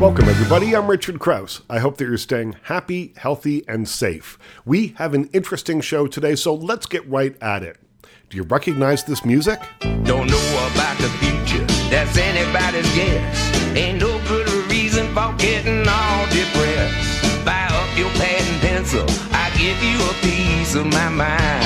Welcome, 0.00 0.30
everybody. 0.30 0.74
I'm 0.74 0.86
Richard 0.86 1.18
Crouse. 1.20 1.60
I 1.68 1.78
hope 1.78 1.98
that 1.98 2.06
you're 2.06 2.16
staying 2.16 2.56
happy, 2.62 3.12
healthy, 3.18 3.68
and 3.68 3.86
safe. 3.86 4.38
We 4.64 4.94
have 4.96 5.12
an 5.12 5.28
interesting 5.34 5.82
show 5.82 6.06
today, 6.06 6.36
so 6.36 6.54
let's 6.54 6.86
get 6.86 7.06
right 7.06 7.36
at 7.42 7.62
it. 7.62 7.76
Do 8.30 8.38
you 8.38 8.44
recognize 8.44 9.04
this 9.04 9.26
music? 9.26 9.60
Don't 9.80 10.26
know 10.26 10.70
about 10.72 10.96
the 10.96 11.10
future, 11.20 11.66
that's 11.90 12.16
anybody's 12.16 12.90
guess. 12.94 13.76
Ain't 13.76 14.00
no 14.00 14.18
good 14.26 14.48
reason 14.70 15.06
for 15.12 15.34
getting 15.36 15.86
all 15.86 16.24
depressed. 16.28 17.44
Buy 17.44 17.68
up 17.70 17.98
your 17.98 18.08
pad 18.12 18.40
and 18.40 18.60
pencil, 18.62 19.04
I 19.32 19.50
give 19.58 19.82
you 19.82 20.00
a 20.00 20.14
piece 20.24 20.74
of 20.76 20.86
my 20.86 21.10
mind. 21.10 21.62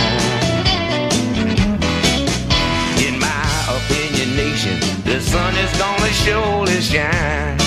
In 3.01 3.17
my 3.21 3.79
opinion, 3.79 4.35
nation, 4.35 4.81
the 5.05 5.21
sun 5.21 5.55
is 5.55 5.79
gonna 5.79 6.09
surely 6.09 6.81
shine. 6.81 7.64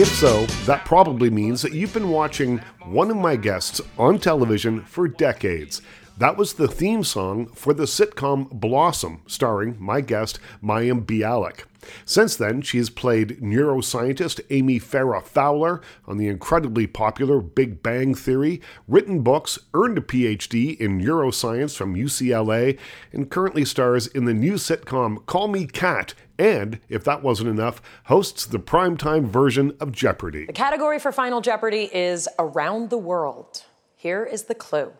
If 0.00 0.08
so, 0.14 0.46
that 0.64 0.86
probably 0.86 1.28
means 1.28 1.60
that 1.60 1.74
you've 1.74 1.92
been 1.92 2.08
watching 2.08 2.56
one 2.86 3.10
of 3.10 3.18
my 3.18 3.36
guests 3.36 3.82
on 3.98 4.18
television 4.18 4.80
for 4.80 5.06
decades. 5.06 5.82
That 6.16 6.38
was 6.38 6.54
the 6.54 6.68
theme 6.68 7.04
song 7.04 7.48
for 7.48 7.74
the 7.74 7.84
sitcom 7.84 8.48
Blossom, 8.50 9.20
starring 9.26 9.76
my 9.78 10.00
guest, 10.00 10.40
Mayim 10.62 11.04
Bialik. 11.04 11.64
Since 12.06 12.36
then, 12.36 12.62
she 12.62 12.78
has 12.78 12.88
played 12.88 13.40
neuroscientist 13.42 14.40
Amy 14.48 14.80
Farrah 14.80 15.22
Fowler 15.22 15.82
on 16.06 16.16
the 16.16 16.28
incredibly 16.28 16.86
popular 16.86 17.42
Big 17.42 17.82
Bang 17.82 18.14
Theory, 18.14 18.62
written 18.88 19.20
books, 19.20 19.58
earned 19.74 19.98
a 19.98 20.02
PhD 20.02 20.80
in 20.80 20.98
neuroscience 20.98 21.76
from 21.76 21.94
UCLA, 21.94 22.78
and 23.12 23.30
currently 23.30 23.66
stars 23.66 24.06
in 24.06 24.24
the 24.24 24.32
new 24.32 24.54
sitcom 24.54 25.26
Call 25.26 25.48
Me 25.48 25.66
Kat 25.66 26.14
and, 26.40 26.80
if 26.88 27.04
that 27.04 27.22
wasn't 27.22 27.50
enough, 27.50 27.82
hosts 28.04 28.46
the 28.46 28.58
primetime 28.58 29.26
version 29.26 29.76
of 29.78 29.92
Jeopardy! 29.92 30.46
The 30.46 30.54
category 30.54 30.98
for 30.98 31.12
Final 31.12 31.42
Jeopardy 31.42 31.90
is 31.94 32.28
Around 32.38 32.88
the 32.88 32.98
World. 32.98 33.62
Here 33.94 34.24
is 34.24 34.44
the 34.44 34.54
clue. 34.54 34.90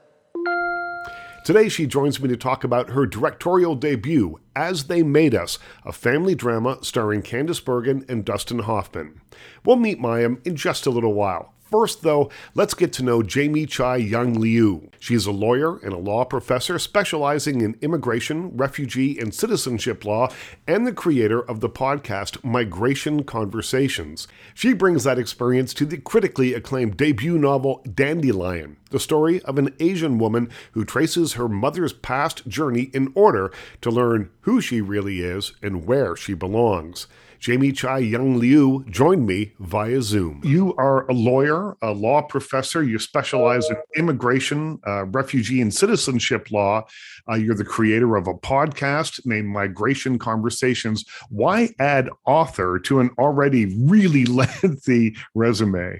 Today, 1.42 1.70
she 1.70 1.87
joins 1.87 2.20
me 2.20 2.28
to 2.28 2.37
talk 2.37 2.62
about 2.62 2.91
her 2.91 3.06
directorial 3.06 3.75
debut, 3.75 4.39
As 4.55 4.84
They 4.84 5.03
Made 5.03 5.34
Us, 5.34 5.59
a 5.87 5.92
family 5.92 6.34
drama 6.34 6.77
starring 6.83 7.23
Candice 7.23 7.65
Bergen 7.65 8.05
and 8.06 8.22
Dustin 8.22 8.59
Hoffman. 8.59 9.22
We'll 9.65 9.77
meet 9.77 9.98
Mayim 9.98 10.47
in 10.47 10.56
just 10.56 10.84
a 10.84 10.91
little 10.91 11.15
while. 11.15 11.55
First, 11.71 12.03
though, 12.03 12.31
let's 12.57 12.75
get 12.75 12.93
to 12.95 13.05
know 13.05 13.23
Jamie 13.23 13.65
Chai 13.65 13.99
Yun 13.99 14.35
Liew. 14.35 14.91
She 14.99 15.15
is 15.15 15.27
a 15.27 15.31
lawyer 15.31 15.79
and 15.79 15.93
a 15.93 15.99
law 15.99 16.25
professor 16.25 16.81
specializing 16.81 17.61
in 17.61 17.79
immigration, 17.81 18.57
refugee, 18.57 19.21
and 19.21 19.33
citizenship 19.33 20.05
law, 20.05 20.33
and 20.67 20.85
the 20.85 20.93
creator 20.93 21.41
of 21.41 21.61
the 21.61 21.71
podcast 21.71 22.43
Migration 22.43 23.23
Conversations. 23.23 24.27
She 24.53 24.73
brings 24.73 25.05
that 25.05 25.19
experience 25.19 25.73
to 25.75 25.87
the 25.87 25.99
critically 25.99 26.55
acclaimed 26.55 26.97
debut 26.97 27.39
novel 27.39 27.84
Dandelion, 27.95 28.77
the 28.91 28.99
story 28.99 29.41
of 29.43 29.57
an 29.57 29.73
Asian 29.79 30.19
woman 30.19 30.51
who 30.73 30.84
traces 30.84 31.34
her 31.34 31.49
mother's 31.49 31.93
past 31.93 32.49
journey 32.49 32.91
in 32.93 33.12
order 33.15 33.53
to 33.83 33.93
learn 33.93 34.31
who 34.41 34.61
she 34.61 34.81
really 34.81 35.21
is 35.21 35.53
and 35.62 35.87
where 35.87 36.17
she 36.17 36.34
belongs. 36.34 37.07
Jamie 37.41 37.73
Chai 37.73 38.01
Yun 38.01 38.39
Liew 38.39 38.87
joined 38.91 39.27
me 39.27 39.55
via 39.61 40.03
Zoom. 40.03 40.43
You 40.45 40.75
are 40.77 41.07
a 41.07 41.15
lawyer, 41.15 41.75
a 41.81 41.91
law 41.91 42.21
professor. 42.21 42.83
You 42.83 42.99
specialize 42.99 43.71
in 43.71 43.79
immigration, 43.97 44.79
uh, 44.87 45.07
refugee, 45.07 45.63
and 45.63 45.73
citizenship 45.73 46.51
law. 46.51 46.85
Uh, 47.31 47.37
you're 47.37 47.55
the 47.55 47.65
creator 47.65 48.17
of 48.17 48.27
a 48.27 48.35
podcast 48.35 49.25
named 49.25 49.49
Migration 49.49 50.19
Conversations. 50.19 51.07
Why 51.31 51.71
add 51.79 52.11
author 52.27 52.79
to 52.81 53.01
an 53.01 53.09
already 53.19 53.75
really 53.75 54.25
lengthy 54.27 55.17
resume? 55.35 55.99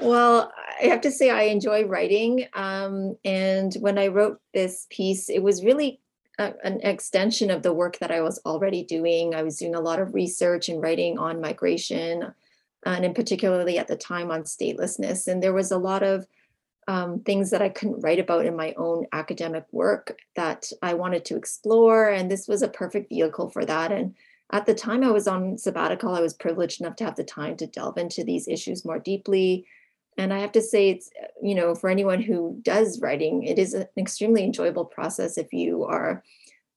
Well, 0.00 0.50
I 0.80 0.86
have 0.86 1.02
to 1.02 1.10
say 1.10 1.28
I 1.28 1.42
enjoy 1.42 1.84
writing. 1.84 2.46
Um, 2.54 3.16
and 3.26 3.74
when 3.80 3.98
I 3.98 4.08
wrote 4.08 4.38
this 4.54 4.86
piece, 4.88 5.28
it 5.28 5.42
was 5.42 5.62
really 5.62 6.00
a, 6.38 6.54
an 6.64 6.80
extension 6.82 7.50
of 7.50 7.62
the 7.62 7.72
work 7.72 7.98
that 7.98 8.10
I 8.10 8.20
was 8.20 8.40
already 8.44 8.84
doing. 8.84 9.34
I 9.34 9.42
was 9.42 9.58
doing 9.58 9.74
a 9.74 9.80
lot 9.80 10.00
of 10.00 10.14
research 10.14 10.68
and 10.68 10.82
writing 10.82 11.18
on 11.18 11.40
migration, 11.40 12.32
and 12.84 13.04
in 13.04 13.14
particularly 13.14 13.78
at 13.78 13.88
the 13.88 13.96
time 13.96 14.30
on 14.30 14.42
statelessness. 14.42 15.26
And 15.26 15.42
there 15.42 15.54
was 15.54 15.70
a 15.70 15.78
lot 15.78 16.02
of 16.02 16.26
um, 16.88 17.20
things 17.20 17.50
that 17.50 17.62
I 17.62 17.68
couldn't 17.68 18.00
write 18.00 18.20
about 18.20 18.46
in 18.46 18.54
my 18.56 18.72
own 18.76 19.06
academic 19.12 19.64
work 19.72 20.16
that 20.36 20.70
I 20.82 20.94
wanted 20.94 21.24
to 21.26 21.36
explore. 21.36 22.08
And 22.08 22.30
this 22.30 22.46
was 22.46 22.62
a 22.62 22.68
perfect 22.68 23.08
vehicle 23.08 23.50
for 23.50 23.64
that. 23.64 23.90
And 23.90 24.14
at 24.52 24.66
the 24.66 24.74
time 24.74 25.02
I 25.02 25.10
was 25.10 25.26
on 25.26 25.58
sabbatical, 25.58 26.14
I 26.14 26.20
was 26.20 26.34
privileged 26.34 26.80
enough 26.80 26.96
to 26.96 27.04
have 27.04 27.16
the 27.16 27.24
time 27.24 27.56
to 27.56 27.66
delve 27.66 27.98
into 27.98 28.22
these 28.22 28.46
issues 28.46 28.84
more 28.84 29.00
deeply. 29.00 29.66
And 30.18 30.32
I 30.32 30.38
have 30.38 30.52
to 30.52 30.62
say, 30.62 30.90
it's, 30.90 31.10
you 31.42 31.54
know, 31.54 31.74
for 31.74 31.90
anyone 31.90 32.22
who 32.22 32.58
does 32.62 33.00
writing, 33.00 33.42
it 33.42 33.58
is 33.58 33.74
an 33.74 33.86
extremely 33.98 34.44
enjoyable 34.44 34.84
process 34.84 35.36
if 35.36 35.52
you 35.52 35.84
are 35.84 36.22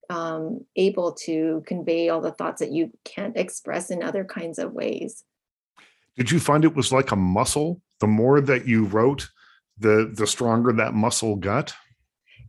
um, 0.09 0.66
able 0.75 1.13
to 1.13 1.63
convey 1.66 2.09
all 2.09 2.22
the 2.22 2.31
thoughts 2.31 2.59
that 2.59 2.72
you 2.72 2.91
can't 3.05 3.38
express 3.38 3.91
in 3.91 4.03
other 4.03 4.25
kinds 4.25 4.59
of 4.59 4.73
ways. 4.73 5.23
Did 6.17 6.31
you 6.31 6.39
find 6.39 6.66
it 6.66 6.75
was 6.75 6.91
like 6.91 7.11
a 7.11 7.16
muscle? 7.16 7.81
The 8.00 8.07
more 8.07 8.41
that 8.41 8.67
you 8.67 8.85
wrote, 8.85 9.29
the 9.77 10.11
the 10.13 10.27
stronger 10.27 10.73
that 10.73 10.94
muscle 10.94 11.35
got. 11.35 11.73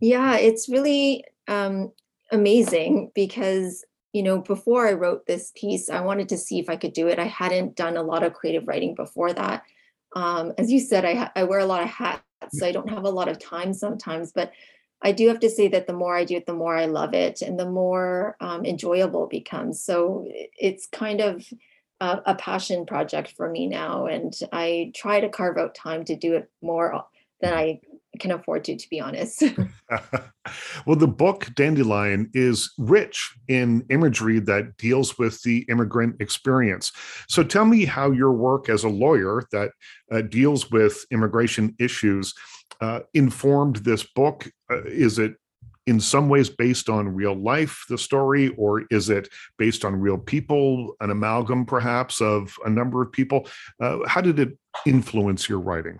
Yeah, 0.00 0.36
it's 0.36 0.68
really 0.68 1.24
um, 1.46 1.92
amazing 2.32 3.12
because 3.14 3.84
you 4.12 4.22
know 4.22 4.40
before 4.40 4.88
I 4.88 4.94
wrote 4.94 5.26
this 5.26 5.52
piece, 5.54 5.88
I 5.88 6.00
wanted 6.00 6.28
to 6.30 6.38
see 6.38 6.58
if 6.58 6.68
I 6.68 6.76
could 6.76 6.92
do 6.92 7.06
it. 7.06 7.18
I 7.18 7.26
hadn't 7.26 7.76
done 7.76 7.96
a 7.96 8.02
lot 8.02 8.24
of 8.24 8.32
creative 8.32 8.66
writing 8.66 8.94
before 8.94 9.32
that. 9.32 9.62
Um, 10.14 10.52
as 10.58 10.70
you 10.70 10.80
said, 10.80 11.04
I, 11.04 11.30
I 11.36 11.44
wear 11.44 11.60
a 11.60 11.66
lot 11.66 11.82
of 11.82 11.88
hats, 11.88 12.22
so 12.52 12.66
I 12.66 12.72
don't 12.72 12.90
have 12.90 13.04
a 13.04 13.10
lot 13.10 13.28
of 13.28 13.38
time 13.38 13.72
sometimes. 13.72 14.32
But 14.32 14.52
I 15.02 15.12
do 15.12 15.28
have 15.28 15.40
to 15.40 15.50
say 15.50 15.68
that 15.68 15.86
the 15.86 15.92
more 15.92 16.14
I 16.16 16.24
do 16.24 16.36
it, 16.36 16.46
the 16.46 16.52
more 16.52 16.76
I 16.76 16.86
love 16.86 17.14
it, 17.14 17.42
and 17.42 17.58
the 17.58 17.70
more 17.70 18.36
um, 18.40 18.64
enjoyable 18.64 19.24
it 19.24 19.30
becomes. 19.30 19.82
So 19.82 20.26
it's 20.28 20.86
kind 20.86 21.20
of 21.20 21.46
a, 22.00 22.20
a 22.26 22.34
passion 22.34 22.86
project 22.86 23.34
for 23.36 23.48
me 23.48 23.66
now, 23.66 24.06
and 24.06 24.32
I 24.52 24.92
try 24.94 25.20
to 25.20 25.28
carve 25.28 25.58
out 25.58 25.74
time 25.74 26.04
to 26.04 26.16
do 26.16 26.34
it 26.34 26.50
more 26.62 27.04
than 27.40 27.54
I 27.54 27.80
can 28.20 28.30
afford 28.30 28.64
to, 28.64 28.76
to 28.76 28.88
be 28.90 29.00
honest. 29.00 29.42
well, 30.86 30.96
the 30.96 31.08
book 31.08 31.48
Dandelion 31.54 32.30
is 32.34 32.72
rich 32.78 33.34
in 33.48 33.84
imagery 33.90 34.38
that 34.40 34.76
deals 34.76 35.18
with 35.18 35.42
the 35.42 35.64
immigrant 35.68 36.20
experience. 36.20 36.92
So 37.28 37.42
tell 37.42 37.64
me 37.64 37.84
how 37.84 38.10
your 38.10 38.32
work 38.32 38.68
as 38.68 38.84
a 38.84 38.88
lawyer 38.88 39.42
that 39.52 39.72
uh, 40.12 40.22
deals 40.22 40.70
with 40.70 41.04
immigration 41.10 41.74
issues 41.78 42.34
uh, 42.80 43.00
informed 43.14 43.76
this 43.76 44.04
book. 44.04 44.50
Uh, 44.70 44.82
is 44.84 45.18
it 45.18 45.34
in 45.86 45.98
some 45.98 46.28
ways 46.28 46.48
based 46.48 46.88
on 46.88 47.08
real 47.08 47.34
life, 47.34 47.84
the 47.88 47.98
story, 47.98 48.50
or 48.56 48.84
is 48.90 49.10
it 49.10 49.28
based 49.58 49.84
on 49.84 49.96
real 49.96 50.18
people, 50.18 50.94
an 51.00 51.10
amalgam 51.10 51.66
perhaps 51.66 52.20
of 52.20 52.54
a 52.64 52.70
number 52.70 53.02
of 53.02 53.10
people? 53.10 53.48
Uh, 53.80 53.98
how 54.06 54.20
did 54.20 54.38
it 54.38 54.56
influence 54.86 55.48
your 55.48 55.58
writing? 55.58 55.98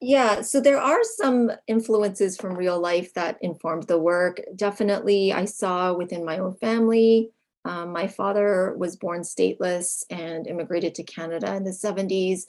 Yeah, 0.00 0.40
so 0.40 0.60
there 0.60 0.80
are 0.80 1.04
some 1.04 1.52
influences 1.66 2.36
from 2.38 2.56
real 2.56 2.80
life 2.80 3.12
that 3.14 3.36
informed 3.42 3.84
the 3.84 3.98
work. 3.98 4.40
Definitely, 4.56 5.32
I 5.32 5.44
saw 5.44 5.92
within 5.92 6.24
my 6.24 6.38
own 6.38 6.54
family. 6.54 7.30
Um, 7.66 7.92
my 7.92 8.06
father 8.06 8.74
was 8.78 8.96
born 8.96 9.20
stateless 9.20 10.04
and 10.08 10.46
immigrated 10.46 10.94
to 10.94 11.02
Canada 11.02 11.54
in 11.54 11.64
the 11.64 11.72
70s. 11.74 12.46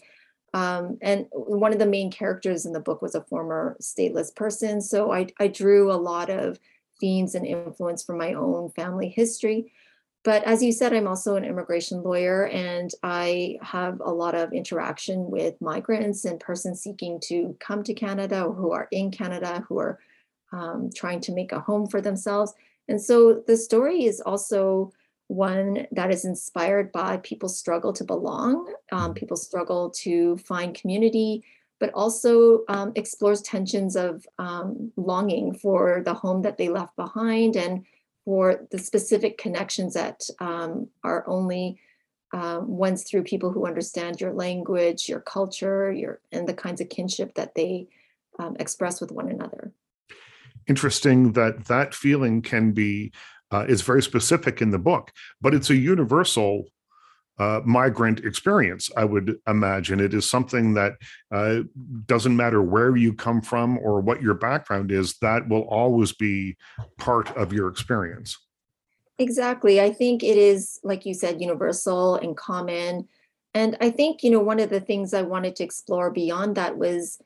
Um, 0.54 0.98
and 1.02 1.28
one 1.32 1.74
of 1.74 1.80
the 1.80 1.86
main 1.86 2.10
characters 2.10 2.66
in 2.66 2.72
the 2.72 2.80
book 2.80 3.02
was 3.02 3.16
a 3.16 3.24
former 3.24 3.76
stateless 3.82 4.34
person. 4.34 4.82
So 4.82 5.12
I, 5.12 5.28
I 5.40 5.48
drew 5.48 5.92
a 5.92 5.96
lot 5.96 6.30
of 6.30 6.58
themes 7.02 7.36
and 7.36 7.46
influence 7.46 8.02
from 8.04 8.18
my 8.18 8.34
own 8.34 8.70
family 8.72 9.10
history. 9.10 9.74
But 10.24 10.44
as 10.44 10.62
you 10.62 10.72
said, 10.72 10.94
I'm 10.94 11.08
also 11.08 11.36
an 11.36 11.46
immigration 11.46 12.04
lawyer 12.04 12.46
and 12.48 12.92
I 13.02 13.58
have 13.62 14.02
a 14.02 14.12
lot 14.12 14.36
of 14.36 14.54
interaction 14.54 15.32
with 15.32 15.60
migrants 15.62 16.26
and 16.26 16.40
persons 16.40 16.82
seeking 16.82 17.20
to 17.22 17.56
come 17.60 17.84
to 17.84 17.94
Canada 17.94 18.44
or 18.44 18.54
who 18.54 18.72
are 18.72 18.88
in 18.92 19.10
Canada, 19.10 19.66
who 19.68 19.80
are 19.80 20.00
um, 20.52 20.92
trying 20.96 21.22
to 21.22 21.32
make 21.32 21.52
a 21.52 21.60
home 21.60 21.88
for 21.88 22.02
themselves. 22.02 22.54
And 22.88 23.02
so 23.02 23.42
the 23.48 23.58
story 23.58 24.06
is 24.06 24.22
also 24.22 24.92
one 25.28 25.88
that 25.92 26.12
is 26.12 26.26
inspired 26.26 26.92
by 26.92 27.18
people's 27.18 27.58
struggle 27.58 27.94
to 27.94 28.04
belong, 28.04 28.72
um, 28.92 29.14
people's 29.14 29.46
struggle 29.46 29.90
to 29.90 30.38
find 30.38 30.76
community, 30.76 31.44
but 31.80 31.92
also 31.94 32.64
um, 32.68 32.92
explores 32.96 33.42
tensions 33.42 33.96
of 33.96 34.28
um, 34.38 34.92
longing 34.98 35.54
for 35.56 36.04
the 36.06 36.14
home 36.14 36.44
that 36.44 36.58
they 36.58 36.70
left 36.70 36.96
behind 36.96 37.56
and 37.56 37.86
for 38.26 38.68
the 38.72 38.78
specific 38.78 39.38
connections 39.38 39.94
that 39.94 40.22
um, 40.40 40.88
are 41.04 41.28
only 41.28 41.80
uh, 42.34 42.62
ones 42.64 43.04
through 43.04 43.24
people 43.24 43.52
who 43.52 43.66
understand 43.66 44.22
your 44.22 44.34
language, 44.34 45.10
your 45.10 45.20
culture, 45.20 45.92
your 45.92 46.22
and 46.32 46.48
the 46.48 46.54
kinds 46.54 46.80
of 46.80 46.90
kinship 46.90 47.34
that 47.36 47.56
they 47.56 47.88
um, 48.40 48.56
express 48.60 49.02
with 49.02 49.12
one 49.12 49.30
another. 49.30 49.74
Interesting 50.68 51.34
that 51.34 51.66
that 51.66 51.94
feeling 51.94 52.42
can 52.42 52.72
be 52.72 53.12
uh, 53.52 53.66
is 53.68 53.82
very 53.82 54.02
specific 54.02 54.62
in 54.62 54.70
the 54.70 54.80
book, 54.80 55.12
but 55.42 55.54
it's 55.54 55.70
a 55.70 55.76
universal 55.76 56.66
uh, 57.42 57.60
migrant 57.66 58.20
experience. 58.20 58.92
I 58.96 59.04
would 59.04 59.40
imagine 59.48 60.00
it 60.00 60.14
is 60.14 60.30
something 60.30 60.76
that 60.76 60.94
uh, 61.32 61.62
doesn't 62.06 62.36
matter 62.36 62.62
where 62.62 62.96
you 62.96 63.14
come 63.14 63.42
from 63.42 63.80
or 63.80 64.00
what 64.00 64.22
your 64.22 64.36
background 64.36 64.92
is, 64.92 65.18
that 65.22 65.50
will 65.50 65.64
always 65.64 66.12
be 66.12 66.56
part 67.00 67.36
of 67.36 67.52
your 67.52 67.68
experience. 67.68 68.38
Exactly. 69.18 69.82
I 69.82 69.92
think 69.92 70.22
it 70.22 70.38
is, 70.38 70.80
like 70.84 71.04
you 71.04 71.16
said, 71.16 71.42
universal 71.42 72.16
and 72.16 72.38
common. 72.38 73.08
And 73.56 73.76
I 73.82 73.90
think, 73.90 74.22
you 74.22 74.30
know, 74.30 74.40
one 74.40 74.60
of 74.60 74.70
the 74.70 74.80
things 74.80 75.12
I 75.12 75.24
wanted 75.24 75.56
to 75.56 75.64
explore 75.64 76.12
beyond 76.12 76.56
that 76.58 76.78
was 76.78 77.20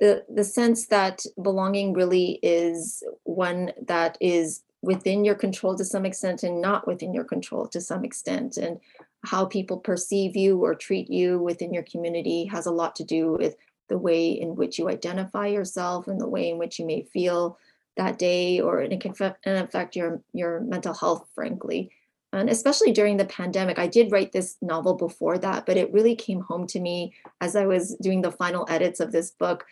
the 0.00 0.24
the 0.28 0.42
sense 0.42 0.86
that 0.86 1.24
belonging 1.40 1.92
really 1.92 2.40
is 2.42 3.04
one 3.22 3.70
that 3.86 4.18
is 4.20 4.64
within 4.80 5.24
your 5.24 5.36
control 5.36 5.76
to 5.76 5.84
some 5.84 6.04
extent 6.04 6.42
and 6.42 6.60
not 6.60 6.88
within 6.88 7.14
your 7.14 7.22
control 7.22 7.68
to 7.68 7.80
some 7.80 8.04
extent 8.04 8.56
and 8.56 8.80
how 9.24 9.44
people 9.44 9.76
perceive 9.76 10.36
you 10.36 10.58
or 10.64 10.74
treat 10.74 11.10
you 11.10 11.38
within 11.38 11.72
your 11.72 11.84
community 11.84 12.44
has 12.46 12.66
a 12.66 12.72
lot 12.72 12.96
to 12.96 13.04
do 13.04 13.32
with 13.32 13.56
the 13.88 13.98
way 13.98 14.30
in 14.30 14.56
which 14.56 14.78
you 14.78 14.88
identify 14.88 15.46
yourself 15.46 16.08
and 16.08 16.20
the 16.20 16.28
way 16.28 16.50
in 16.50 16.58
which 16.58 16.78
you 16.78 16.86
may 16.86 17.02
feel 17.02 17.58
that 17.96 18.18
day 18.18 18.60
or 18.60 18.80
it 18.80 19.00
can 19.00 19.14
affect 19.44 19.94
your 19.94 20.22
your 20.32 20.60
mental 20.60 20.94
health 20.94 21.28
frankly. 21.34 21.90
And 22.34 22.48
especially 22.48 22.92
during 22.92 23.18
the 23.18 23.26
pandemic 23.26 23.78
i 23.78 23.86
did 23.86 24.10
write 24.10 24.32
this 24.32 24.56
novel 24.62 24.94
before 24.94 25.36
that 25.36 25.66
but 25.66 25.76
it 25.76 25.92
really 25.92 26.16
came 26.16 26.40
home 26.40 26.66
to 26.68 26.80
me 26.80 27.12
as 27.42 27.54
i 27.54 27.66
was 27.66 27.94
doing 28.00 28.22
the 28.22 28.32
final 28.32 28.66
edits 28.70 29.00
of 29.00 29.12
this 29.12 29.30
book 29.32 29.66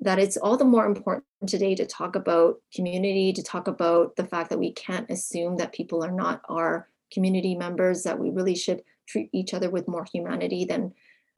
that 0.00 0.18
it's 0.18 0.36
all 0.36 0.58
the 0.58 0.64
more 0.64 0.84
important 0.84 1.24
today 1.46 1.74
to 1.74 1.86
talk 1.86 2.14
about 2.14 2.60
community 2.74 3.32
to 3.32 3.42
talk 3.42 3.66
about 3.66 4.14
the 4.16 4.26
fact 4.26 4.50
that 4.50 4.58
we 4.58 4.72
can't 4.72 5.08
assume 5.10 5.56
that 5.56 5.72
people 5.72 6.04
are 6.04 6.10
not 6.10 6.42
our 6.50 6.86
community 7.10 7.54
members 7.54 8.02
that 8.02 8.18
we 8.18 8.28
really 8.28 8.54
should 8.54 8.82
treat 9.06 9.30
each 9.32 9.54
other 9.54 9.70
with 9.70 9.88
more 9.88 10.04
humanity 10.04 10.64
than 10.64 10.92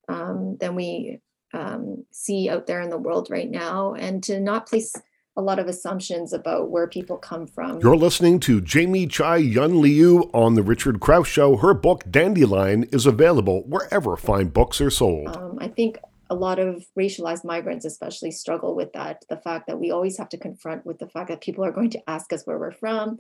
um, 0.09 0.57
than 0.61 0.75
we 0.75 1.21
um, 1.53 2.05
see 2.11 2.49
out 2.49 2.67
there 2.67 2.81
in 2.81 2.91
the 2.91 2.99
world 2.99 3.29
right 3.31 3.51
now, 3.51 3.95
and 3.95 4.23
to 4.25 4.41
not 4.41 4.67
place 4.67 4.95
a 5.37 5.43
lot 5.43 5.59
of 5.59 5.67
assumptions 5.67 6.33
about 6.33 6.71
where 6.71 6.87
people 6.87 7.17
come 7.17 7.47
from. 7.47 7.81
You're 7.81 7.97
listening 7.97 8.39
to 8.41 8.61
Jamie 8.61 9.07
Chai 9.07 9.39
Yun 9.39 9.73
Liew 9.73 10.31
on 10.33 10.55
the 10.55 10.63
Richard 10.63 11.01
Crouse 11.01 11.27
Show. 11.27 11.57
Her 11.57 11.75
book 11.75 12.05
Dandelion 12.09 12.85
is 12.85 13.05
available 13.05 13.63
wherever 13.67 14.17
fine 14.17 14.49
books 14.49 14.81
are 14.81 14.91
sold. 14.91 15.37
Um, 15.37 15.59
I 15.61 15.69
think 15.69 15.99
a 16.31 16.35
lot 16.35 16.59
of 16.59 16.87
racialized 16.99 17.45
migrants 17.45 17.85
especially 17.85 18.31
struggle 18.31 18.75
with 18.75 18.93
that 18.93 19.25
the 19.29 19.37
fact 19.37 19.67
that 19.67 19.79
we 19.79 19.91
always 19.91 20.17
have 20.19 20.29
to 20.31 20.39
confront 20.39 20.87
with 20.87 20.99
the 20.99 21.09
fact 21.09 21.29
that 21.29 21.41
people 21.41 21.65
are 21.65 21.73
going 21.73 21.91
to 21.91 22.11
ask 22.11 22.33
us 22.33 22.45
where 22.45 22.59
we're 22.59 22.73
from 22.73 23.19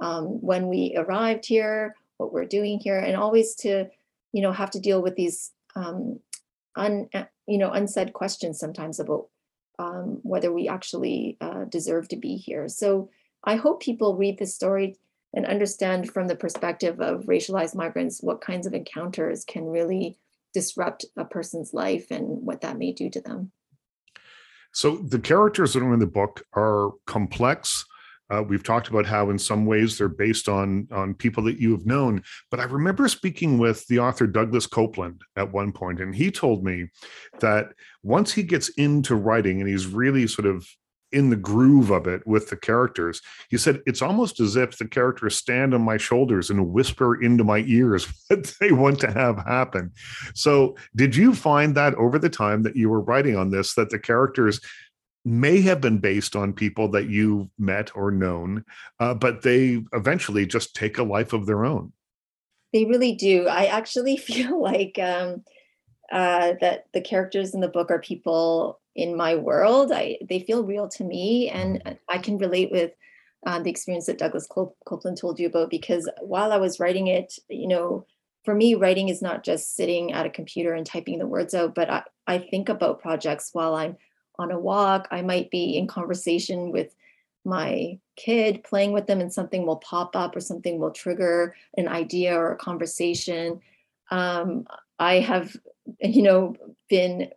um, 0.00 0.24
when 0.40 0.68
we 0.68 0.94
arrived 0.96 1.44
here 1.46 1.94
what 2.18 2.32
we're 2.32 2.44
doing 2.44 2.78
here 2.78 2.98
and 2.98 3.16
always 3.16 3.54
to 3.56 3.86
you 4.32 4.42
know 4.42 4.52
have 4.52 4.70
to 4.70 4.80
deal 4.80 5.02
with 5.02 5.16
these 5.16 5.52
um, 5.74 6.20
un, 6.76 7.08
you 7.46 7.58
know 7.58 7.70
unsaid 7.70 8.12
questions 8.12 8.58
sometimes 8.58 9.00
about 9.00 9.28
um, 9.78 10.20
whether 10.22 10.52
we 10.52 10.68
actually 10.68 11.36
uh, 11.40 11.64
deserve 11.64 12.08
to 12.08 12.16
be 12.16 12.36
here. 12.36 12.68
So 12.68 13.10
i 13.44 13.56
hope 13.56 13.82
people 13.82 14.16
read 14.16 14.38
this 14.38 14.54
story 14.54 14.96
and 15.34 15.46
understand 15.46 16.10
from 16.10 16.26
the 16.26 16.34
perspective 16.36 17.00
of 17.00 17.24
racialized 17.26 17.74
migrants 17.74 18.22
what 18.22 18.40
kinds 18.40 18.66
of 18.66 18.74
encounters 18.74 19.44
can 19.44 19.66
really 19.66 20.18
disrupt 20.54 21.04
a 21.18 21.24
person's 21.24 21.74
life 21.74 22.10
and 22.10 22.24
what 22.46 22.62
that 22.62 22.78
may 22.78 22.90
do 22.90 23.10
to 23.10 23.20
them. 23.20 23.52
So 24.72 24.96
the 24.96 25.18
characters 25.18 25.74
that 25.74 25.82
are 25.82 25.92
in 25.92 26.00
the 26.00 26.06
book 26.06 26.46
are 26.54 26.92
complex 27.06 27.84
uh, 28.28 28.42
we've 28.42 28.64
talked 28.64 28.88
about 28.88 29.06
how, 29.06 29.30
in 29.30 29.38
some 29.38 29.66
ways, 29.66 29.96
they're 29.96 30.08
based 30.08 30.48
on 30.48 30.88
on 30.90 31.14
people 31.14 31.44
that 31.44 31.60
you 31.60 31.72
have 31.72 31.86
known. 31.86 32.22
But 32.50 32.60
I 32.60 32.64
remember 32.64 33.08
speaking 33.08 33.58
with 33.58 33.86
the 33.86 34.00
author 34.00 34.26
Douglas 34.26 34.66
Coupland 34.66 35.20
at 35.36 35.52
one 35.52 35.72
point, 35.72 36.00
and 36.00 36.14
he 36.14 36.30
told 36.30 36.64
me 36.64 36.88
that 37.40 37.68
once 38.02 38.32
he 38.32 38.42
gets 38.42 38.68
into 38.70 39.14
writing 39.14 39.60
and 39.60 39.68
he's 39.68 39.86
really 39.86 40.26
sort 40.26 40.46
of 40.46 40.66
in 41.12 41.30
the 41.30 41.36
groove 41.36 41.90
of 41.90 42.08
it 42.08 42.26
with 42.26 42.50
the 42.50 42.56
characters, 42.56 43.22
he 43.48 43.56
said 43.56 43.80
it's 43.86 44.02
almost 44.02 44.40
as 44.40 44.56
if 44.56 44.76
the 44.76 44.88
characters 44.88 45.36
stand 45.36 45.72
on 45.72 45.80
my 45.80 45.96
shoulders 45.96 46.50
and 46.50 46.72
whisper 46.72 47.22
into 47.22 47.44
my 47.44 47.58
ears 47.66 48.06
what 48.28 48.52
they 48.60 48.72
want 48.72 48.98
to 49.00 49.10
have 49.12 49.38
happen. 49.46 49.92
So, 50.34 50.76
did 50.96 51.14
you 51.14 51.34
find 51.34 51.74
that 51.76 51.94
over 51.94 52.18
the 52.18 52.28
time 52.28 52.62
that 52.62 52.76
you 52.76 52.88
were 52.88 53.00
writing 53.00 53.36
on 53.36 53.50
this, 53.50 53.74
that 53.74 53.90
the 53.90 53.98
characters 53.98 54.60
may 55.26 55.60
have 55.60 55.80
been 55.80 55.98
based 55.98 56.36
on 56.36 56.52
people 56.52 56.88
that 56.88 57.08
you've 57.08 57.48
met 57.58 57.94
or 57.96 58.12
known, 58.12 58.64
uh, 59.00 59.12
but 59.12 59.42
they 59.42 59.82
eventually 59.92 60.46
just 60.46 60.74
take 60.76 60.98
a 60.98 61.02
life 61.02 61.32
of 61.32 61.46
their 61.46 61.64
own. 61.64 61.92
They 62.72 62.84
really 62.84 63.12
do. 63.12 63.48
I 63.48 63.66
actually 63.66 64.16
feel 64.28 64.62
like 64.62 64.98
um, 65.02 65.42
uh, 66.12 66.54
that 66.60 66.86
the 66.94 67.00
characters 67.00 67.54
in 67.54 67.60
the 67.60 67.68
book 67.68 67.90
are 67.90 67.98
people 67.98 68.80
in 68.94 69.16
my 69.16 69.34
world. 69.34 69.90
I 69.92 70.18
they 70.28 70.38
feel 70.38 70.64
real 70.64 70.88
to 70.90 71.04
me, 71.04 71.50
and 71.50 71.82
mm-hmm. 71.82 71.94
I 72.08 72.18
can 72.18 72.38
relate 72.38 72.70
with 72.70 72.92
uh, 73.44 73.58
the 73.58 73.70
experience 73.70 74.06
that 74.06 74.18
Douglas 74.18 74.46
Coupland 74.48 75.20
told 75.20 75.40
you 75.40 75.48
about. 75.48 75.70
Because 75.70 76.08
while 76.20 76.52
I 76.52 76.58
was 76.58 76.78
writing 76.78 77.08
it, 77.08 77.36
you 77.48 77.66
know, 77.66 78.06
for 78.44 78.54
me, 78.54 78.76
writing 78.76 79.08
is 79.08 79.22
not 79.22 79.42
just 79.42 79.74
sitting 79.74 80.12
at 80.12 80.24
a 80.24 80.30
computer 80.30 80.72
and 80.72 80.86
typing 80.86 81.18
the 81.18 81.26
words 81.26 81.52
out, 81.52 81.74
but 81.74 81.90
I, 81.90 82.02
I 82.28 82.38
think 82.38 82.68
about 82.68 83.02
projects 83.02 83.50
while 83.52 83.74
I'm 83.74 83.96
on 84.38 84.50
a 84.50 84.58
walk. 84.58 85.08
I 85.10 85.22
might 85.22 85.50
be 85.50 85.76
in 85.76 85.86
conversation 85.86 86.72
with 86.72 86.94
my 87.44 87.98
kid, 88.16 88.64
playing 88.64 88.92
with 88.92 89.06
them, 89.06 89.20
and 89.20 89.32
something 89.32 89.66
will 89.66 89.76
pop 89.76 90.16
up 90.16 90.34
or 90.34 90.40
something 90.40 90.78
will 90.78 90.90
trigger 90.90 91.54
an 91.76 91.88
idea 91.88 92.36
or 92.36 92.52
a 92.52 92.56
conversation. 92.56 93.60
Um, 94.10 94.66
I 94.98 95.20
have, 95.20 95.56
you 96.00 96.22
know, 96.22 96.56
been. 96.88 97.30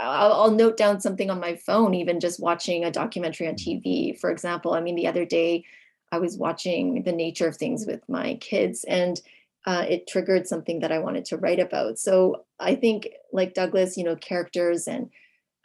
I'll, 0.00 0.32
I'll 0.32 0.50
note 0.52 0.76
down 0.76 1.00
something 1.00 1.30
on 1.30 1.40
my 1.40 1.56
phone, 1.56 1.94
even 1.94 2.20
just 2.20 2.40
watching 2.40 2.84
a 2.84 2.92
documentary 2.92 3.48
on 3.48 3.54
TV. 3.54 4.18
For 4.18 4.30
example, 4.30 4.72
I 4.72 4.80
mean, 4.80 4.94
the 4.94 5.08
other 5.08 5.24
day 5.24 5.64
I 6.12 6.18
was 6.18 6.36
watching 6.36 7.02
the 7.02 7.12
nature 7.12 7.48
of 7.48 7.56
things 7.56 7.86
with 7.86 8.08
my 8.08 8.34
kids, 8.36 8.84
and 8.84 9.20
uh, 9.66 9.84
it 9.88 10.06
triggered 10.06 10.46
something 10.46 10.80
that 10.80 10.92
I 10.92 11.00
wanted 11.00 11.24
to 11.26 11.36
write 11.36 11.58
about. 11.58 11.98
So 11.98 12.44
I 12.58 12.76
think, 12.76 13.08
like 13.32 13.54
Douglas, 13.54 13.96
you 13.96 14.04
know, 14.04 14.16
characters 14.16 14.86
and 14.86 15.10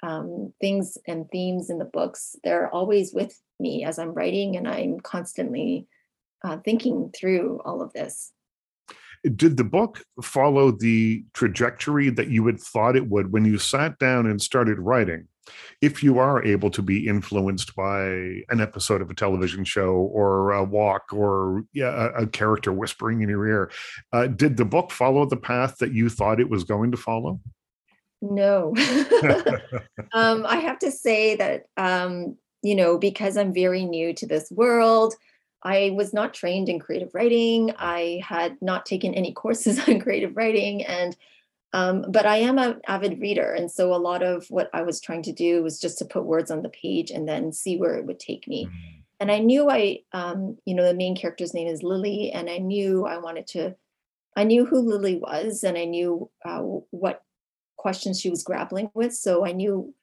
um, 0.05 0.53
things 0.61 0.97
and 1.07 1.29
themes 1.31 1.69
in 1.69 1.79
the 1.79 1.85
books, 1.85 2.35
they're 2.43 2.69
always 2.69 3.13
with 3.13 3.39
me 3.59 3.83
as 3.83 3.97
I'm 3.97 4.13
writing, 4.13 4.55
and 4.55 4.67
I'm 4.67 4.99
constantly 4.99 5.87
uh, 6.43 6.57
thinking 6.63 7.11
through 7.17 7.61
all 7.65 7.81
of 7.81 7.91
this. 7.93 8.31
Did 9.23 9.57
the 9.57 9.63
book 9.63 10.03
follow 10.21 10.69
the 10.69 11.25
trajectory 11.33 12.11
that 12.11 12.27
you 12.27 12.45
had 12.45 12.59
thought 12.59 12.95
it 12.95 13.09
would 13.09 13.33
when 13.33 13.45
you 13.45 13.57
sat 13.57 13.97
down 13.97 14.27
and 14.27 14.39
started 14.39 14.77
writing? 14.77 15.27
If 15.81 16.03
you 16.03 16.19
are 16.19 16.43
able 16.43 16.69
to 16.71 16.81
be 16.81 17.07
influenced 17.07 17.75
by 17.75 18.05
an 18.49 18.61
episode 18.61 19.01
of 19.01 19.09
a 19.09 19.15
television 19.15 19.63
show 19.63 19.93
or 19.93 20.51
a 20.51 20.63
walk 20.63 21.11
or 21.11 21.63
yeah, 21.73 22.11
a, 22.15 22.27
character 22.27 22.71
whispering 22.73 23.21
in 23.21 23.29
your 23.29 23.47
ear, 23.47 23.71
uh, 24.11 24.27
did 24.27 24.57
the 24.57 24.65
book 24.65 24.91
follow 24.91 25.25
the 25.25 25.37
path 25.37 25.77
that 25.77 25.93
you 25.93 26.09
thought 26.09 26.39
it 26.39 26.49
was 26.49 26.63
going 26.63 26.91
to 26.91 26.97
follow? 26.97 27.39
No. 28.21 28.73
um, 30.13 30.45
I 30.45 30.57
have 30.57 30.79
to 30.79 30.91
say 30.91 31.35
that, 31.35 31.65
um, 31.77 32.37
you 32.61 32.75
know, 32.75 32.97
because 32.97 33.37
I'm 33.37 33.53
very 33.53 33.85
new 33.85 34.13
to 34.13 34.25
this 34.25 34.51
world, 34.51 35.13
I 35.63 35.91
was 35.95 36.13
not 36.13 36.33
trained 36.33 36.69
in 36.69 36.79
creative 36.79 37.13
writing. 37.13 37.73
I 37.77 38.21
had 38.23 38.57
not 38.61 38.85
taken 38.85 39.13
any 39.13 39.33
courses 39.41 39.87
on 39.87 39.99
creative 39.99 40.35
writing. 40.35 40.83
And, 40.83 41.15
um, 41.73 42.05
but 42.09 42.25
I 42.25 42.37
am 42.37 42.57
an 42.57 42.81
avid 42.87 43.19
reader. 43.19 43.53
And 43.53 43.69
so 43.69 43.93
a 43.93 43.97
lot 43.97 44.23
of 44.23 44.45
what 44.49 44.69
I 44.73 44.83
was 44.83 45.01
trying 45.01 45.23
to 45.23 45.33
do 45.33 45.61
was 45.61 45.79
just 45.79 45.97
to 45.99 46.05
put 46.05 46.25
words 46.25 46.49
on 46.49 46.61
the 46.61 46.69
page 46.69 47.11
and 47.11 47.27
then 47.27 47.51
see 47.51 47.77
where 47.77 47.95
it 47.95 48.05
would 48.05 48.19
take 48.19 48.47
me. 48.47 48.65
Mm-hmm. 48.65 48.99
And 49.19 49.31
I 49.31 49.39
knew 49.39 49.69
I, 49.69 49.99
um, 50.13 50.57
you 50.65 50.75
know, 50.75 50.83
the 50.83 50.93
main 50.93 51.15
character's 51.15 51.53
name 51.53 51.67
is 51.67 51.83
Lily, 51.83 52.31
and 52.33 52.49
I 52.49 52.57
knew 52.57 53.05
I 53.05 53.17
wanted 53.17 53.47
to 53.47 53.75
I 54.35 54.43
knew 54.43 54.65
who 54.65 54.79
Lily 54.79 55.17
was 55.17 55.63
and 55.63 55.77
I 55.77 55.85
knew 55.85 56.29
uh, 56.43 56.59
what 56.59 57.23
questions 57.77 58.19
she 58.19 58.29
was 58.29 58.43
grappling 58.43 58.89
with. 58.93 59.13
So 59.13 59.45
I 59.45 59.51
knew 59.51 59.93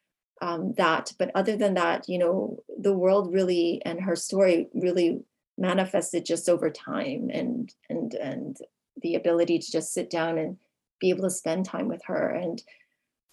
um, 0.40 0.74
that. 0.74 1.12
But 1.18 1.30
other 1.34 1.56
than 1.56 1.74
that, 1.74 2.08
you 2.08 2.18
know, 2.18 2.58
the 2.78 2.92
world 2.92 3.32
really 3.32 3.80
and 3.84 4.00
her 4.00 4.16
story 4.16 4.68
really 4.74 5.22
manifested 5.58 6.24
just 6.24 6.48
over 6.48 6.70
time 6.70 7.30
and 7.32 7.72
and 7.88 8.14
and 8.14 8.56
the 9.02 9.14
ability 9.14 9.58
to 9.58 9.70
just 9.70 9.92
sit 9.92 10.10
down 10.10 10.38
and 10.38 10.56
be 11.00 11.10
able 11.10 11.22
to 11.22 11.30
spend 11.30 11.64
time 11.64 11.88
with 11.88 12.02
her 12.04 12.28
and 12.28 12.62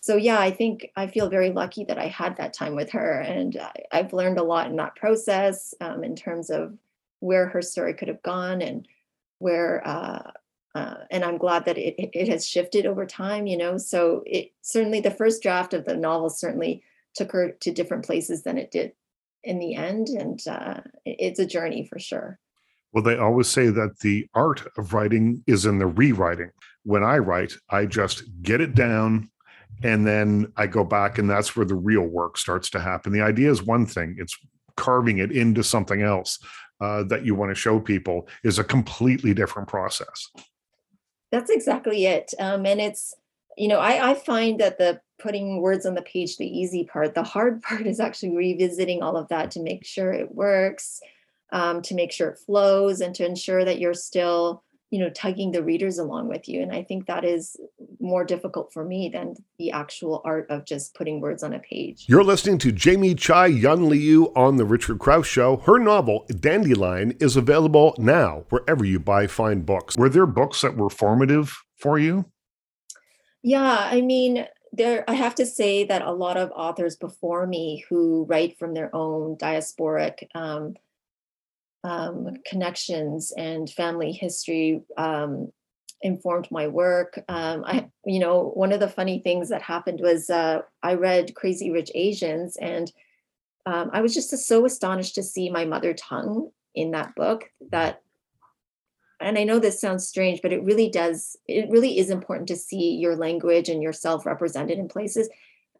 so 0.01 0.15
yeah 0.15 0.39
i 0.39 0.51
think 0.51 0.89
i 0.95 1.07
feel 1.07 1.29
very 1.29 1.51
lucky 1.51 1.85
that 1.85 1.97
i 1.97 2.07
had 2.07 2.35
that 2.35 2.53
time 2.53 2.75
with 2.75 2.91
her 2.91 3.21
and 3.21 3.57
I, 3.91 3.97
have 3.97 4.13
learned 4.13 4.37
a 4.37 4.43
lot 4.43 4.67
in 4.67 4.75
that 4.77 4.95
process 4.95 5.73
um, 5.81 6.03
in 6.03 6.15
terms 6.15 6.49
of 6.49 6.77
where 7.19 7.47
her 7.47 7.61
story 7.61 7.93
could 7.93 8.07
have 8.07 8.23
gone 8.23 8.61
and 8.61 8.87
where 9.39 9.85
uh, 9.87 10.31
uh, 10.79 11.03
and 11.11 11.25
I'm 11.25 11.37
glad 11.37 11.65
that 11.65 11.77
it, 11.77 11.95
it 11.97 12.29
has 12.29 12.47
shifted 12.47 12.85
over 12.85 13.05
time, 13.05 13.47
you 13.47 13.57
know. 13.57 13.77
So 13.77 14.23
it 14.25 14.51
certainly 14.61 15.01
the 15.01 15.11
first 15.11 15.43
draft 15.43 15.73
of 15.73 15.85
the 15.85 15.97
novel 15.97 16.29
certainly 16.29 16.83
took 17.15 17.31
her 17.33 17.51
to 17.61 17.71
different 17.71 18.05
places 18.05 18.43
than 18.43 18.57
it 18.57 18.71
did 18.71 18.93
in 19.43 19.59
the 19.59 19.75
end, 19.75 20.07
and 20.07 20.39
uh, 20.47 20.81
it's 21.05 21.39
a 21.39 21.45
journey 21.45 21.85
for 21.85 21.99
sure. 21.99 22.39
Well, 22.93 23.03
they 23.03 23.17
always 23.17 23.47
say 23.47 23.67
that 23.67 23.99
the 23.99 24.27
art 24.33 24.65
of 24.77 24.93
writing 24.93 25.43
is 25.47 25.65
in 25.65 25.79
the 25.79 25.87
rewriting. 25.87 26.51
when 26.83 27.03
I 27.03 27.17
write, 27.17 27.53
I 27.69 27.85
just 27.85 28.23
get 28.41 28.61
it 28.61 28.73
down 28.73 29.29
and 29.83 30.07
then 30.07 30.51
I 30.57 30.67
go 30.67 30.83
back, 30.83 31.17
and 31.17 31.29
that's 31.29 31.55
where 31.55 31.65
the 31.65 31.75
real 31.75 32.03
work 32.03 32.37
starts 32.37 32.69
to 32.71 32.79
happen. 32.79 33.13
The 33.13 33.21
idea 33.21 33.49
is 33.49 33.63
one 33.63 33.85
thing, 33.85 34.15
it's 34.17 34.37
carving 34.75 35.19
it 35.19 35.31
into 35.31 35.63
something 35.63 36.01
else 36.01 36.39
uh, 36.81 37.03
that 37.03 37.25
you 37.25 37.35
want 37.35 37.51
to 37.51 37.55
show 37.55 37.79
people 37.79 38.27
is 38.43 38.59
a 38.59 38.63
completely 38.63 39.33
different 39.33 39.67
process. 39.67 40.29
That's 41.31 41.49
exactly 41.49 42.05
it. 42.05 42.33
Um, 42.39 42.65
and 42.65 42.81
it's, 42.81 43.13
you 43.57 43.67
know, 43.67 43.79
I, 43.79 44.11
I 44.11 44.13
find 44.15 44.59
that 44.59 44.77
the 44.77 45.01
putting 45.19 45.61
words 45.61 45.85
on 45.85 45.93
the 45.93 46.01
page, 46.01 46.37
the 46.37 46.47
easy 46.47 46.85
part, 46.85 47.13
the 47.13 47.23
hard 47.23 47.61
part 47.63 47.85
is 47.85 47.99
actually 47.99 48.35
revisiting 48.35 49.03
all 49.03 49.17
of 49.17 49.27
that 49.29 49.51
to 49.51 49.59
make 49.59 49.85
sure 49.85 50.11
it 50.11 50.33
works, 50.33 51.01
um, 51.51 51.81
to 51.83 51.95
make 51.95 52.11
sure 52.11 52.29
it 52.29 52.39
flows, 52.39 53.01
and 53.01 53.13
to 53.15 53.25
ensure 53.25 53.63
that 53.65 53.79
you're 53.79 53.93
still 53.93 54.63
you 54.91 54.99
know 54.99 55.09
tugging 55.11 55.51
the 55.51 55.63
readers 55.63 55.99
along 55.99 56.27
with 56.27 56.47
you 56.47 56.61
and 56.61 56.71
i 56.71 56.83
think 56.83 57.05
that 57.05 57.23
is 57.23 57.55
more 57.99 58.23
difficult 58.23 58.71
for 58.73 58.83
me 58.83 59.09
than 59.09 59.35
the 59.57 59.71
actual 59.71 60.21
art 60.25 60.47
of 60.49 60.65
just 60.65 60.95
putting 60.95 61.19
words 61.19 61.43
on 61.43 61.53
a 61.53 61.59
page. 61.59 62.05
You're 62.07 62.23
listening 62.23 62.57
to 62.59 62.71
jamie 62.71 63.15
chai 63.15 63.47
yun 63.47 63.81
liew 63.81 64.31
on 64.35 64.57
the 64.57 64.65
richard 64.65 64.99
crouse 64.99 65.27
show. 65.27 65.57
Her 65.57 65.79
novel 65.79 66.25
dandelion 66.39 67.11
is 67.19 67.35
available 67.35 67.95
now 67.97 68.45
wherever 68.49 68.85
you 68.85 68.99
buy 68.99 69.27
fine 69.27 69.61
books. 69.61 69.97
Were 69.97 70.09
there 70.09 70.25
books 70.25 70.61
that 70.61 70.75
were 70.75 70.89
formative 70.89 71.57
for 71.77 71.99
you? 71.99 72.25
Yeah 73.43 73.89
i 73.91 74.01
mean 74.01 74.45
there 74.71 75.03
i 75.09 75.13
have 75.13 75.35
to 75.35 75.45
say 75.45 75.83
that 75.83 76.01
a 76.01 76.11
lot 76.11 76.37
of 76.37 76.51
authors 76.55 76.95
before 76.95 77.47
me 77.47 77.83
who 77.89 78.25
write 78.29 78.57
from 78.59 78.73
their 78.73 78.93
own 78.95 79.35
diasporic 79.37 80.27
um, 80.35 80.75
um, 81.83 82.35
connections 82.45 83.31
and 83.35 83.69
family 83.69 84.11
history 84.11 84.81
um, 84.97 85.51
informed 86.01 86.47
my 86.51 86.67
work. 86.67 87.19
Um, 87.27 87.63
I, 87.65 87.89
you 88.05 88.19
know, 88.19 88.51
one 88.53 88.71
of 88.71 88.79
the 88.79 88.87
funny 88.87 89.19
things 89.19 89.49
that 89.49 89.61
happened 89.61 89.99
was 90.01 90.29
uh, 90.29 90.61
I 90.83 90.95
read 90.95 91.35
Crazy 91.35 91.71
Rich 91.71 91.91
Asians, 91.95 92.57
and 92.57 92.91
um, 93.65 93.89
I 93.93 94.01
was 94.01 94.13
just 94.13 94.29
so 94.29 94.65
astonished 94.65 95.15
to 95.15 95.23
see 95.23 95.49
my 95.49 95.65
mother 95.65 95.93
tongue 95.93 96.51
in 96.75 96.91
that 96.91 97.15
book. 97.15 97.45
That, 97.71 98.01
and 99.19 99.37
I 99.37 99.43
know 99.43 99.59
this 99.59 99.81
sounds 99.81 100.07
strange, 100.07 100.41
but 100.41 100.53
it 100.53 100.63
really 100.63 100.89
does. 100.89 101.37
It 101.47 101.69
really 101.69 101.97
is 101.97 102.09
important 102.09 102.47
to 102.49 102.55
see 102.55 102.95
your 102.95 103.15
language 103.15 103.69
and 103.69 103.83
yourself 103.83 104.25
represented 104.25 104.79
in 104.79 104.87
places. 104.87 105.29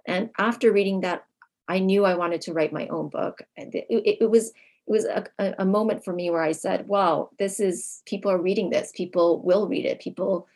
And 0.05 0.29
after 0.37 0.71
reading 0.71 1.01
that, 1.01 1.25
I 1.67 1.79
knew 1.79 2.03
I 2.03 2.15
wanted 2.15 2.41
to 2.41 2.53
write 2.53 2.73
my 2.73 2.87
own 2.87 3.09
book. 3.09 3.41
It, 3.55 3.85
it, 3.89 4.17
it 4.21 4.29
was 4.29 4.51
it 4.89 4.91
was 4.91 5.05
a, 5.05 5.53
a 5.59 5.65
moment 5.65 6.03
for 6.03 6.11
me 6.11 6.31
where 6.31 6.41
I 6.41 6.51
said, 6.51 6.87
wow, 6.87 7.29
this 7.37 7.59
is, 7.59 8.01
people 8.07 8.31
are 8.31 8.41
reading 8.41 8.71
this, 8.71 8.91
people 8.91 9.39
will 9.41 9.67
read 9.67 9.85
it, 9.85 9.99
people 9.99 10.47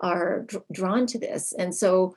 are 0.00 0.42
dr- 0.42 0.64
drawn 0.72 1.06
to 1.06 1.18
this. 1.20 1.52
And 1.56 1.72
so 1.72 2.16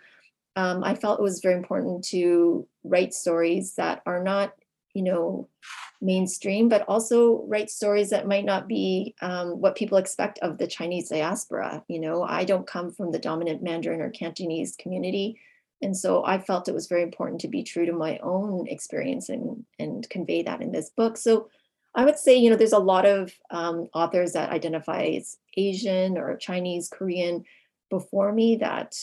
um, 0.55 0.83
I 0.83 0.95
felt 0.95 1.19
it 1.19 1.23
was 1.23 1.41
very 1.41 1.53
important 1.55 2.03
to 2.05 2.67
write 2.83 3.13
stories 3.13 3.75
that 3.75 4.01
are 4.07 4.23
not, 4.23 4.53
you 4.95 5.03
know, 5.03 5.47
mainstream, 6.01 6.69
but 6.69 6.85
also 6.87 7.43
write 7.45 7.69
stories 7.69 8.09
that 8.09 8.27
might 8.27 8.45
not 8.45 8.67
be 8.67 9.13
um, 9.21 9.61
what 9.61 9.75
people 9.75 9.99
expect 9.99 10.39
of 10.39 10.57
the 10.57 10.65
Chinese 10.65 11.09
diaspora. 11.09 11.83
You 11.87 11.99
know, 11.99 12.23
I 12.23 12.45
don't 12.45 12.65
come 12.65 12.91
from 12.91 13.11
the 13.11 13.19
dominant 13.19 13.61
Mandarin 13.61 14.01
or 14.01 14.09
Cantonese 14.09 14.75
community. 14.75 15.39
And 15.83 15.95
so 15.95 16.25
I 16.25 16.39
felt 16.39 16.67
it 16.67 16.73
was 16.73 16.87
very 16.87 17.03
important 17.03 17.41
to 17.41 17.47
be 17.47 17.63
true 17.63 17.85
to 17.85 17.93
my 17.93 18.17
own 18.23 18.67
experience 18.67 19.29
and, 19.29 19.65
and 19.77 20.09
convey 20.09 20.41
that 20.43 20.61
in 20.61 20.71
this 20.71 20.89
book. 20.89 21.15
So 21.15 21.49
I 21.95 22.05
would 22.05 22.17
say, 22.17 22.37
you 22.37 22.49
know, 22.49 22.55
there's 22.55 22.71
a 22.71 22.79
lot 22.79 23.05
of 23.05 23.33
um, 23.49 23.87
authors 23.93 24.33
that 24.33 24.51
identify 24.51 25.03
as 25.03 25.37
Asian 25.57 26.17
or 26.17 26.37
Chinese, 26.37 26.89
Korean 26.89 27.43
before 27.89 28.31
me 28.31 28.57
that 28.57 28.95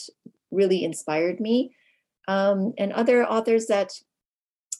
really 0.51 0.83
inspired 0.83 1.39
me. 1.39 1.75
Um, 2.27 2.73
and 2.77 2.93
other 2.93 3.25
authors 3.25 3.67
that 3.67 3.91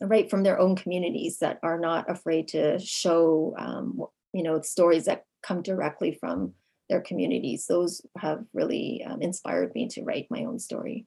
write 0.02 0.30
from 0.30 0.44
their 0.44 0.60
own 0.60 0.76
communities 0.76 1.40
that 1.40 1.60
are 1.64 1.80
not 1.80 2.10
afraid 2.10 2.48
to 2.50 2.80
show, 2.80 3.56
um, 3.58 4.02
you 4.34 4.44
know, 4.44 4.62
stories 4.62 5.06
that 5.06 5.26
come 5.42 5.62
directly 5.62 6.12
from 6.12 6.54
their 6.90 7.02
communities. 7.02 7.66
Those 7.68 8.02
have 8.18 8.46
really 8.54 9.04
um, 9.06 9.22
inspired 9.22 9.74
me 9.74 9.88
to 9.90 10.04
write 10.04 10.28
my 10.30 10.46
own 10.46 10.60
story. 10.60 11.06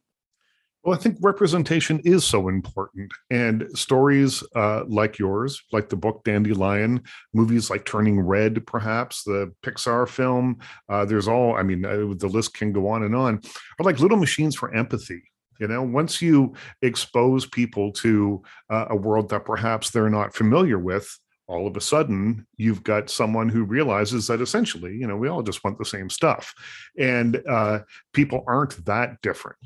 Well, 0.82 0.96
I 0.96 1.00
think 1.00 1.18
representation 1.20 2.00
is 2.04 2.25
so 2.25 2.49
important. 2.49 3.12
And 3.28 3.68
stories 3.75 4.42
uh, 4.56 4.84
like 4.88 5.18
yours, 5.18 5.62
like 5.72 5.90
the 5.90 5.96
book 5.96 6.25
Dandelion, 6.25 7.02
movies 7.34 7.68
like 7.68 7.84
Turning 7.84 8.18
Red, 8.18 8.66
perhaps, 8.66 9.22
the 9.25 9.52
Pixar 9.62 10.08
film, 10.08 10.58
uh, 10.88 11.04
there's 11.04 11.28
all, 11.28 11.54
I 11.54 11.62
mean, 11.62 11.84
uh, 11.84 12.14
the 12.16 12.30
list 12.32 12.54
can 12.54 12.72
go 12.72 12.88
on 12.88 13.02
and 13.02 13.14
on, 13.14 13.42
are 13.78 13.84
like 13.84 14.00
little 14.00 14.16
machines 14.16 14.56
for 14.56 14.75
empathy. 14.75 15.22
You 15.58 15.68
know, 15.68 15.82
once 15.82 16.22
you 16.22 16.54
expose 16.80 17.44
people 17.44 17.92
to 17.92 18.42
uh, 18.70 18.87
a 18.88 18.96
world 18.96 19.28
that 19.28 19.44
perhaps 19.44 19.90
they're 19.90 20.08
not 20.08 20.34
familiar 20.34 20.78
with, 20.78 21.14
all 21.46 21.66
of 21.66 21.76
a 21.76 21.80
sudden 21.82 22.46
you've 22.56 22.82
got 22.84 23.10
someone 23.10 23.50
who 23.50 23.64
realizes 23.64 24.28
that 24.28 24.40
essentially, 24.40 24.96
you 24.96 25.06
know, 25.06 25.16
we 25.16 25.28
all 25.28 25.42
just 25.42 25.62
want 25.62 25.76
the 25.76 25.84
same 25.84 26.08
stuff. 26.08 26.54
And 26.96 27.42
uh, 27.46 27.80
people 28.14 28.44
aren't 28.46 28.82
that 28.87 29.20
different 29.20 29.58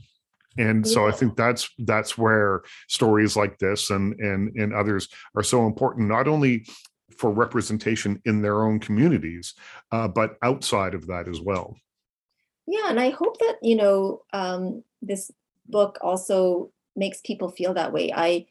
and 0.59 0.87
so 0.87 1.07
i 1.07 1.11
think 1.11 1.37
that's 1.37 1.69
that's 1.81 2.17
where 2.17 2.63
stories 2.89 3.37
like 3.37 3.59
this 3.59 3.91
and 3.91 4.15
and 4.21 4.55
and 4.57 4.73
others 4.73 5.09
are 5.37 5.43
so 5.43 5.67
important 5.67 6.09
not 6.09 6.29
only 6.29 6.67
for 7.17 7.31
representation 7.31 8.21
in 8.25 8.43
their 8.43 8.65
own 8.65 8.79
communities 8.79 9.55
uh, 9.93 10.09
but 10.09 10.37
outside 10.43 10.95
of 10.95 11.07
that 11.07 11.29
as 11.29 11.41
well. 11.41 11.77
Yeah 12.67 12.89
and 12.89 12.99
i 12.99 13.11
hope 13.11 13.39
that 13.39 13.57
you 13.63 13.77
know 13.77 14.23
um, 14.33 14.83
this 15.03 15.31
book 15.67 15.99
also 16.03 16.71
makes 16.97 17.21
people 17.23 17.51
feel 17.51 17.75
that 17.75 17.93
way. 17.93 18.13
I 18.15 18.47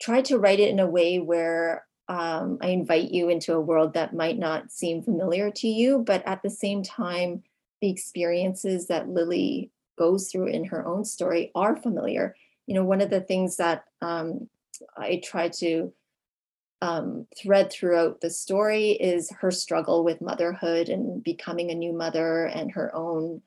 try 0.00 0.22
to 0.22 0.38
write 0.38 0.60
it 0.60 0.70
in 0.70 0.80
a 0.80 0.86
way 0.86 1.18
where 1.18 1.86
um, 2.08 2.58
i 2.60 2.68
invite 2.68 3.10
you 3.10 3.28
into 3.28 3.54
a 3.54 3.60
world 3.60 3.94
that 3.94 4.14
might 4.14 4.38
not 4.38 4.70
seem 4.70 5.02
familiar 5.02 5.50
to 5.50 5.68
you 5.68 5.98
but 5.98 6.26
at 6.26 6.42
the 6.42 6.50
same 6.50 6.82
time 6.82 7.42
the 7.80 7.88
experiences 7.90 8.88
that 8.88 9.08
lily 9.08 9.70
goes 9.96 10.30
through 10.30 10.48
in 10.48 10.64
her 10.64 10.86
own 10.86 11.04
story 11.04 11.50
are 11.54 11.76
familiar. 11.76 12.36
You 12.66 12.74
know, 12.74 12.84
one 12.84 13.00
of 13.00 13.10
the 13.10 13.20
things 13.20 13.56
that 13.56 13.84
um, 14.00 14.48
I 14.96 15.20
try 15.24 15.48
to 15.60 15.92
um, 16.82 17.26
thread 17.40 17.72
throughout 17.72 18.20
the 18.20 18.30
story 18.30 18.90
is 18.90 19.30
her 19.40 19.50
struggle 19.50 20.04
with 20.04 20.20
motherhood 20.20 20.88
and 20.88 21.22
becoming 21.22 21.70
a 21.70 21.74
new 21.74 21.92
mother 21.92 22.46
and 22.46 22.70
her 22.72 22.94
own 22.94 23.40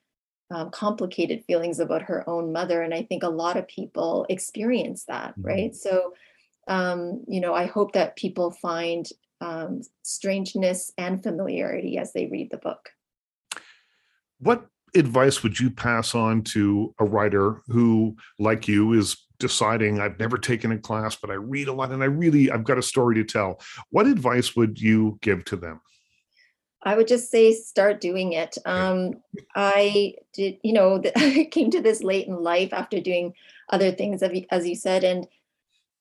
um, 0.49 0.71
complicated 0.71 1.43
feelings 1.45 1.79
about 1.79 2.03
her 2.03 2.27
own 2.27 2.51
mother. 2.51 2.81
And 2.81 2.93
I 2.93 3.03
think 3.03 3.23
a 3.23 3.29
lot 3.29 3.57
of 3.57 3.67
people 3.67 4.25
experience 4.29 5.03
that, 5.05 5.31
mm-hmm. 5.31 5.47
right? 5.47 5.75
So, 5.75 6.13
um, 6.67 7.23
you 7.27 7.41
know, 7.41 7.53
I 7.53 7.65
hope 7.65 7.93
that 7.93 8.15
people 8.15 8.51
find 8.51 9.07
um, 9.41 9.81
strangeness 10.03 10.91
and 10.97 11.21
familiarity 11.21 11.97
as 11.97 12.13
they 12.13 12.27
read 12.27 12.49
the 12.49 12.57
book. 12.57 12.89
What 14.39 14.67
advice 14.95 15.43
would 15.43 15.59
you 15.59 15.69
pass 15.69 16.15
on 16.15 16.43
to 16.43 16.93
a 16.99 17.05
writer 17.05 17.61
who, 17.67 18.15
like 18.39 18.67
you, 18.67 18.93
is 18.93 19.17
deciding 19.39 19.99
I've 19.99 20.19
never 20.19 20.37
taken 20.37 20.71
a 20.71 20.77
class, 20.77 21.15
but 21.15 21.29
I 21.29 21.35
read 21.35 21.67
a 21.67 21.73
lot 21.73 21.91
and 21.91 22.01
I 22.01 22.07
really 22.07 22.49
I've 22.49 22.63
got 22.63 22.77
a 22.77 22.83
story 22.83 23.15
to 23.15 23.23
tell? 23.23 23.61
What 23.89 24.07
advice 24.07 24.55
would 24.55 24.79
you 24.79 25.19
give 25.21 25.45
to 25.45 25.55
them? 25.55 25.81
I 26.83 26.95
would 26.95 27.07
just 27.07 27.29
say 27.29 27.53
start 27.53 27.99
doing 27.99 28.33
it. 28.33 28.57
Um, 28.65 29.15
I 29.55 30.13
did, 30.33 30.57
you 30.63 30.73
know, 30.73 31.01
I 31.15 31.47
came 31.51 31.71
to 31.71 31.81
this 31.81 32.01
late 32.01 32.27
in 32.27 32.41
life 32.41 32.73
after 32.73 32.99
doing 32.99 33.33
other 33.69 33.91
things, 33.91 34.23
as 34.23 34.67
you 34.67 34.75
said, 34.75 35.03
and 35.03 35.27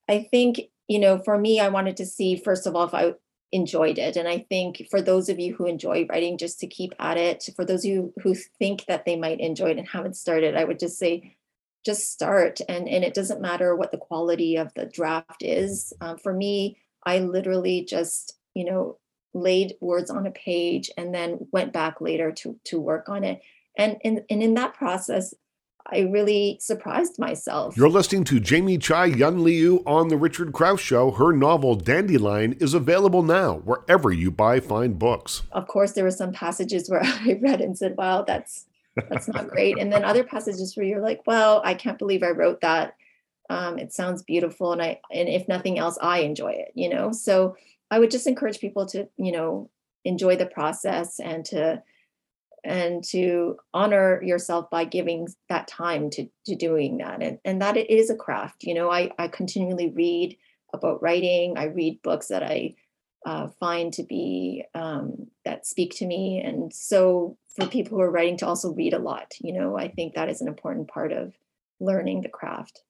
I 0.09 0.29
think 0.31 0.61
you 0.89 0.99
know, 1.01 1.19
for 1.19 1.37
me, 1.39 1.61
I 1.61 1.69
wanted 1.69 1.97
to 1.99 2.07
see 2.07 2.37
first 2.37 2.67
of 2.67 2.77
all 2.77 2.85
if 2.85 2.95
I 2.95 3.15
enjoyed 3.53 3.99
it. 3.99 4.17
And 4.17 4.29
I 4.29 4.47
think 4.49 4.87
for 4.91 5.01
those 5.01 5.29
of 5.29 5.39
you 5.39 5.55
who 5.55 5.67
enjoy 5.67 6.07
writing, 6.09 6.39
just 6.39 6.61
to 6.61 6.67
keep 6.67 6.93
at 6.99 7.17
it, 7.17 7.49
for 7.55 7.65
those 7.65 7.85
of 7.85 7.91
you 7.91 8.13
who 8.23 8.35
think 8.35 8.85
that 8.87 9.05
they 9.05 9.17
might 9.17 9.41
enjoy 9.41 9.71
it 9.71 9.79
and 9.79 9.89
haven't 9.89 10.17
started, 10.17 10.57
I 10.57 10.65
would 10.65 10.79
just 10.79 10.99
say, 10.99 11.37
just 11.85 12.11
start. 12.11 12.61
And, 12.69 12.89
and 12.89 13.05
it 13.05 13.15
doesn't 13.15 13.41
matter 13.41 13.77
what 13.77 13.93
the 13.93 13.99
quality 13.99 14.57
of 14.57 14.75
the 14.75 14.87
draft 14.87 15.43
is. 15.43 15.93
Um, 16.01 16.19
for 16.19 16.33
me, 16.33 16.79
I 17.05 17.21
literally 17.21 17.85
just, 17.85 18.37
you 18.55 18.65
know, 18.65 18.99
laid 19.33 19.75
words 19.81 20.11
on 20.11 20.27
a 20.27 20.33
page 20.33 20.91
and 20.97 21.15
then 21.15 21.47
went 21.53 21.73
back 21.73 22.01
later 22.01 22.33
to, 22.33 22.59
to 22.65 22.81
work 22.81 23.09
on 23.09 23.23
it. 23.23 23.41
And, 23.79 23.99
and, 24.03 24.23
and 24.29 24.43
in 24.43 24.55
that 24.55 24.75
process, 24.75 25.35
I 25.93 26.01
really 26.01 26.59
surprised 26.61 27.19
myself. 27.19 27.77
You're 27.77 27.89
listening 27.89 28.25
to 28.25 28.41
Jamie 28.41 28.79
Chai 28.79 29.07
Yun 29.07 29.39
Liew 29.39 29.83
on 29.87 30.09
The 30.09 30.17
Richard 30.17 30.53
Crouse 30.53 30.81
Show. 30.81 31.13
Her 31.13 31.33
novel, 31.33 31.77
Dandelion, 31.77 32.55
is 32.55 32.75
available 32.75 33.23
now 33.23 33.59
wherever 33.59 34.13
you 34.13 34.31
buy 34.31 34.61
fine 34.61 34.95
books. 34.95 35.43
Of 35.53 35.69
course, 35.69 35.93
there 35.93 36.05
were 36.05 36.11
some 36.11 36.33
passages 36.33 36.91
where 36.91 37.03
I 37.05 37.39
read 37.41 37.61
and 37.61 37.77
said, 37.79 37.97
wow, 37.97 38.23
that's 38.23 38.67
that's 39.11 39.29
not 39.29 39.49
great. 39.49 39.79
and 39.79 39.93
then 39.93 40.05
other 40.05 40.25
passages 40.25 40.77
where 40.77 40.87
you're 40.87 41.03
like, 41.03 41.21
well, 41.27 41.61
I 41.65 41.75
can't 41.75 41.99
believe 41.99 42.23
I 42.23 42.31
wrote 42.31 42.63
that. 42.63 42.97
Um, 43.51 43.79
it 43.79 43.93
sounds 43.93 44.23
beautiful. 44.23 44.73
And 44.73 44.83
I 44.83 45.01
and 45.13 45.29
if 45.29 45.47
nothing 45.49 45.79
else, 45.79 45.99
I 46.01 46.21
enjoy 46.21 46.53
it, 46.53 46.73
you 46.75 46.89
know. 46.89 47.13
So 47.13 47.57
I 47.91 47.99
would 47.99 48.11
just 48.11 48.27
encourage 48.27 48.59
people 48.59 48.87
to, 48.87 49.09
you 49.17 49.33
know, 49.33 49.71
enjoy 50.05 50.37
the 50.37 50.47
process 50.47 51.21
and 51.21 51.45
to 51.47 51.83
and 52.67 53.05
to 53.05 53.57
honor 53.73 54.23
yourself 54.23 54.69
by 54.71 54.85
giving 54.85 55.29
that 55.49 55.69
time 55.69 56.11
to, 56.11 56.29
to 56.47 56.55
doing 56.55 56.99
that. 56.99 57.23
And, 57.23 57.39
and 57.45 57.63
that 57.63 57.77
it 57.77 57.91
is 57.91 58.11
a 58.11 58.17
craft 58.17 58.65
you 58.65 58.75
know 58.75 58.91
I, 58.91 59.11
I 59.19 59.29
continually 59.29 59.91
read 59.91 60.37
about 60.75 61.03
writing. 61.03 61.57
I 61.57 61.65
read 61.65 62.03
books 62.03 62.29
that 62.29 62.43
i 62.43 62.75
uh, 63.25 63.49
find 63.59 63.93
to 63.93 64.05
be 64.05 64.63
um, 64.75 65.27
that 65.45 65.67
speak 65.67 65.97
to 65.97 66.07
me. 66.07 66.41
And 66.45 66.73
so 66.73 67.37
for 67.57 67.67
people 67.67 67.97
who 67.97 68.03
are 68.03 68.11
writing 68.11 68.37
to 68.37 68.47
also 68.47 68.73
read 68.73 68.93
a 68.93 68.99
lot 68.99 69.33
you 69.41 69.51
know 69.51 69.79
i 69.79 69.89
think 69.89 70.15
that 70.15 70.29
is 70.29 70.43
an 70.43 70.47
important 70.47 70.89
part 70.89 71.11
of 71.11 71.33
learning 71.81 72.23
the 72.23 72.29
craft. 72.29 72.83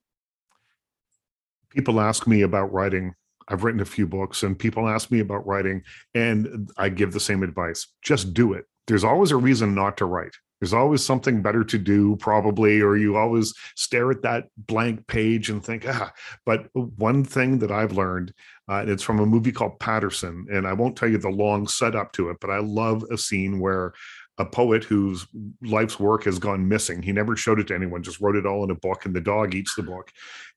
People 1.71 2.01
ask 2.01 2.27
me 2.27 2.43
about 2.43 2.73
writing. 2.73 3.15
I've 3.49 3.65
written 3.65 3.81
a 3.81 3.87
few 3.87 4.07
books 4.07 4.43
and 4.43 4.59
people 4.59 4.89
ask 4.89 5.11
me 5.11 5.21
about 5.21 5.47
writing 5.47 5.83
and 6.15 6.71
I 6.77 6.89
give 6.89 7.13
the 7.13 7.21
same 7.21 7.43
advice. 7.43 7.87
Just 8.03 8.35
do 8.35 8.55
it. 8.55 8.67
There's 8.87 9.05
always 9.05 9.31
a 9.31 9.37
reason 9.37 9.75
not 9.75 9.97
to 9.99 10.05
write. 10.05 10.35
There's 10.61 10.73
always 10.73 11.05
something 11.05 11.43
better 11.43 11.65
to 11.65 11.79
do, 11.79 12.17
probably, 12.17 12.81
or 12.81 12.97
you 12.97 13.17
always 13.17 13.53
stare 13.75 14.11
at 14.11 14.23
that 14.23 14.47
blank 14.57 15.07
page 15.07 15.51
and 15.51 15.63
think, 15.63 15.87
ah. 15.87 16.13
But 16.47 16.69
one 16.73 17.25
thing 17.25 17.59
that 17.59 17.71
I've 17.71 17.93
learned, 17.93 18.33
uh, 18.69 18.85
it's 18.87 19.03
from 19.03 19.21
a 19.21 19.27
movie 19.27 19.53
called 19.53 19.79
Paterson, 19.81 20.47
and 20.51 20.67
I 20.67 20.73
won't 20.73 20.97
tell 20.97 21.11
you 21.11 21.19
the 21.19 21.29
long 21.29 21.69
setup 21.69 22.13
to 22.13 22.31
it, 22.31 22.39
but 22.41 22.51
I 22.51 22.59
love 22.59 23.05
a 23.11 23.19
scene 23.19 23.61
where 23.61 23.93
a 24.39 24.47
poet 24.47 24.85
whose 24.85 25.27
life's 25.63 25.99
work 25.99 26.25
has 26.25 26.39
gone 26.39 26.69
missing. 26.69 27.03
He 27.03 27.13
never 27.13 27.37
showed 27.37 27.61
it 27.61 27.69
to 27.69 27.75
anyone, 27.75 28.03
just 28.03 28.21
wrote 28.21 28.37
it 28.37 28.47
all 28.47 28.65
in 28.65 28.71
a 28.71 28.75
book, 28.75 29.05
and 29.05 29.15
the 29.15 29.21
dog 29.21 29.55
eats 29.55 29.75
the 29.75 29.83
book. 29.83 30.11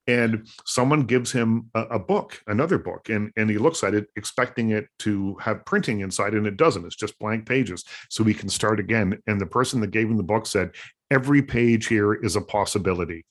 And 0.09 0.47
someone 0.65 1.03
gives 1.03 1.31
him 1.31 1.69
a, 1.75 1.81
a, 1.81 1.99
book, 1.99 2.41
another 2.47 2.79
book, 2.79 3.09
and, 3.09 3.31
and 3.37 3.47
he 3.47 3.59
looks 3.59 3.83
at 3.83 3.93
it 3.93 4.07
expecting 4.15 4.71
it 4.71 4.87
to 4.99 5.35
have 5.39 5.63
printing 5.65 5.99
inside, 5.99 6.33
and 6.33 6.47
it 6.47 6.57
doesn't. 6.57 6.83
It's 6.83 6.95
just 6.95 7.19
blank 7.19 7.47
pages. 7.47 7.83
So 8.09 8.23
he 8.23 8.33
can 8.33 8.49
start 8.49 8.79
again. 8.79 9.21
And 9.27 9.39
the 9.39 9.45
person 9.45 9.81
that 9.81 9.91
gave 9.91 10.09
him 10.09 10.17
the 10.17 10.23
book 10.23 10.47
said, 10.47 10.71
Every 11.11 11.43
page 11.43 11.85
here 11.85 12.15
is 12.15 12.35
a 12.35 12.41
possibility. 12.41 13.23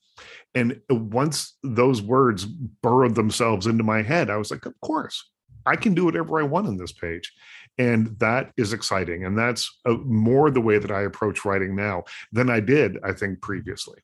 And 0.55 0.81
once 0.89 1.57
those 1.65 2.01
words 2.01 2.45
burrowed 2.45 3.17
themselves 3.17 3.67
into 3.67 3.83
my 3.83 4.03
head, 4.03 4.31
I 4.31 4.37
was 4.37 4.53
like, 4.53 4.65
Of 4.65 4.81
course, 4.81 5.29
I 5.67 5.75
can 5.75 5.95
do 5.95 6.05
whatever 6.05 6.39
I 6.39 6.45
want 6.45 6.69
on 6.69 6.77
this 6.77 6.93
page 6.93 7.33
and 7.79 8.17
that 8.19 8.51
is 8.57 8.73
exciting 8.73 9.25
and 9.25 9.39
that's 9.39 9.79
a, 9.85 9.93
more 9.93 10.51
the 10.51 10.61
way 10.61 10.79
that 10.79 10.91
i 10.91 11.03
approach 11.03 11.45
writing 11.45 11.77
now 11.77 12.03
than 12.33 12.51
i 12.51 12.61
did 12.61 12.99
i 13.05 13.13
think 13.13 13.41
previously 13.41 13.99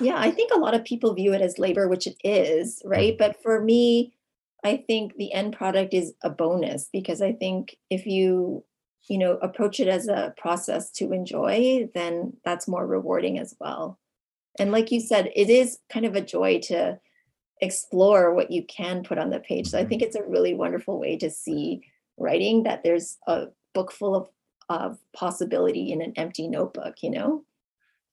yeah 0.00 0.18
i 0.18 0.30
think 0.30 0.50
a 0.52 0.58
lot 0.58 0.74
of 0.74 0.84
people 0.84 1.14
view 1.14 1.32
it 1.32 1.40
as 1.40 1.58
labor 1.58 1.88
which 1.88 2.06
it 2.06 2.16
is 2.24 2.82
right 2.84 3.14
mm-hmm. 3.14 3.18
but 3.18 3.42
for 3.42 3.60
me 3.60 4.12
i 4.64 4.76
think 4.76 5.16
the 5.16 5.32
end 5.32 5.52
product 5.52 5.94
is 5.94 6.14
a 6.22 6.30
bonus 6.30 6.88
because 6.92 7.20
i 7.22 7.32
think 7.32 7.76
if 7.90 8.06
you 8.06 8.64
you 9.08 9.18
know 9.18 9.32
approach 9.42 9.80
it 9.80 9.88
as 9.88 10.08
a 10.08 10.34
process 10.36 10.90
to 10.90 11.12
enjoy 11.12 11.88
then 11.94 12.32
that's 12.44 12.68
more 12.68 12.86
rewarding 12.86 13.38
as 13.38 13.54
well 13.60 13.98
and 14.58 14.72
like 14.72 14.90
you 14.90 15.00
said 15.00 15.30
it 15.34 15.50
is 15.50 15.78
kind 15.88 16.06
of 16.06 16.14
a 16.14 16.20
joy 16.20 16.58
to 16.60 16.98
explore 17.60 18.34
what 18.34 18.50
you 18.50 18.64
can 18.64 19.02
put 19.02 19.18
on 19.18 19.30
the 19.30 19.40
page 19.40 19.68
so 19.68 19.78
i 19.78 19.80
mm-hmm. 19.82 19.90
think 19.90 20.02
it's 20.02 20.16
a 20.16 20.24
really 20.24 20.54
wonderful 20.54 20.98
way 20.98 21.16
to 21.16 21.30
see 21.30 21.82
writing 22.18 22.62
that 22.62 22.82
there's 22.82 23.18
a 23.26 23.46
book 23.74 23.92
full 23.92 24.14
of 24.14 24.28
of 24.70 24.98
possibility 25.14 25.92
in 25.92 26.00
an 26.00 26.12
empty 26.16 26.48
notebook 26.48 27.02
you 27.02 27.10
know 27.10 27.44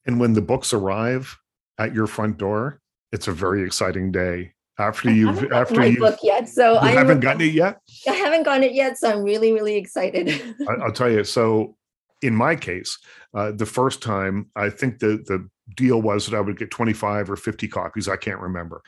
and 0.05 0.19
when 0.19 0.33
the 0.33 0.41
books 0.41 0.73
arrive 0.73 1.39
at 1.81 1.93
your 1.93 2.05
front 2.05 2.37
door 2.37 2.79
it's 3.11 3.27
a 3.27 3.31
very 3.31 3.63
exciting 3.63 4.11
day 4.11 4.53
after 4.77 5.11
you've 5.11 5.51
after 5.51 5.85
you 5.85 5.99
book 5.99 6.19
yet 6.21 6.47
so 6.47 6.77
i 6.77 6.91
haven't 6.91 7.19
gotten 7.19 7.41
it 7.41 7.53
yet 7.53 7.79
i 8.07 8.11
haven't 8.11 8.43
gotten 8.43 8.63
it 8.63 8.73
yet 8.73 8.97
so 8.97 9.09
i'm 9.09 9.23
really 9.23 9.51
really 9.51 9.75
excited 9.75 10.29
I, 10.69 10.85
will 10.85 10.91
tell 10.91 11.09
you 11.09 11.23
so 11.23 11.75
in 12.21 12.35
my 12.35 12.55
case 12.55 12.97
uh, 13.33 13.51
the 13.51 13.65
first 13.65 14.03
time 14.03 14.49
i 14.55 14.69
think 14.69 14.99
the 14.99 15.23
the 15.25 15.49
deal 15.75 16.01
was 16.01 16.27
that 16.27 16.37
i 16.37 16.41
would 16.41 16.57
get 16.57 16.69
25 16.69 17.31
or 17.31 17.35
50 17.35 17.67
copies 17.67 18.07
i 18.07 18.15
can't 18.15 18.39
remember 18.39 18.81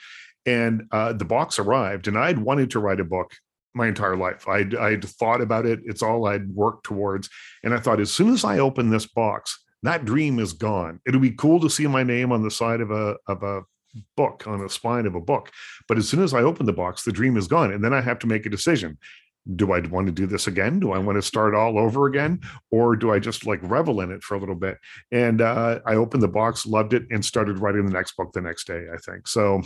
and 0.45 0.83
uh, 0.91 1.13
the 1.13 1.25
box 1.25 1.57
arrived 1.57 2.07
and 2.07 2.17
i'd 2.17 2.37
wanted 2.37 2.69
to 2.71 2.79
write 2.79 2.99
a 2.99 3.05
book 3.05 3.33
my 3.73 3.87
entire 3.87 4.15
life. 4.15 4.47
I'd, 4.47 4.75
I'd 4.75 5.03
thought 5.03 5.41
about 5.41 5.65
it. 5.65 5.79
It's 5.85 6.03
all 6.03 6.27
I'd 6.27 6.49
worked 6.49 6.85
towards. 6.85 7.29
And 7.63 7.73
I 7.73 7.79
thought, 7.79 7.99
as 7.99 8.11
soon 8.11 8.33
as 8.33 8.43
I 8.43 8.59
open 8.59 8.89
this 8.89 9.07
box, 9.07 9.62
that 9.83 10.05
dream 10.05 10.39
is 10.39 10.53
gone. 10.53 10.99
It'll 11.05 11.21
be 11.21 11.31
cool 11.31 11.59
to 11.59 11.69
see 11.69 11.87
my 11.87 12.03
name 12.03 12.31
on 12.31 12.43
the 12.43 12.51
side 12.51 12.81
of 12.81 12.91
a, 12.91 13.15
of 13.27 13.43
a 13.43 13.61
book, 14.17 14.45
on 14.47 14.59
the 14.59 14.69
spine 14.69 15.05
of 15.05 15.15
a 15.15 15.21
book. 15.21 15.51
But 15.87 15.97
as 15.97 16.09
soon 16.09 16.23
as 16.23 16.33
I 16.33 16.41
open 16.41 16.65
the 16.65 16.73
box, 16.73 17.03
the 17.03 17.11
dream 17.11 17.37
is 17.37 17.47
gone. 17.47 17.71
And 17.71 17.83
then 17.83 17.93
I 17.93 18.01
have 18.01 18.19
to 18.19 18.27
make 18.27 18.45
a 18.45 18.49
decision. 18.49 18.97
Do 19.55 19.73
I 19.73 19.79
want 19.81 20.07
to 20.07 20.13
do 20.13 20.25
this 20.25 20.47
again? 20.47 20.79
Do 20.79 20.93
I 20.93 20.97
want 20.99 21.17
to 21.17 21.21
start 21.21 21.53
all 21.53 21.77
over 21.77 22.07
again? 22.07 22.39
Or 22.71 22.95
do 22.95 23.11
I 23.11 23.19
just 23.19 23.45
like 23.45 23.59
revel 23.61 23.99
in 24.01 24.09
it 24.09 24.23
for 24.23 24.35
a 24.35 24.39
little 24.39 24.55
bit? 24.55 24.77
And 25.11 25.41
uh, 25.41 25.79
I 25.85 25.95
opened 25.95 26.23
the 26.23 26.29
box, 26.29 26.65
loved 26.65 26.93
it, 26.93 27.03
and 27.11 27.23
started 27.23 27.59
writing 27.59 27.85
the 27.85 27.91
next 27.91 28.15
book 28.15 28.31
the 28.31 28.41
next 28.41 28.67
day, 28.67 28.85
I 28.93 28.97
think. 28.97 29.27
So 29.27 29.61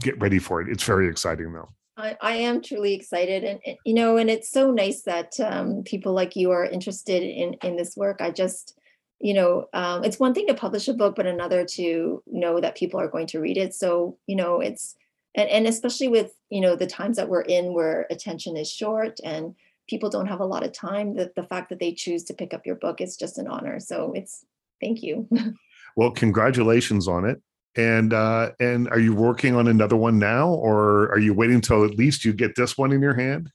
get 0.00 0.20
ready 0.20 0.40
for 0.40 0.60
it. 0.60 0.68
It's 0.68 0.82
very 0.82 1.08
exciting 1.08 1.52
though. 1.52 1.68
I, 1.96 2.16
I 2.20 2.32
am 2.36 2.62
truly 2.62 2.94
excited, 2.94 3.44
and, 3.44 3.60
and, 3.66 3.76
you 3.84 3.92
know, 3.92 4.16
and 4.16 4.30
it's 4.30 4.50
so 4.50 4.70
nice 4.70 5.02
that 5.02 5.38
um, 5.40 5.82
people 5.84 6.14
like 6.14 6.34
you 6.34 6.50
are 6.50 6.64
interested 6.64 7.22
in 7.22 7.54
in 7.62 7.76
this 7.76 7.96
work. 7.96 8.20
I 8.20 8.30
just, 8.30 8.78
you 9.22 9.34
know, 9.34 9.66
um, 9.72 10.02
it's 10.02 10.18
one 10.18 10.34
thing 10.34 10.48
to 10.48 10.54
publish 10.54 10.88
a 10.88 10.94
book, 10.94 11.14
but 11.14 11.26
another 11.26 11.64
to 11.64 12.22
know 12.26 12.60
that 12.60 12.76
people 12.76 12.98
are 12.98 13.08
going 13.08 13.28
to 13.28 13.38
read 13.38 13.56
it. 13.56 13.72
So, 13.72 14.18
you 14.26 14.34
know, 14.34 14.60
it's 14.60 14.96
and 15.36 15.48
and 15.48 15.66
especially 15.66 16.08
with 16.08 16.32
you 16.50 16.60
know 16.60 16.74
the 16.74 16.88
times 16.88 17.16
that 17.16 17.28
we're 17.28 17.42
in, 17.42 17.72
where 17.72 18.06
attention 18.10 18.56
is 18.56 18.70
short 18.70 19.20
and 19.24 19.54
people 19.88 20.10
don't 20.10 20.26
have 20.26 20.40
a 20.40 20.44
lot 20.44 20.64
of 20.64 20.72
time. 20.72 21.14
That 21.14 21.36
the 21.36 21.44
fact 21.44 21.70
that 21.70 21.78
they 21.78 21.94
choose 21.94 22.24
to 22.24 22.34
pick 22.34 22.52
up 22.52 22.66
your 22.66 22.74
book 22.74 23.00
is 23.00 23.16
just 23.16 23.38
an 23.38 23.46
honor. 23.46 23.78
So 23.78 24.12
it's 24.12 24.44
thank 24.80 25.04
you. 25.04 25.28
well, 25.96 26.10
congratulations 26.10 27.06
on 27.06 27.24
it. 27.24 27.40
And 27.76 28.12
uh, 28.12 28.50
and 28.58 28.88
are 28.88 28.98
you 28.98 29.14
working 29.14 29.54
on 29.54 29.68
another 29.68 29.96
one 29.96 30.18
now, 30.18 30.48
or 30.48 31.12
are 31.12 31.20
you 31.20 31.32
waiting 31.32 31.56
until 31.56 31.84
at 31.84 31.96
least 31.96 32.24
you 32.24 32.32
get 32.32 32.56
this 32.56 32.76
one 32.76 32.92
in 32.92 33.00
your 33.00 33.14
hand? 33.14 33.50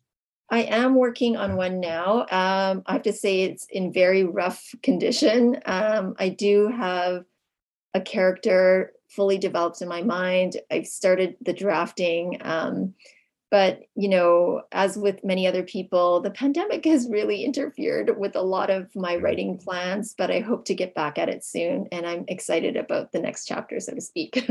I 0.50 0.60
am 0.64 0.96
working 0.96 1.36
on 1.36 1.58
one 1.58 1.80
now. 1.80 2.22
Um, 2.22 2.84
I 2.86 2.94
have 2.94 3.04
to 3.04 3.14
say 3.14 3.42
it's 3.42 3.68
in 3.70 3.92
very 3.92 4.24
rough 4.24 4.74
condition. 4.82 5.60
Um, 5.66 6.16
I 6.20 6.30
do 6.30 6.70
have 6.70 7.26
a 7.94 8.02
character 8.02 8.94
fully 9.10 9.38
developed 9.38 9.82
in 9.82 9.88
my 9.88 10.02
mind. 10.02 10.58
I've 10.72 10.88
started 10.88 11.36
the 11.42 11.54
drafting. 11.54 12.38
Um, 12.42 12.94
but 13.50 13.82
you 13.96 14.10
know 14.10 14.62
as 14.72 14.98
with 14.98 15.24
many 15.24 15.48
other 15.48 15.64
people 15.64 16.20
the 16.22 16.32
pandemic 16.32 16.86
has 16.86 17.08
really 17.10 17.44
interfered 17.44 18.18
with 18.18 18.36
a 18.36 18.42
lot 18.42 18.70
of 18.70 18.94
my 18.96 19.16
writing 19.16 19.58
plans 19.58 20.14
but 20.18 20.30
i 20.30 20.40
hope 20.40 20.66
to 20.66 20.76
get 20.76 20.94
back 20.94 21.18
at 21.18 21.30
it 21.30 21.44
soon 21.44 21.88
and 21.92 22.06
i'm 22.06 22.26
excited 22.28 22.76
about 22.76 23.12
the 23.12 23.20
next 23.20 23.46
chapter 23.46 23.80
so 23.80 23.94
to 23.94 24.02
speak 24.02 24.50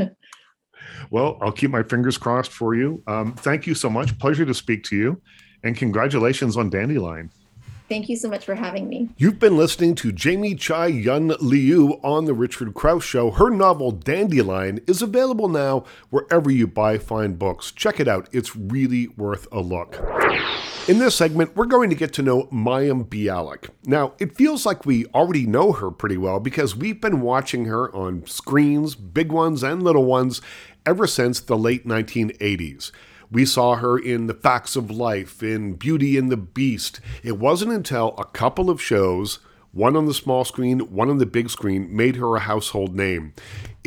well 1.11 1.37
i'll 1.41 1.51
keep 1.51 1.71
my 1.71 1.83
fingers 1.83 2.17
crossed 2.17 2.51
for 2.51 2.75
you 2.75 3.03
um, 3.07 3.33
thank 3.35 3.67
you 3.67 3.75
so 3.75 3.89
much 3.89 4.17
pleasure 4.19 4.45
to 4.45 4.53
speak 4.53 4.83
to 4.83 4.95
you 4.95 5.21
and 5.63 5.75
congratulations 5.75 6.57
on 6.57 6.69
dandelion 6.69 7.29
Thank 7.89 8.09
you 8.09 8.17
so 8.17 8.27
much 8.27 8.43
for 8.43 8.53
having 8.53 8.89
me. 8.89 9.07
You've 9.15 9.39
been 9.39 9.55
listening 9.55 9.95
to 9.95 10.11
Jamie 10.11 10.55
Chai 10.55 10.87
Yun 10.87 11.29
Liew 11.29 12.03
on 12.03 12.25
The 12.25 12.33
Richard 12.33 12.73
Crouse 12.73 13.05
Show. 13.05 13.31
Her 13.31 13.49
novel 13.49 13.91
Dandelion 13.91 14.81
is 14.87 15.01
available 15.01 15.47
now 15.47 15.85
wherever 16.09 16.51
you 16.51 16.67
buy 16.67 16.97
fine 16.97 17.35
books. 17.35 17.71
Check 17.71 18.01
it 18.01 18.07
out, 18.09 18.27
it's 18.33 18.57
really 18.57 19.07
worth 19.15 19.47
a 19.53 19.61
look. 19.61 20.01
In 20.89 20.99
this 20.99 21.15
segment, 21.15 21.55
we're 21.55 21.65
going 21.65 21.89
to 21.89 21.95
get 21.95 22.11
to 22.13 22.21
know 22.21 22.43
Mayim 22.51 23.07
Bialik. 23.07 23.69
Now, 23.85 24.13
it 24.19 24.35
feels 24.35 24.65
like 24.65 24.85
we 24.85 25.05
already 25.07 25.45
know 25.45 25.71
her 25.71 25.89
pretty 25.89 26.17
well 26.17 26.41
because 26.41 26.75
we've 26.75 26.99
been 26.99 27.21
watching 27.21 27.65
her 27.65 27.93
on 27.95 28.25
screens, 28.25 28.95
big 28.95 29.31
ones 29.31 29.63
and 29.63 29.81
little 29.81 30.05
ones, 30.05 30.41
ever 30.85 31.07
since 31.07 31.39
the 31.39 31.57
late 31.57 31.87
1980s. 31.87 32.91
We 33.29 33.45
saw 33.45 33.75
her 33.75 33.97
in 33.97 34.27
The 34.27 34.33
Facts 34.33 34.75
of 34.75 34.89
Life, 34.89 35.43
in 35.43 35.73
Beauty 35.73 36.17
and 36.17 36.31
the 36.31 36.37
Beast. 36.37 37.01
It 37.23 37.37
wasn't 37.37 37.73
until 37.73 38.15
a 38.17 38.23
couple 38.23 38.69
of 38.69 38.81
shows, 38.81 39.39
one 39.73 39.97
on 39.97 40.05
the 40.05 40.13
small 40.13 40.45
screen, 40.45 40.79
one 40.79 41.09
on 41.09 41.17
the 41.17 41.25
big 41.25 41.49
screen, 41.49 41.93
made 41.93 42.15
her 42.15 42.35
a 42.35 42.41
household 42.41 42.95
name. 42.95 43.33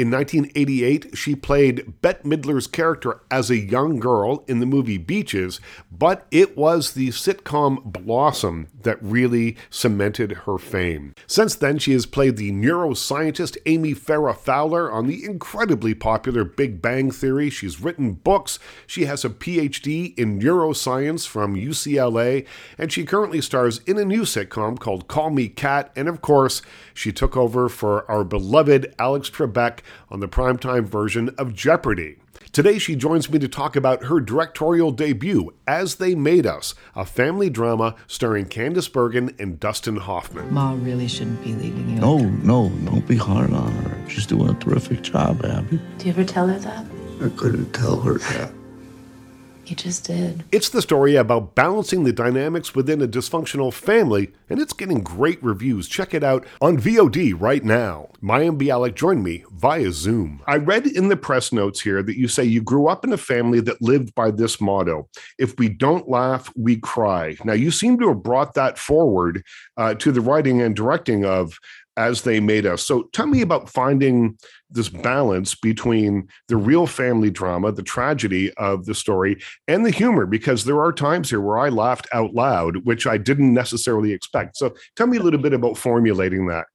In 0.01 0.11
1988, 0.11 1.15
she 1.15 1.35
played 1.35 2.01
Bette 2.01 2.27
Midler's 2.27 2.67
character 2.67 3.21
as 3.31 3.51
a 3.51 3.59
young 3.59 4.01
girl 4.01 4.47
in 4.49 4.59
the 4.59 4.65
movie 4.65 4.97
Beaches, 4.97 5.61
but 5.93 6.27
it 6.31 6.57
was 6.57 6.93
the 6.93 7.09
sitcom 7.09 7.85
Blossom 7.85 8.69
that 8.81 8.97
really 9.03 9.59
cemented 9.69 10.33
her 10.47 10.57
fame. 10.57 11.15
Since 11.27 11.57
then, 11.57 11.79
she 11.79 11.93
has 11.93 12.07
played 12.07 12.39
the 12.39 12.51
neuroscientist 12.51 13.59
Amy 13.67 13.93
Farrah 13.93 14.35
Fowler 14.35 14.91
on 14.91 15.07
the 15.07 15.23
incredibly 15.23 15.93
popular 15.93 16.45
Big 16.45 16.81
Bang 16.81 17.11
Theory. 17.11 17.51
She's 17.51 17.83
written 17.83 18.13
books. 18.13 18.59
She 18.87 19.05
has 19.05 19.23
a 19.23 19.29
PhD 19.29 20.19
in 20.19 20.41
neuroscience 20.41 21.29
from 21.29 21.57
UCLA, 21.57 22.47
and 22.79 22.91
she 22.91 23.05
currently 23.05 23.43
stars 23.43 23.83
in 23.87 23.99
a 23.99 24.05
new 24.07 24.23
sitcom 24.23 24.79
called 24.79 25.09
Call 25.09 25.29
Me 25.29 25.49
Kat. 25.49 25.93
And 25.95 26.09
of 26.09 26.23
course, 26.23 26.63
she 26.95 27.13
took 27.13 27.37
over 27.37 27.69
for 27.69 28.11
our 28.11 28.25
beloved 28.25 28.95
Alex 28.99 29.29
Trebek 29.29 29.81
on 30.11 30.21
the 30.21 30.29
primetime 30.29 30.85
version 30.85 31.31
of 31.39 31.55
Jeopardy! 31.55 32.17
Today, 32.53 32.79
she 32.79 32.97
joins 32.97 33.31
me 33.31 33.39
to 33.39 33.47
talk 33.47 33.77
about 33.77 34.07
her 34.07 34.21
directorial 34.21 34.91
debut, 34.91 35.55
As 35.69 35.97
They 35.97 36.17
Made 36.17 36.47
Us, 36.47 36.75
a 36.97 37.05
family 37.05 37.49
drama 37.49 37.95
starring 38.09 38.47
Candice 38.47 38.93
Bergen 38.93 39.35
and 39.39 39.61
Dustin 39.61 39.97
Hoffman. 39.97 40.53
Ma 40.53 40.73
really 40.73 41.07
shouldn't 41.07 41.45
be 41.45 41.55
leaving 41.55 41.89
you. 41.91 42.01
No, 42.01 42.19
no, 42.19 42.69
don't 42.85 43.07
be 43.07 43.17
hard 43.17 43.53
on 43.53 43.71
her. 43.71 44.09
She's 44.11 44.27
doing 44.27 44.49
a 44.51 44.55
terrific 44.55 45.03
job, 45.03 45.45
Abby. 45.45 45.81
Do 45.99 46.07
you 46.07 46.11
ever 46.11 46.25
tell 46.25 46.49
her 46.49 46.59
that? 46.59 46.87
I 47.23 47.29
couldn't 47.37 47.73
tell 47.73 48.01
her 48.01 48.19
that. 48.19 48.53
You 49.71 49.77
just 49.77 50.05
did. 50.05 50.43
It's 50.51 50.69
the 50.69 50.83
story 50.83 51.15
about 51.15 51.55
balancing 51.55 52.03
the 52.03 52.13
dynamics 52.13 52.75
within 52.75 53.01
a 53.01 53.07
dysfunctional 53.07 53.73
family, 53.73 54.33
and 54.49 54.59
it's 54.59 54.73
getting 54.73 55.01
great 55.01 55.41
reviews. 55.45 55.87
Check 55.87 56.13
it 56.13 56.25
out 56.25 56.45
on 56.61 56.77
VOD 56.77 57.41
right 57.41 57.63
now. 57.63 58.09
Mayim 58.21 58.61
Bialik 58.61 58.97
joined 58.97 59.23
me 59.23 59.45
via 59.53 59.93
Zoom. 59.93 60.43
I 60.49 60.57
read 60.57 60.89
in 60.89 61.09
the 61.09 61.17
press 61.17 61.53
notes 61.53 61.81
here 61.81 62.03
that 62.03 62.19
you 62.19 62.27
say 62.27 62.43
you 62.43 62.61
grew 62.61 62.89
up 62.89 63.05
in 63.05 63.13
a 63.13 63.17
family 63.17 63.61
that 63.61 63.81
lived 63.81 64.13
by 64.17 64.33
this 64.33 64.61
motto 64.61 65.09
if 65.39 65.57
we 65.57 65.69
don't 65.69 66.09
laugh, 66.09 66.53
we 66.57 66.77
cry. 66.77 67.37
Now, 67.45 67.53
you 67.53 67.71
seem 67.71 67.97
to 68.01 68.09
have 68.09 68.25
brought 68.25 68.55
that 68.55 68.77
forward 68.77 69.45
uh, 69.77 69.95
to 69.95 70.11
the 70.11 70.21
writing 70.21 70.61
and 70.61 70.75
directing 70.75 71.25
of 71.25 71.57
as 72.01 72.23
they 72.23 72.41
made 72.41 72.65
us. 72.65 72.83
So 72.83 73.03
tell 73.13 73.27
me 73.27 73.43
about 73.43 73.69
finding 73.69 74.39
this 74.71 74.89
balance 74.89 75.55
between 75.55 76.29
the 76.49 76.57
real 76.57 76.87
family 76.87 77.31
drama, 77.31 77.73
the 77.73 77.83
tragedy 77.83 78.51
of 78.55 78.87
the 78.87 78.95
story, 78.95 79.39
and 79.69 79.85
the 79.85 79.91
humor, 79.91 80.25
because 80.25 80.65
there 80.65 80.81
are 80.81 80.93
times 80.93 81.29
here 81.29 81.43
where 81.43 81.59
I 81.59 81.69
laughed 81.69 82.09
out 82.15 82.33
loud, 82.33 82.87
which 82.87 83.07
I 83.07 83.19
didn't 83.19 83.53
necessarily 83.53 84.13
expect. 84.13 84.57
So 84.57 84.75
tell 84.97 85.09
me 85.09 85.19
a 85.19 85.23
little 85.23 85.41
bit 85.41 85.53
about 85.53 85.77
formulating 85.77 86.47
that. 86.47 86.67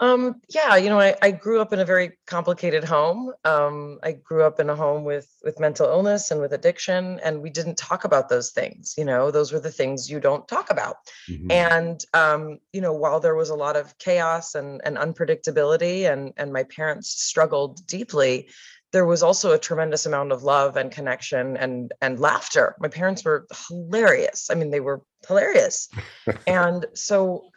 Um, 0.00 0.40
yeah, 0.48 0.76
you 0.76 0.88
know, 0.88 0.98
I, 0.98 1.14
I 1.20 1.30
grew 1.30 1.60
up 1.60 1.74
in 1.74 1.78
a 1.78 1.84
very 1.84 2.18
complicated 2.26 2.84
home. 2.84 3.32
Um, 3.44 3.98
I 4.02 4.12
grew 4.12 4.42
up 4.42 4.58
in 4.58 4.70
a 4.70 4.74
home 4.74 5.04
with 5.04 5.28
with 5.44 5.60
mental 5.60 5.86
illness 5.86 6.30
and 6.30 6.40
with 6.40 6.54
addiction, 6.54 7.20
and 7.22 7.42
we 7.42 7.50
didn't 7.50 7.76
talk 7.76 8.04
about 8.04 8.30
those 8.30 8.50
things. 8.50 8.94
You 8.96 9.04
know, 9.04 9.30
those 9.30 9.52
were 9.52 9.60
the 9.60 9.70
things 9.70 10.10
you 10.10 10.18
don't 10.18 10.48
talk 10.48 10.70
about. 10.70 10.96
Mm-hmm. 11.28 11.50
And 11.50 12.04
um, 12.14 12.58
you 12.72 12.80
know, 12.80 12.94
while 12.94 13.20
there 13.20 13.34
was 13.34 13.50
a 13.50 13.54
lot 13.54 13.76
of 13.76 13.96
chaos 13.98 14.54
and 14.54 14.80
and 14.84 14.96
unpredictability, 14.96 16.10
and 16.10 16.32
and 16.38 16.50
my 16.50 16.64
parents 16.64 17.10
struggled 17.10 17.86
deeply, 17.86 18.48
there 18.92 19.06
was 19.06 19.22
also 19.22 19.52
a 19.52 19.58
tremendous 19.58 20.06
amount 20.06 20.32
of 20.32 20.42
love 20.42 20.78
and 20.78 20.90
connection 20.90 21.58
and 21.58 21.92
and 22.00 22.18
laughter. 22.18 22.74
My 22.80 22.88
parents 22.88 23.22
were 23.22 23.46
hilarious. 23.68 24.48
I 24.50 24.54
mean, 24.54 24.70
they 24.70 24.80
were 24.80 25.02
hilarious, 25.28 25.90
and 26.46 26.86
so 26.94 27.49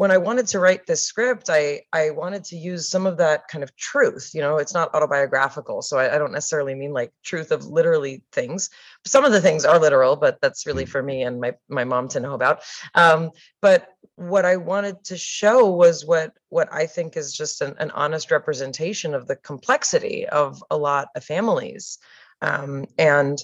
when 0.00 0.10
I 0.10 0.16
wanted 0.16 0.46
to 0.46 0.60
write 0.60 0.86
this 0.86 1.02
script, 1.02 1.50
I 1.50 1.82
I 1.92 2.08
wanted 2.08 2.42
to 2.44 2.56
use 2.56 2.88
some 2.88 3.04
of 3.04 3.18
that 3.18 3.48
kind 3.48 3.62
of 3.62 3.76
truth. 3.76 4.30
You 4.32 4.40
know, 4.40 4.56
it's 4.56 4.72
not 4.72 4.94
autobiographical, 4.94 5.82
so 5.82 5.98
I, 5.98 6.14
I 6.14 6.16
don't 6.16 6.32
necessarily 6.32 6.74
mean 6.74 6.94
like 6.94 7.12
truth 7.22 7.52
of 7.52 7.66
literally 7.66 8.24
things. 8.32 8.70
Some 9.06 9.26
of 9.26 9.32
the 9.32 9.42
things 9.42 9.66
are 9.66 9.78
literal, 9.78 10.16
but 10.16 10.40
that's 10.40 10.64
really 10.66 10.86
mm. 10.86 10.88
for 10.88 11.02
me 11.02 11.22
and 11.22 11.38
my 11.38 11.52
my 11.68 11.84
mom 11.84 12.08
to 12.08 12.20
know 12.20 12.32
about. 12.32 12.62
Um, 12.94 13.32
but 13.60 13.88
what 14.14 14.46
I 14.46 14.56
wanted 14.56 15.04
to 15.04 15.18
show 15.18 15.70
was 15.70 16.06
what 16.06 16.32
what 16.48 16.72
I 16.72 16.86
think 16.86 17.18
is 17.18 17.34
just 17.34 17.60
an, 17.60 17.74
an 17.78 17.90
honest 17.90 18.30
representation 18.30 19.12
of 19.12 19.26
the 19.26 19.36
complexity 19.36 20.26
of 20.26 20.64
a 20.70 20.78
lot 20.78 21.08
of 21.14 21.24
families, 21.24 21.98
um, 22.40 22.86
and 22.96 23.38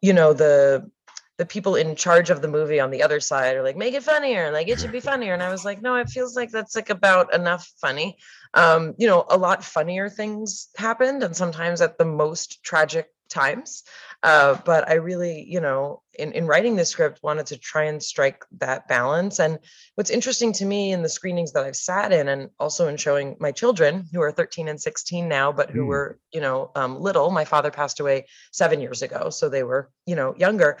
you 0.00 0.14
know 0.14 0.32
the 0.32 0.90
the 1.40 1.46
people 1.46 1.74
in 1.74 1.96
charge 1.96 2.28
of 2.28 2.42
the 2.42 2.48
movie 2.48 2.80
on 2.80 2.90
the 2.90 3.02
other 3.02 3.18
side 3.18 3.56
are 3.56 3.62
like 3.62 3.74
make 3.74 3.94
it 3.94 4.02
funnier 4.02 4.52
like 4.52 4.68
it 4.68 4.78
should 4.78 4.92
be 4.92 5.00
funnier. 5.00 5.32
And 5.32 5.42
i 5.42 5.50
was 5.50 5.64
like 5.64 5.80
no 5.80 5.94
it 5.94 6.10
feels 6.10 6.36
like 6.36 6.50
that's 6.50 6.76
like 6.76 6.90
about 6.90 7.32
enough 7.32 7.66
funny. 7.80 8.18
Um 8.52 8.94
you 8.98 9.06
know 9.06 9.24
a 9.26 9.38
lot 9.38 9.64
funnier 9.64 10.10
things 10.10 10.68
happened 10.76 11.22
and 11.22 11.34
sometimes 11.34 11.80
at 11.80 11.96
the 11.96 12.04
most 12.04 12.62
tragic 12.62 13.08
times. 13.30 13.84
Uh 14.22 14.58
but 14.66 14.86
i 14.90 14.94
really 15.08 15.46
you 15.48 15.60
know 15.60 16.02
in 16.18 16.32
in 16.32 16.46
writing 16.46 16.76
this 16.76 16.90
script 16.90 17.20
wanted 17.22 17.46
to 17.46 17.56
try 17.56 17.84
and 17.84 18.02
strike 18.02 18.44
that 18.58 18.86
balance. 18.86 19.40
And 19.40 19.60
what's 19.94 20.10
interesting 20.10 20.52
to 20.54 20.66
me 20.66 20.92
in 20.92 21.00
the 21.00 21.08
screenings 21.08 21.52
that 21.52 21.64
i've 21.64 21.84
sat 21.90 22.12
in 22.12 22.28
and 22.28 22.50
also 22.58 22.86
in 22.88 22.98
showing 22.98 23.36
my 23.40 23.52
children 23.52 24.04
who 24.12 24.20
are 24.20 24.30
13 24.30 24.68
and 24.68 24.78
16 24.78 25.26
now 25.26 25.52
but 25.52 25.70
who 25.70 25.84
mm. 25.84 25.86
were 25.86 26.18
you 26.34 26.42
know 26.42 26.70
um, 26.74 27.00
little 27.00 27.30
my 27.30 27.46
father 27.46 27.70
passed 27.70 27.98
away 28.00 28.26
seven 28.52 28.82
years 28.82 29.00
ago 29.00 29.30
so 29.30 29.48
they 29.48 29.62
were 29.62 29.88
you 30.04 30.16
know 30.16 30.34
younger 30.36 30.76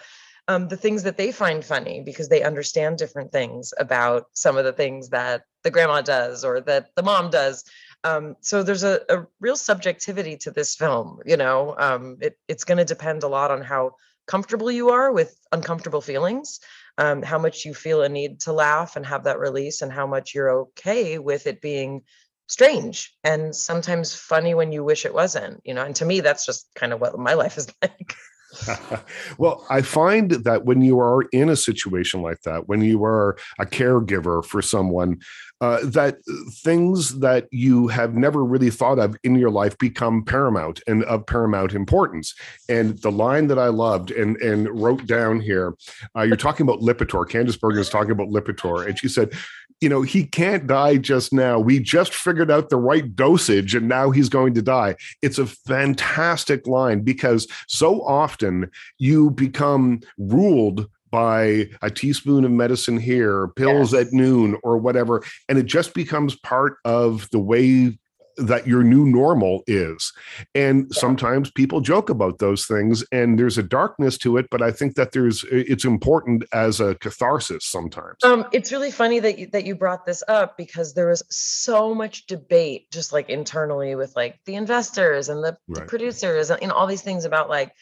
um, 0.50 0.66
the 0.66 0.76
things 0.76 1.04
that 1.04 1.16
they 1.16 1.30
find 1.30 1.64
funny 1.64 2.02
because 2.04 2.28
they 2.28 2.42
understand 2.42 2.98
different 2.98 3.30
things 3.30 3.72
about 3.78 4.26
some 4.32 4.56
of 4.56 4.64
the 4.64 4.72
things 4.72 5.10
that 5.10 5.42
the 5.62 5.70
grandma 5.70 6.02
does 6.02 6.44
or 6.44 6.60
that 6.62 6.88
the 6.96 7.04
mom 7.04 7.30
does. 7.30 7.62
Um, 8.02 8.34
so 8.40 8.64
there's 8.64 8.82
a, 8.82 9.00
a, 9.08 9.26
real 9.38 9.54
subjectivity 9.54 10.36
to 10.38 10.50
this 10.50 10.74
film. 10.74 11.20
You 11.24 11.36
know, 11.36 11.76
um, 11.78 12.16
it, 12.20 12.36
it's 12.48 12.64
going 12.64 12.78
to 12.78 12.84
depend 12.84 13.22
a 13.22 13.28
lot 13.28 13.52
on 13.52 13.62
how 13.62 13.92
comfortable 14.26 14.72
you 14.72 14.88
are 14.90 15.12
with 15.12 15.38
uncomfortable 15.52 16.00
feelings, 16.00 16.58
um, 16.98 17.22
how 17.22 17.38
much 17.38 17.64
you 17.64 17.72
feel 17.72 18.02
a 18.02 18.08
need 18.08 18.40
to 18.40 18.52
laugh 18.52 18.96
and 18.96 19.06
have 19.06 19.24
that 19.24 19.38
release, 19.38 19.82
and 19.82 19.92
how 19.92 20.08
much 20.08 20.34
you're 20.34 20.50
okay 20.50 21.20
with 21.20 21.46
it 21.46 21.60
being 21.60 22.02
strange 22.48 23.14
and 23.22 23.54
sometimes 23.54 24.16
funny 24.16 24.54
when 24.54 24.72
you 24.72 24.82
wish 24.82 25.06
it 25.06 25.14
wasn't. 25.14 25.60
You 25.64 25.74
know, 25.74 25.84
and 25.84 25.94
to 25.96 26.04
me, 26.04 26.20
that's 26.20 26.44
just 26.44 26.66
kind 26.74 26.92
of 26.92 27.00
what 27.00 27.16
my 27.16 27.34
life 27.34 27.56
is 27.56 27.68
like. 27.82 28.16
well, 29.38 29.64
I 29.70 29.82
find 29.82 30.30
that 30.30 30.64
when 30.64 30.82
you 30.82 31.00
are 31.00 31.22
in 31.32 31.48
a 31.48 31.56
situation 31.56 32.22
like 32.22 32.42
that, 32.42 32.68
when 32.68 32.82
you 32.82 33.04
are 33.04 33.36
a 33.58 33.66
caregiver 33.66 34.44
for 34.44 34.62
someone, 34.62 35.20
uh, 35.60 35.78
that 35.84 36.16
things 36.62 37.18
that 37.20 37.46
you 37.50 37.86
have 37.88 38.14
never 38.14 38.42
really 38.42 38.70
thought 38.70 38.98
of 38.98 39.14
in 39.24 39.34
your 39.34 39.50
life 39.50 39.76
become 39.76 40.24
paramount 40.24 40.80
and 40.86 41.04
of 41.04 41.26
paramount 41.26 41.74
importance. 41.74 42.34
And 42.68 42.98
the 43.00 43.12
line 43.12 43.48
that 43.48 43.58
I 43.58 43.66
loved 43.66 44.10
and 44.10 44.36
and 44.38 44.68
wrote 44.80 45.06
down 45.06 45.40
here, 45.40 45.74
uh, 46.16 46.22
you're 46.22 46.36
talking 46.36 46.66
about 46.66 46.80
Lipitor. 46.80 47.28
Candice 47.28 47.60
Bergen 47.60 47.80
is 47.80 47.90
talking 47.90 48.12
about 48.12 48.28
Lipitor, 48.28 48.86
and 48.86 48.98
she 48.98 49.08
said, 49.08 49.32
you 49.80 49.88
know, 49.88 50.02
he 50.02 50.24
can't 50.24 50.66
die 50.66 50.96
just 50.96 51.32
now. 51.32 51.58
We 51.58 51.80
just 51.80 52.14
figured 52.14 52.50
out 52.50 52.68
the 52.68 52.76
right 52.76 53.14
dosage 53.14 53.74
and 53.74 53.88
now 53.88 54.10
he's 54.10 54.28
going 54.28 54.54
to 54.54 54.62
die. 54.62 54.96
It's 55.22 55.38
a 55.38 55.46
fantastic 55.46 56.66
line 56.66 57.00
because 57.00 57.46
so 57.66 58.02
often 58.02 58.70
you 58.98 59.30
become 59.30 60.00
ruled 60.18 60.86
by 61.10 61.68
a 61.82 61.90
teaspoon 61.90 62.44
of 62.44 62.52
medicine 62.52 62.98
here, 62.98 63.48
pills 63.48 63.92
yes. 63.92 64.06
at 64.06 64.12
noon, 64.12 64.56
or 64.62 64.78
whatever. 64.78 65.24
And 65.48 65.58
it 65.58 65.66
just 65.66 65.92
becomes 65.92 66.36
part 66.36 66.76
of 66.84 67.28
the 67.30 67.40
way 67.40 67.98
that 68.36 68.66
your 68.66 68.82
new 68.82 69.04
normal 69.06 69.62
is. 69.66 70.12
And 70.54 70.86
yeah. 70.90 71.00
sometimes 71.00 71.50
people 71.50 71.80
joke 71.80 72.10
about 72.10 72.38
those 72.38 72.66
things 72.66 73.04
and 73.12 73.38
there's 73.38 73.58
a 73.58 73.62
darkness 73.62 74.18
to 74.18 74.36
it, 74.36 74.46
but 74.50 74.62
I 74.62 74.70
think 74.70 74.94
that 74.94 75.12
there's 75.12 75.44
it's 75.50 75.84
important 75.84 76.44
as 76.52 76.80
a 76.80 76.94
catharsis 76.96 77.66
sometimes. 77.66 78.22
Um, 78.24 78.46
it's 78.52 78.72
really 78.72 78.90
funny 78.90 79.20
that 79.20 79.38
you, 79.38 79.46
that 79.48 79.64
you 79.64 79.74
brought 79.74 80.06
this 80.06 80.22
up 80.28 80.56
because 80.56 80.94
there 80.94 81.08
was 81.08 81.22
so 81.30 81.94
much 81.94 82.26
debate 82.26 82.90
just 82.90 83.12
like 83.12 83.28
internally 83.28 83.94
with 83.94 84.14
like 84.16 84.38
the 84.46 84.54
investors 84.54 85.28
and 85.28 85.42
the, 85.42 85.56
right. 85.68 85.80
the 85.80 85.82
producers 85.82 86.50
and 86.50 86.60
you 86.62 86.68
know, 86.68 86.74
all 86.74 86.86
these 86.86 87.02
things 87.02 87.24
about 87.24 87.48
like 87.48 87.72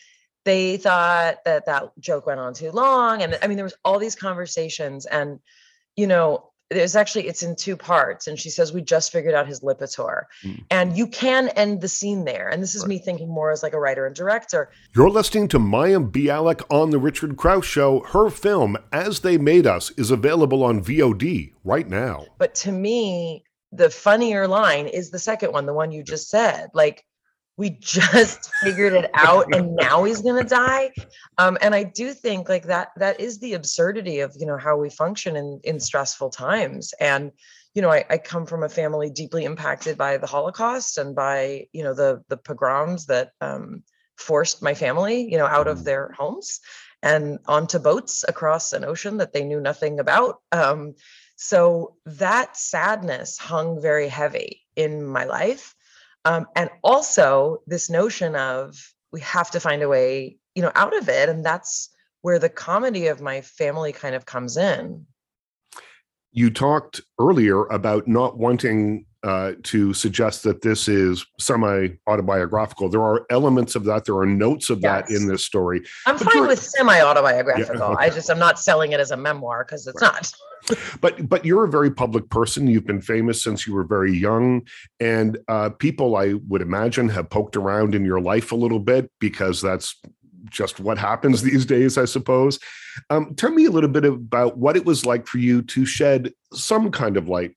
they 0.45 0.77
thought 0.77 1.45
that 1.45 1.67
that 1.67 1.91
joke 1.99 2.27
went 2.27 2.41
on 2.41 2.55
too 2.55 2.71
long 2.71 3.23
and 3.23 3.39
I 3.43 3.47
mean 3.49 3.57
there 3.57 3.65
was 3.65 3.77
all 3.85 3.99
these 3.99 4.15
conversations 4.15 5.05
and 5.05 5.41
you 5.97 6.07
know 6.07 6.51
there's 6.71 6.97
actually 6.97 7.27
it's 7.27 7.43
in 7.43 7.57
two 7.57 7.77
parts 7.77 8.27
and 8.27 8.39
she 8.39 8.51
says 8.51 8.73
we 8.73 8.83
just 8.83 9.11
figured 9.11 9.35
out 9.35 9.47
his 9.47 9.61
lipitor. 9.61 10.25
Mm. 10.45 10.65
and 10.71 10.97
you 10.97 11.07
can 11.07 11.49
end 11.51 11.81
the 11.81 11.89
scene 11.89 12.25
there 12.25 12.49
and 12.49 12.63
this 12.63 12.75
is 12.75 12.83
right. 12.83 12.89
me 12.89 12.99
thinking 12.99 13.29
more 13.29 13.51
as 13.51 13.63
like 13.63 13.73
a 13.73 13.81
writer 13.81 14.07
and 14.07 14.15
director. 14.15 14.71
You're 14.95 15.11
listening 15.11 15.49
to 15.49 15.59
mayim 15.59 16.11
bialik 16.11 16.63
on 16.71 16.91
the 16.91 16.99
richard 16.99 17.37
crouse 17.37 17.65
show. 17.65 18.01
Her 18.01 18.31
film 18.31 18.77
as 18.93 19.21
they 19.21 19.39
made 19.39 19.67
us 19.67 19.91
is 19.93 20.11
available 20.11 20.63
on 20.63 20.83
vod 20.83 21.53
right 21.65 21.89
now. 21.89 22.27
But 22.39 22.55
to 22.57 22.73
me 22.73 23.45
the 23.73 23.91
funnier 23.91 24.49
line 24.49 24.87
is 24.87 25.11
the 25.11 25.19
second 25.19 25.53
one 25.53 25.67
the 25.67 25.75
one 25.75 25.93
you 25.93 26.03
just 26.03 26.29
said. 26.29 26.69
Like 26.75 27.05
we 27.59 27.71
just 27.81 28.51
figured 28.63 28.95
it 28.95 29.11
out 29.13 29.53
and 29.55 29.77
now 29.77 30.05
he's 30.05 30.23
going 30.23 30.43
to 30.43 30.49
die. 30.49 30.91
Um, 31.37 31.59
and 31.61 31.75
i 31.75 31.83
do 31.83 32.15
think 32.15 32.49
like 32.49 32.65
that 32.65 32.93
that 32.97 33.21
is 33.21 33.39
the 33.39 33.55
absurdity 33.55 34.21
of 34.21 34.35
you 34.39 34.47
know 34.47 34.57
how 34.57 34.77
we 34.77 34.89
function 34.89 35.37
in 35.37 35.61
in 35.65 35.79
stressful 35.79 36.31
times. 36.31 36.95
And 37.01 37.33
you 37.75 37.83
know 37.83 37.91
I, 37.91 38.05
I 38.09 38.19
come 38.19 38.47
from 38.47 38.63
a 38.63 38.69
family 38.69 39.11
deeply 39.11 39.45
impacted 39.45 39.99
by 39.99 40.17
the 40.17 40.27
holocaust 40.27 40.97
and 40.97 41.15
by 41.15 41.67
you 41.73 41.85
know 41.85 41.93
the 41.93 42.23
the 42.29 42.39
pogroms 42.39 43.07
that 43.07 43.33
um, 43.41 43.83
forced 44.17 44.63
my 44.63 44.75
family 44.75 45.31
you 45.31 45.37
know 45.37 45.47
out 45.47 45.69
of 45.69 45.79
mm. 45.79 45.85
their 45.85 46.13
homes 46.17 46.61
and 47.03 47.39
onto 47.47 47.79
boats 47.79 48.25
across 48.27 48.73
an 48.73 48.85
ocean 48.85 49.19
that 49.19 49.33
they 49.33 49.45
knew 49.45 49.61
nothing 49.61 50.01
about. 50.01 50.41
Um, 50.51 50.95
so 51.37 51.95
that 52.05 52.57
sadness 52.57 53.39
hung 53.39 53.81
very 53.81 54.09
heavy 54.09 54.63
in 54.75 55.05
my 55.05 55.25
life 55.25 55.77
um, 56.25 56.47
and 56.57 56.71
also 56.83 57.59
this 57.67 57.89
notion 57.91 58.37
of 58.37 58.77
we 59.13 59.21
have 59.21 59.51
to 59.51 59.61
find 59.61 59.83
a 59.83 59.89
way 59.89 60.37
you 60.55 60.63
know 60.63 60.73
out 60.75 60.97
of 60.97 61.09
it 61.09 61.29
and 61.29 61.45
that's 61.45 61.91
where 62.23 62.39
the 62.39 62.49
comedy 62.49 63.07
of 63.07 63.21
my 63.21 63.41
family 63.41 63.93
kind 63.93 64.15
of 64.15 64.27
comes 64.27 64.57
in. 64.57 65.07
You 66.33 66.51
talked 66.51 67.01
earlier 67.19 67.65
about 67.67 68.07
not 68.07 68.39
wanting 68.39 69.07
uh, 69.25 69.53
to 69.65 69.93
suggest 69.93 70.43
that 70.45 70.63
this 70.63 70.89
is 70.89 71.27
semi 71.39 71.89
autobiographical. 72.07 72.89
There 72.89 73.03
are 73.03 73.27
elements 73.31 73.75
of 73.75 73.85
that. 73.85 74.05
There 74.05 74.17
are 74.17 74.27
notes 74.27 74.71
of 74.71 74.81
that 74.83 75.11
in 75.11 75.27
this 75.27 75.45
story. 75.45 75.83
I'm 76.07 76.17
But 76.17 76.33
fine 76.33 76.47
with 76.47 76.63
semi-autobiographical. 76.63 77.97
I 77.99 78.07
okay. 78.07 78.15
just 78.15 78.31
I'm 78.31 78.39
not 78.39 78.59
selling 78.59 78.93
it 78.93 79.01
as 79.01 79.11
a 79.11 79.17
memoir 79.17 79.65
because 79.65 79.87
it's 79.87 80.01
not. 80.01 80.31
But 81.01 81.29
but 81.29 81.47
you're 81.47 81.65
a 81.65 81.71
very 81.71 81.91
public 81.91 82.29
person. 82.29 82.67
You've 82.67 82.87
been 82.87 83.01
famous 83.01 83.43
since 83.43 83.67
you 83.67 83.73
were 83.73 83.85
very 83.85 84.13
young, 84.13 84.67
and 85.01 85.39
uh, 85.49 85.71
people 85.71 86.17
I 86.17 86.35
would 86.47 86.61
imagine 86.61 87.09
have 87.11 87.31
poked 87.31 87.57
around 87.57 87.95
in 87.95 88.05
your 88.05 88.21
life 88.21 88.53
a 88.53 88.57
little 88.57 88.81
bit 88.81 89.11
because 89.19 89.63
that's 89.63 89.99
just 90.51 90.79
what 90.79 90.99
happens 90.99 91.43
these 91.51 91.65
days, 91.65 91.97
I 91.97 92.05
suppose. 92.05 92.59
Um, 93.09 93.35
tell 93.37 93.51
me 93.51 93.65
a 93.65 93.71
little 93.71 93.89
bit 93.89 94.05
about 94.05 94.59
what 94.59 94.77
it 94.77 94.85
was 94.85 95.07
like 95.07 95.27
for 95.27 95.39
you 95.39 95.63
to 95.63 95.87
shed 95.87 96.35
some 96.53 96.91
kind 96.91 97.17
of 97.17 97.29
light 97.29 97.55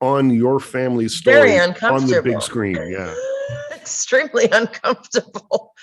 on 0.00 0.30
your 0.30 0.60
family's 0.60 1.14
story 1.14 1.58
on 1.58 1.72
the 2.06 2.20
big 2.22 2.42
screen. 2.42 2.76
Yeah. 2.88 3.14
Extremely 3.74 4.48
uncomfortable. 4.50 5.74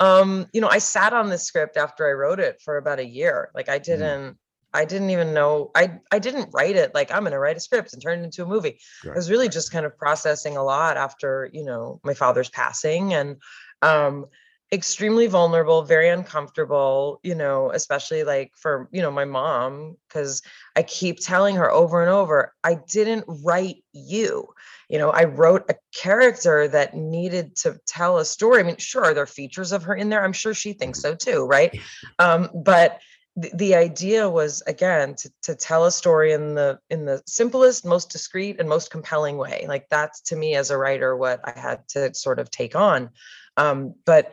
Um, 0.00 0.46
you 0.52 0.60
know, 0.60 0.68
I 0.68 0.78
sat 0.78 1.12
on 1.12 1.30
this 1.30 1.44
script 1.44 1.76
after 1.76 2.08
I 2.08 2.12
wrote 2.12 2.40
it 2.40 2.60
for 2.64 2.76
about 2.76 2.98
a 2.98 3.06
year. 3.06 3.50
Like 3.54 3.68
I 3.68 3.78
didn't 3.78 4.38
I 4.74 4.84
didn't 4.84 5.10
even 5.10 5.32
know 5.32 5.70
I 5.74 6.00
I 6.10 6.18
didn't 6.18 6.50
write 6.52 6.74
it 6.74 6.94
like 6.94 7.12
I'm 7.12 7.24
to 7.24 7.38
write 7.38 7.56
a 7.56 7.60
script 7.60 7.92
and 7.92 8.02
turn 8.02 8.18
it 8.18 8.24
into 8.24 8.42
a 8.42 8.46
movie. 8.46 8.80
I 9.04 9.14
was 9.14 9.30
really 9.30 9.48
just 9.48 9.70
kind 9.70 9.86
of 9.86 9.96
processing 9.96 10.56
a 10.56 10.64
lot 10.64 10.96
after, 10.96 11.48
you 11.52 11.64
know, 11.64 12.00
my 12.02 12.14
father's 12.14 12.50
passing 12.50 13.14
and 13.14 13.36
um 13.82 14.26
extremely 14.74 15.26
vulnerable, 15.28 15.82
very 15.82 16.08
uncomfortable, 16.08 17.20
you 17.22 17.34
know, 17.34 17.70
especially 17.70 18.24
like 18.24 18.52
for, 18.56 18.88
you 18.92 19.00
know, 19.00 19.10
my 19.10 19.24
mom 19.24 19.96
cuz 20.10 20.42
I 20.76 20.82
keep 20.82 21.20
telling 21.20 21.56
her 21.56 21.70
over 21.70 22.02
and 22.02 22.10
over, 22.10 22.52
I 22.62 22.74
didn't 22.74 23.24
write 23.26 23.84
you. 23.92 24.48
You 24.88 24.98
know, 24.98 25.10
I 25.10 25.24
wrote 25.24 25.70
a 25.70 25.76
character 25.94 26.68
that 26.68 26.94
needed 26.94 27.56
to 27.58 27.78
tell 27.86 28.18
a 28.18 28.24
story. 28.24 28.60
I 28.60 28.64
mean, 28.64 28.76
sure, 28.76 29.14
there 29.14 29.22
are 29.22 29.26
features 29.26 29.72
of 29.72 29.84
her 29.84 29.94
in 29.94 30.08
there. 30.08 30.24
I'm 30.24 30.32
sure 30.32 30.54
she 30.54 30.72
thinks 30.72 31.00
so 31.00 31.14
too, 31.14 31.46
right? 31.46 31.78
Um, 32.18 32.50
but 32.52 33.00
the, 33.36 33.50
the 33.54 33.74
idea 33.76 34.28
was 34.28 34.62
again 34.66 35.14
to, 35.16 35.32
to 35.42 35.54
tell 35.54 35.86
a 35.86 35.92
story 35.92 36.32
in 36.32 36.54
the 36.54 36.78
in 36.90 37.04
the 37.04 37.22
simplest, 37.26 37.84
most 37.84 38.10
discreet, 38.10 38.60
and 38.60 38.68
most 38.68 38.90
compelling 38.90 39.36
way. 39.36 39.64
Like 39.68 39.86
that's 39.88 40.20
to 40.22 40.36
me 40.36 40.54
as 40.56 40.70
a 40.70 40.78
writer 40.78 41.16
what 41.16 41.40
I 41.44 41.58
had 41.58 41.88
to 41.90 42.12
sort 42.14 42.38
of 42.38 42.50
take 42.50 42.76
on. 42.76 43.10
Um, 43.56 43.94
but 44.04 44.32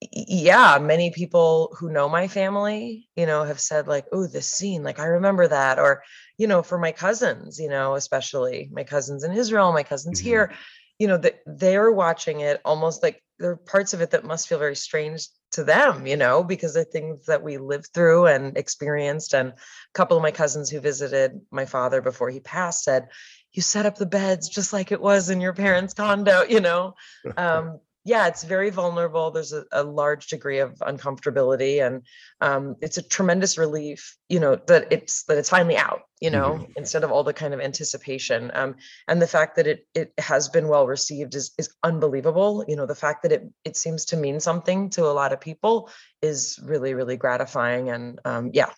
yeah, 0.00 0.78
many 0.80 1.10
people 1.10 1.76
who 1.78 1.90
know 1.90 2.08
my 2.08 2.26
family, 2.28 3.08
you 3.16 3.26
know, 3.26 3.44
have 3.44 3.60
said 3.60 3.86
like, 3.86 4.06
"Oh, 4.12 4.26
this 4.26 4.50
scene, 4.50 4.82
like 4.82 4.98
I 4.98 5.04
remember 5.06 5.46
that," 5.48 5.78
or 5.78 6.02
you 6.38 6.46
know, 6.46 6.62
for 6.62 6.78
my 6.78 6.92
cousins, 6.92 7.58
you 7.60 7.68
know, 7.68 7.94
especially 7.94 8.70
my 8.72 8.84
cousins 8.84 9.24
in 9.24 9.32
Israel, 9.32 9.72
my 9.72 9.82
cousins 9.82 10.20
Mhm. 10.20 10.24
here, 10.24 10.52
you 10.98 11.06
know, 11.06 11.18
that 11.18 11.40
they're 11.46 11.92
watching 11.92 12.40
it 12.40 12.60
almost 12.64 13.02
like 13.02 13.22
there 13.38 13.50
are 13.50 13.56
parts 13.56 13.94
of 13.94 14.00
it 14.00 14.10
that 14.10 14.24
must 14.24 14.48
feel 14.48 14.58
very 14.58 14.76
strange 14.76 15.28
to 15.52 15.64
them, 15.64 16.06
you 16.06 16.16
know, 16.16 16.44
because 16.44 16.74
they're 16.74 16.84
things 16.84 17.26
that 17.26 17.42
we 17.42 17.58
lived 17.58 17.88
through 17.94 18.26
and 18.26 18.56
experienced. 18.56 19.34
And 19.34 19.50
a 19.50 19.54
couple 19.94 20.16
of 20.16 20.22
my 20.22 20.30
cousins 20.30 20.70
who 20.70 20.80
visited 20.80 21.40
my 21.50 21.64
father 21.66 22.00
before 22.02 22.30
he 22.30 22.40
passed 22.40 22.84
said, 22.84 23.08
You 23.52 23.62
set 23.62 23.86
up 23.86 23.96
the 23.96 24.06
beds 24.06 24.48
just 24.48 24.72
like 24.72 24.92
it 24.92 25.00
was 25.00 25.30
in 25.30 25.40
your 25.40 25.54
parents' 25.54 25.94
condo, 25.94 26.42
you 26.44 26.60
know. 26.60 26.94
Um, 27.36 27.80
yeah, 28.04 28.28
it's 28.28 28.44
very 28.44 28.70
vulnerable. 28.70 29.30
There's 29.30 29.52
a, 29.52 29.64
a 29.72 29.82
large 29.82 30.28
degree 30.28 30.58
of 30.58 30.74
uncomfortability, 30.78 31.86
and 31.86 32.02
um, 32.40 32.76
it's 32.80 32.96
a 32.96 33.02
tremendous 33.02 33.58
relief, 33.58 34.16
you 34.28 34.40
know, 34.40 34.56
that 34.68 34.90
it's 34.90 35.24
that 35.24 35.36
it's 35.36 35.50
finally 35.50 35.76
out, 35.76 36.02
you 36.20 36.30
know, 36.30 36.66
instead 36.76 37.04
of 37.04 37.12
all 37.12 37.24
the 37.24 37.34
kind 37.34 37.52
of 37.52 37.60
anticipation. 37.60 38.50
Um, 38.54 38.76
and 39.06 39.20
the 39.20 39.26
fact 39.26 39.56
that 39.56 39.66
it 39.66 39.86
it 39.94 40.12
has 40.18 40.48
been 40.48 40.68
well 40.68 40.86
received 40.86 41.34
is 41.34 41.52
is 41.58 41.74
unbelievable. 41.82 42.64
You 42.66 42.76
know, 42.76 42.86
the 42.86 42.94
fact 42.94 43.22
that 43.22 43.32
it 43.32 43.50
it 43.64 43.76
seems 43.76 44.06
to 44.06 44.16
mean 44.16 44.40
something 44.40 44.88
to 44.90 45.04
a 45.04 45.12
lot 45.12 45.32
of 45.34 45.40
people 45.40 45.90
is 46.22 46.58
really 46.62 46.94
really 46.94 47.18
gratifying. 47.18 47.90
And 47.90 48.18
um, 48.24 48.50
yeah, 48.54 48.70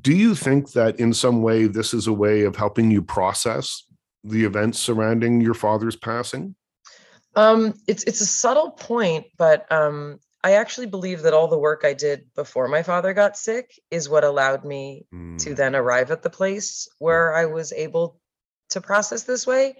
Do 0.00 0.14
you 0.14 0.34
think 0.34 0.72
that 0.72 0.98
in 0.98 1.12
some 1.12 1.42
way 1.42 1.66
this 1.66 1.92
is 1.92 2.06
a 2.06 2.12
way 2.12 2.44
of 2.44 2.56
helping 2.56 2.90
you 2.90 3.02
process 3.02 3.84
the 4.24 4.44
events 4.44 4.78
surrounding 4.78 5.40
your 5.42 5.54
father's 5.54 5.96
passing? 5.96 6.54
Um, 7.34 7.74
it's 7.86 8.04
it's 8.04 8.20
a 8.20 8.26
subtle 8.26 8.72
point, 8.72 9.26
but 9.38 9.70
um, 9.72 10.20
I 10.44 10.52
actually 10.52 10.86
believe 10.86 11.22
that 11.22 11.34
all 11.34 11.48
the 11.48 11.58
work 11.58 11.82
I 11.84 11.94
did 11.94 12.26
before 12.34 12.68
my 12.68 12.82
father 12.82 13.14
got 13.14 13.36
sick 13.36 13.72
is 13.90 14.08
what 14.08 14.24
allowed 14.24 14.64
me 14.64 15.06
to 15.10 15.50
Mm, 15.50 15.56
then 15.56 15.74
arrive 15.76 16.10
at 16.10 16.22
the 16.22 16.30
place 16.30 16.88
where 16.98 17.34
I 17.34 17.46
was 17.46 17.72
able 17.72 18.20
to 18.70 18.80
process 18.80 19.22
this 19.22 19.46
way. 19.46 19.76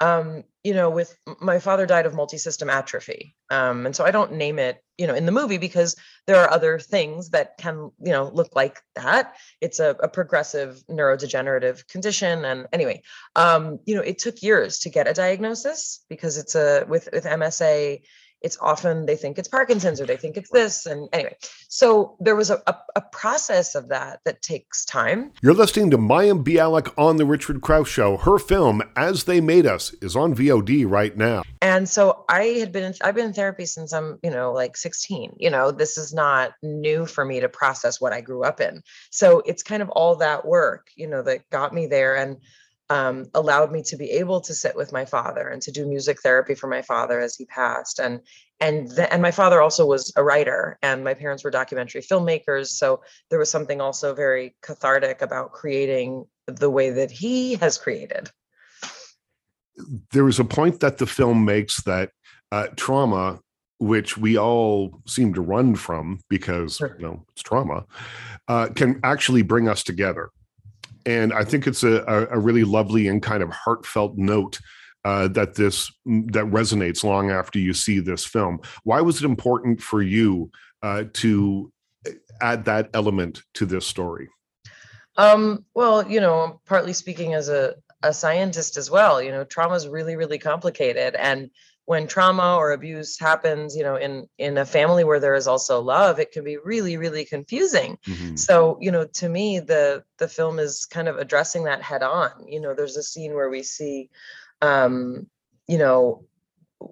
Um, 0.00 0.44
you 0.62 0.74
know, 0.74 0.90
with 0.90 1.16
my 1.40 1.58
father 1.58 1.86
died 1.86 2.04
of 2.04 2.14
multi-system 2.14 2.68
atrophy. 2.68 3.34
Um, 3.50 3.86
and 3.86 3.96
so 3.96 4.04
I 4.04 4.10
don't 4.10 4.32
name 4.32 4.58
it, 4.58 4.82
you 4.98 5.06
know, 5.06 5.14
in 5.14 5.24
the 5.24 5.32
movie 5.32 5.56
because 5.56 5.96
there 6.26 6.36
are 6.36 6.50
other 6.50 6.78
things 6.78 7.30
that 7.30 7.56
can, 7.56 7.90
you 7.98 8.12
know, 8.12 8.30
look 8.32 8.54
like 8.54 8.78
that. 8.94 9.36
It's 9.62 9.80
a, 9.80 9.96
a 10.02 10.08
progressive 10.08 10.82
neurodegenerative 10.90 11.88
condition. 11.88 12.44
And 12.44 12.66
anyway, 12.72 13.02
um, 13.36 13.78
you 13.86 13.94
know, 13.94 14.02
it 14.02 14.18
took 14.18 14.42
years 14.42 14.80
to 14.80 14.90
get 14.90 15.08
a 15.08 15.14
diagnosis 15.14 16.04
because 16.10 16.36
it's 16.36 16.54
a 16.54 16.84
with 16.86 17.08
with 17.10 17.24
MSA, 17.24 18.02
it's 18.42 18.58
often 18.60 19.06
they 19.06 19.16
think 19.16 19.38
it's 19.38 19.48
Parkinson's 19.48 20.00
or 20.00 20.06
they 20.06 20.16
think 20.16 20.36
it's 20.36 20.50
this. 20.50 20.86
And 20.86 21.08
anyway, 21.12 21.36
so 21.68 22.16
there 22.20 22.36
was 22.36 22.50
a, 22.50 22.62
a, 22.66 22.74
a 22.96 23.00
process 23.12 23.74
of 23.74 23.88
that 23.88 24.20
that 24.24 24.42
takes 24.42 24.84
time. 24.84 25.32
You're 25.42 25.54
listening 25.54 25.90
to 25.90 25.98
Mayim 25.98 26.44
Bialik 26.44 26.92
on 26.96 27.16
The 27.16 27.26
Richard 27.26 27.60
Crouse 27.60 27.88
Show. 27.88 28.16
Her 28.16 28.38
film, 28.38 28.82
As 28.96 29.24
They 29.24 29.40
Made 29.40 29.66
Us, 29.66 29.94
is 30.00 30.16
on 30.16 30.34
VOD 30.34 30.88
right 30.88 31.16
now. 31.16 31.42
And 31.62 31.88
so 31.88 32.24
I 32.28 32.44
had 32.44 32.72
been 32.72 32.94
I've 33.02 33.14
been 33.14 33.26
in 33.26 33.32
therapy 33.32 33.66
since 33.66 33.92
I'm, 33.92 34.18
you 34.22 34.30
know, 34.30 34.52
like 34.52 34.76
16. 34.76 35.36
You 35.38 35.50
know, 35.50 35.70
this 35.70 35.98
is 35.98 36.14
not 36.14 36.52
new 36.62 37.06
for 37.06 37.24
me 37.24 37.40
to 37.40 37.48
process 37.48 38.00
what 38.00 38.12
I 38.12 38.20
grew 38.20 38.44
up 38.44 38.60
in. 38.60 38.82
So 39.10 39.42
it's 39.44 39.62
kind 39.62 39.82
of 39.82 39.90
all 39.90 40.16
that 40.16 40.46
work, 40.46 40.88
you 40.96 41.06
know, 41.06 41.22
that 41.22 41.48
got 41.50 41.74
me 41.74 41.86
there 41.86 42.16
and 42.16 42.38
um, 42.90 43.26
allowed 43.34 43.72
me 43.72 43.82
to 43.84 43.96
be 43.96 44.10
able 44.10 44.40
to 44.42 44.52
sit 44.52 44.76
with 44.76 44.92
my 44.92 45.04
father 45.04 45.48
and 45.48 45.62
to 45.62 45.70
do 45.70 45.86
music 45.86 46.20
therapy 46.20 46.54
for 46.54 46.66
my 46.66 46.82
father 46.82 47.20
as 47.20 47.36
he 47.36 47.46
passed. 47.46 47.98
And 47.98 48.20
and 48.60 48.94
th- 48.94 49.08
and 49.10 49.22
my 49.22 49.30
father 49.30 49.62
also 49.62 49.86
was 49.86 50.12
a 50.16 50.22
writer, 50.22 50.78
and 50.82 51.02
my 51.02 51.14
parents 51.14 51.42
were 51.42 51.50
documentary 51.50 52.02
filmmakers. 52.02 52.66
So 52.66 53.00
there 53.30 53.38
was 53.38 53.50
something 53.50 53.80
also 53.80 54.14
very 54.14 54.54
cathartic 54.60 55.22
about 55.22 55.52
creating 55.52 56.26
the 56.46 56.68
way 56.68 56.90
that 56.90 57.10
he 57.10 57.54
has 57.54 57.78
created. 57.78 58.30
there 60.12 60.24
was 60.24 60.38
a 60.38 60.44
point 60.44 60.80
that 60.80 60.98
the 60.98 61.06
film 61.06 61.44
makes 61.44 61.82
that 61.82 62.10
uh, 62.52 62.68
trauma, 62.76 63.40
which 63.78 64.16
we 64.18 64.36
all 64.36 65.00
seem 65.06 65.32
to 65.34 65.40
run 65.40 65.74
from 65.74 66.20
because, 66.28 66.80
you 66.80 66.94
know, 66.98 67.24
it's 67.30 67.42
trauma, 67.42 67.84
uh, 68.48 68.68
can 68.74 69.00
actually 69.04 69.42
bring 69.42 69.68
us 69.68 69.82
together. 69.82 70.30
And 71.06 71.32
I 71.32 71.44
think 71.44 71.66
it's 71.66 71.82
a, 71.82 72.04
a, 72.30 72.38
really 72.38 72.64
lovely 72.64 73.08
and 73.08 73.22
kind 73.22 73.42
of 73.42 73.50
heartfelt 73.50 74.16
note 74.16 74.60
uh, 75.04 75.28
that 75.28 75.54
this 75.54 75.90
that 76.04 76.44
resonates 76.46 77.04
long 77.04 77.30
after 77.30 77.58
you 77.58 77.72
see 77.72 78.00
this 78.00 78.24
film. 78.24 78.60
Why 78.84 79.00
was 79.00 79.22
it 79.22 79.24
important 79.24 79.80
for 79.80 80.02
you 80.02 80.50
uh, 80.82 81.04
to 81.14 81.72
add 82.40 82.64
that 82.66 82.90
element 82.94 83.42
to 83.54 83.66
this 83.66 83.86
story? 83.86 84.28
Um, 85.16 85.64
well, 85.74 86.08
you 86.08 86.20
know, 86.20 86.60
partly 86.66 86.92
speaking 86.92 87.34
as 87.34 87.48
a, 87.48 87.74
a 88.02 88.12
scientist 88.12 88.76
as 88.76 88.90
well, 88.90 89.20
you 89.20 89.30
know, 89.30 89.44
trauma 89.44 89.74
is 89.74 89.88
really, 89.88 90.16
really 90.16 90.38
complicated. 90.38 91.14
And 91.14 91.50
when 91.90 92.06
trauma 92.06 92.54
or 92.56 92.70
abuse 92.70 93.18
happens, 93.18 93.74
you 93.74 93.82
know, 93.82 93.96
in 93.96 94.28
in 94.38 94.56
a 94.58 94.64
family 94.64 95.02
where 95.02 95.18
there 95.18 95.34
is 95.34 95.48
also 95.48 95.80
love, 95.80 96.20
it 96.20 96.30
can 96.30 96.44
be 96.44 96.56
really, 96.56 96.96
really 96.96 97.24
confusing. 97.24 97.98
Mhm. 98.06 98.38
So, 98.38 98.78
you 98.80 98.92
know, 98.92 99.06
to 99.14 99.28
me, 99.28 99.58
the 99.58 100.04
the 100.18 100.28
film 100.28 100.60
is 100.60 100.86
kind 100.86 101.08
of 101.08 101.16
addressing 101.18 101.64
that 101.64 101.82
head 101.82 102.04
on. 102.04 102.30
You 102.46 102.60
know, 102.60 102.74
there's 102.74 102.96
a 102.96 103.02
scene 103.02 103.34
where 103.34 103.50
we 103.50 103.64
see 103.64 104.08
um, 104.62 105.26
you 105.66 105.78
know, 105.78 106.26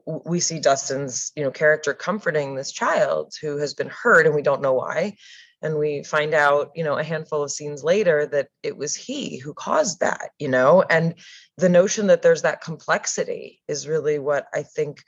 we 0.05 0.41
see 0.41 0.59
Dustin's, 0.59 1.31
you 1.37 1.45
know, 1.45 1.53
character 1.53 1.95
comforting 1.95 2.57
this 2.57 2.73
child 2.73 3.35
who 3.41 3.59
has 3.59 3.75
been 3.75 3.91
hurt 4.03 4.27
and 4.27 4.35
we 4.35 4.43
don't 4.43 4.63
know 4.63 4.75
why. 4.75 5.17
And 5.61 5.79
we 5.79 6.05
find 6.05 6.35
out, 6.35 6.71
you 6.75 6.85
know, 6.85 6.99
a 6.99 7.03
handful 7.03 7.43
of 7.43 7.51
scenes 7.51 7.83
later 7.83 8.27
that 8.27 8.49
it 8.63 8.77
was 8.77 8.95
he 8.95 9.39
who 9.39 9.55
caused 9.55 10.01
that, 10.01 10.31
you 10.39 10.49
know, 10.49 10.85
and 10.89 11.15
the 11.57 11.69
notion 11.69 12.07
that 12.07 12.23
there's 12.23 12.43
that 12.43 12.61
complexity 12.61 13.61
is 13.67 13.89
really 13.89 14.19
what 14.19 14.47
I 14.55 14.63
think. 14.63 15.03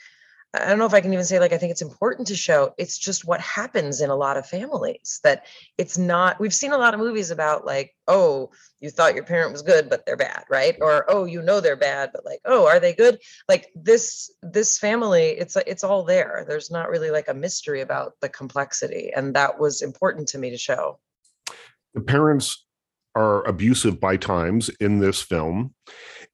I 0.52 0.68
don't 0.68 0.80
know 0.80 0.86
if 0.86 0.94
I 0.94 1.00
can 1.00 1.12
even 1.12 1.24
say 1.24 1.38
like 1.38 1.52
I 1.52 1.58
think 1.58 1.70
it's 1.70 1.82
important 1.82 2.26
to 2.28 2.34
show 2.34 2.74
it's 2.76 2.98
just 2.98 3.24
what 3.24 3.40
happens 3.40 4.00
in 4.00 4.10
a 4.10 4.16
lot 4.16 4.36
of 4.36 4.46
families 4.46 5.20
that 5.22 5.46
it's 5.78 5.96
not 5.96 6.40
we've 6.40 6.54
seen 6.54 6.72
a 6.72 6.78
lot 6.78 6.92
of 6.92 6.98
movies 6.98 7.30
about 7.30 7.64
like 7.64 7.94
oh 8.08 8.50
you 8.80 8.90
thought 8.90 9.14
your 9.14 9.22
parent 9.22 9.52
was 9.52 9.62
good 9.62 9.88
but 9.88 10.04
they're 10.04 10.16
bad 10.16 10.44
right? 10.50 10.76
Or 10.80 11.04
oh 11.08 11.24
you 11.24 11.40
know 11.40 11.60
they're 11.60 11.76
bad 11.76 12.10
but 12.12 12.24
like 12.24 12.40
oh 12.44 12.66
are 12.66 12.80
they 12.80 12.94
good? 12.94 13.18
Like 13.48 13.68
this 13.76 14.30
this 14.42 14.76
family 14.76 15.28
it's 15.28 15.56
it's 15.66 15.84
all 15.84 16.02
there. 16.02 16.44
There's 16.48 16.70
not 16.70 16.90
really 16.90 17.10
like 17.10 17.28
a 17.28 17.34
mystery 17.34 17.80
about 17.80 18.14
the 18.20 18.28
complexity 18.28 19.12
and 19.14 19.34
that 19.34 19.60
was 19.60 19.82
important 19.82 20.28
to 20.28 20.38
me 20.38 20.50
to 20.50 20.58
show. 20.58 20.98
The 21.94 22.00
parents 22.00 22.66
are 23.14 23.46
abusive 23.46 24.00
by 24.00 24.16
times 24.16 24.68
in 24.80 25.00
this 25.00 25.20
film, 25.20 25.74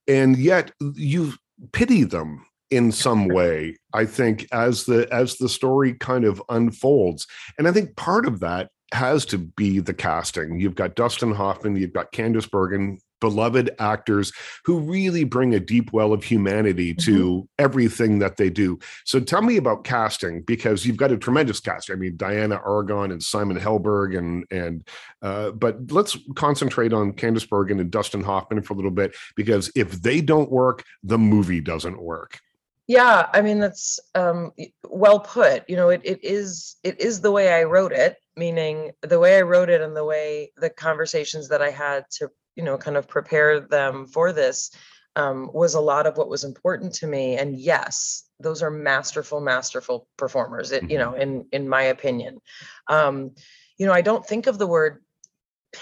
and 0.06 0.36
yet 0.36 0.72
you 0.94 1.34
pity 1.72 2.04
them 2.04 2.45
in 2.70 2.90
some 2.90 3.28
way 3.28 3.76
i 3.92 4.04
think 4.04 4.46
as 4.52 4.84
the 4.84 5.08
as 5.12 5.36
the 5.36 5.48
story 5.48 5.94
kind 5.94 6.24
of 6.24 6.42
unfolds 6.48 7.26
and 7.58 7.68
i 7.68 7.72
think 7.72 7.94
part 7.96 8.26
of 8.26 8.40
that 8.40 8.70
has 8.92 9.24
to 9.24 9.38
be 9.38 9.80
the 9.80 9.94
casting 9.94 10.58
you've 10.60 10.74
got 10.74 10.94
dustin 10.94 11.32
hoffman 11.32 11.76
you've 11.76 11.92
got 11.92 12.12
candice 12.12 12.50
bergen 12.50 12.98
beloved 13.20 13.70
actors 13.78 14.32
who 14.64 14.78
really 14.78 15.24
bring 15.24 15.54
a 15.54 15.60
deep 15.60 15.92
well 15.92 16.12
of 16.12 16.24
humanity 16.24 16.94
to 16.94 17.18
mm-hmm. 17.18 17.44
everything 17.58 18.18
that 18.18 18.36
they 18.36 18.50
do. 18.50 18.78
So 19.04 19.20
tell 19.20 19.42
me 19.42 19.56
about 19.56 19.84
casting 19.84 20.42
because 20.42 20.84
you've 20.84 20.96
got 20.96 21.12
a 21.12 21.16
tremendous 21.16 21.60
cast. 21.60 21.90
I 21.90 21.94
mean, 21.94 22.16
Dianna 22.16 22.60
Agron 22.60 23.12
and 23.12 23.22
Simon 23.22 23.58
Helberg 23.58 24.16
and 24.16 24.44
and 24.50 24.86
uh, 25.22 25.50
but 25.52 25.90
let's 25.90 26.16
concentrate 26.34 26.92
on 26.92 27.12
Candice 27.12 27.48
Bergen 27.48 27.80
and 27.80 27.90
Dustin 27.90 28.22
Hoffman 28.22 28.62
for 28.62 28.74
a 28.74 28.76
little 28.76 28.90
bit 28.90 29.14
because 29.34 29.70
if 29.74 29.90
they 30.02 30.20
don't 30.20 30.50
work, 30.50 30.84
the 31.02 31.18
movie 31.18 31.60
doesn't 31.60 32.00
work. 32.00 32.38
Yeah, 32.86 33.28
I 33.32 33.42
mean 33.42 33.58
that's 33.58 33.98
um, 34.14 34.52
well 34.88 35.20
put. 35.20 35.68
You 35.68 35.76
know, 35.76 35.88
it 35.88 36.02
it 36.04 36.20
is 36.22 36.76
it 36.84 37.00
is 37.00 37.20
the 37.20 37.32
way 37.32 37.52
I 37.52 37.64
wrote 37.64 37.92
it, 37.92 38.16
meaning 38.36 38.92
the 39.02 39.18
way 39.18 39.38
I 39.38 39.42
wrote 39.42 39.70
it 39.70 39.80
and 39.80 39.96
the 39.96 40.04
way 40.04 40.52
the 40.56 40.70
conversations 40.70 41.48
that 41.48 41.62
I 41.62 41.70
had 41.70 42.04
to 42.18 42.30
you 42.56 42.64
know 42.64 42.76
kind 42.76 42.96
of 42.96 43.06
prepare 43.06 43.60
them 43.60 44.06
for 44.06 44.32
this 44.32 44.70
um, 45.14 45.50
was 45.52 45.74
a 45.74 45.80
lot 45.80 46.06
of 46.06 46.16
what 46.16 46.28
was 46.28 46.44
important 46.44 46.94
to 46.94 47.06
me 47.06 47.36
and 47.36 47.56
yes 47.56 48.24
those 48.40 48.62
are 48.62 48.70
masterful 48.70 49.40
masterful 49.40 50.08
performers 50.16 50.72
it, 50.72 50.90
you 50.90 50.98
know 50.98 51.12
mm-hmm. 51.12 51.20
in 51.22 51.46
in 51.52 51.68
my 51.68 51.82
opinion 51.82 52.40
um, 52.88 53.32
you 53.78 53.86
know 53.86 53.92
i 53.92 54.00
don't 54.00 54.26
think 54.26 54.46
of 54.46 54.58
the 54.58 54.66
word 54.66 55.02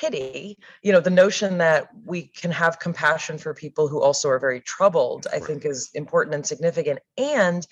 pity 0.05 0.59
you 0.83 0.93
know 0.93 1.01
the 1.01 1.11
notion 1.11 1.59
that 1.59 1.89
we 2.05 2.23
can 2.23 2.51
have 2.51 2.79
compassion 2.79 3.39
for 3.39 3.55
people 3.55 3.89
who 3.89 4.01
also 4.01 4.29
are 4.29 4.39
very 4.39 4.61
troubled 4.61 5.27
i 5.33 5.39
think 5.39 5.65
is 5.65 5.91
important 5.95 6.35
and 6.35 6.47
significant 6.47 6.99
and 7.19 7.67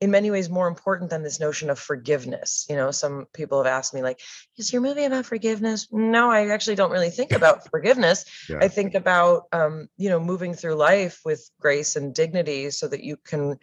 in 0.00 0.10
many 0.10 0.30
ways 0.30 0.48
more 0.48 0.68
important 0.68 1.10
than 1.10 1.22
this 1.22 1.40
notion 1.40 1.70
of 1.70 1.78
forgiveness. 1.78 2.66
You 2.68 2.76
know, 2.76 2.90
some 2.90 3.26
people 3.32 3.58
have 3.62 3.72
asked 3.72 3.94
me, 3.94 4.02
like, 4.02 4.20
is 4.56 4.72
your 4.72 4.80
movie 4.80 5.04
about 5.04 5.26
forgiveness? 5.26 5.88
No, 5.90 6.30
I 6.30 6.48
actually 6.48 6.76
don't 6.76 6.92
really 6.92 7.10
think 7.10 7.32
about 7.40 7.68
forgiveness. 7.68 8.24
Yeah. 8.48 8.58
I 8.60 8.68
think 8.68 8.94
about, 8.94 9.44
um, 9.52 9.88
you 9.96 10.08
know, 10.08 10.20
moving 10.20 10.54
through 10.54 10.74
life 10.74 11.20
with 11.24 11.50
grace 11.60 11.96
and 11.96 12.14
dignity 12.14 12.70
so 12.70 12.86
that 12.88 13.02
you 13.02 13.16
can 13.16 13.58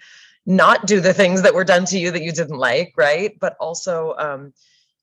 not 0.45 0.85
do 0.85 0.99
the 0.99 1.13
things 1.13 1.41
that 1.41 1.55
were 1.55 1.63
done 1.63 1.85
to 1.85 1.97
you 1.97 2.11
that 2.11 2.21
you 2.21 2.31
didn't 2.31 2.57
like, 2.57 2.93
right? 2.97 3.38
But 3.39 3.55
also, 3.59 4.15
um, 4.17 4.53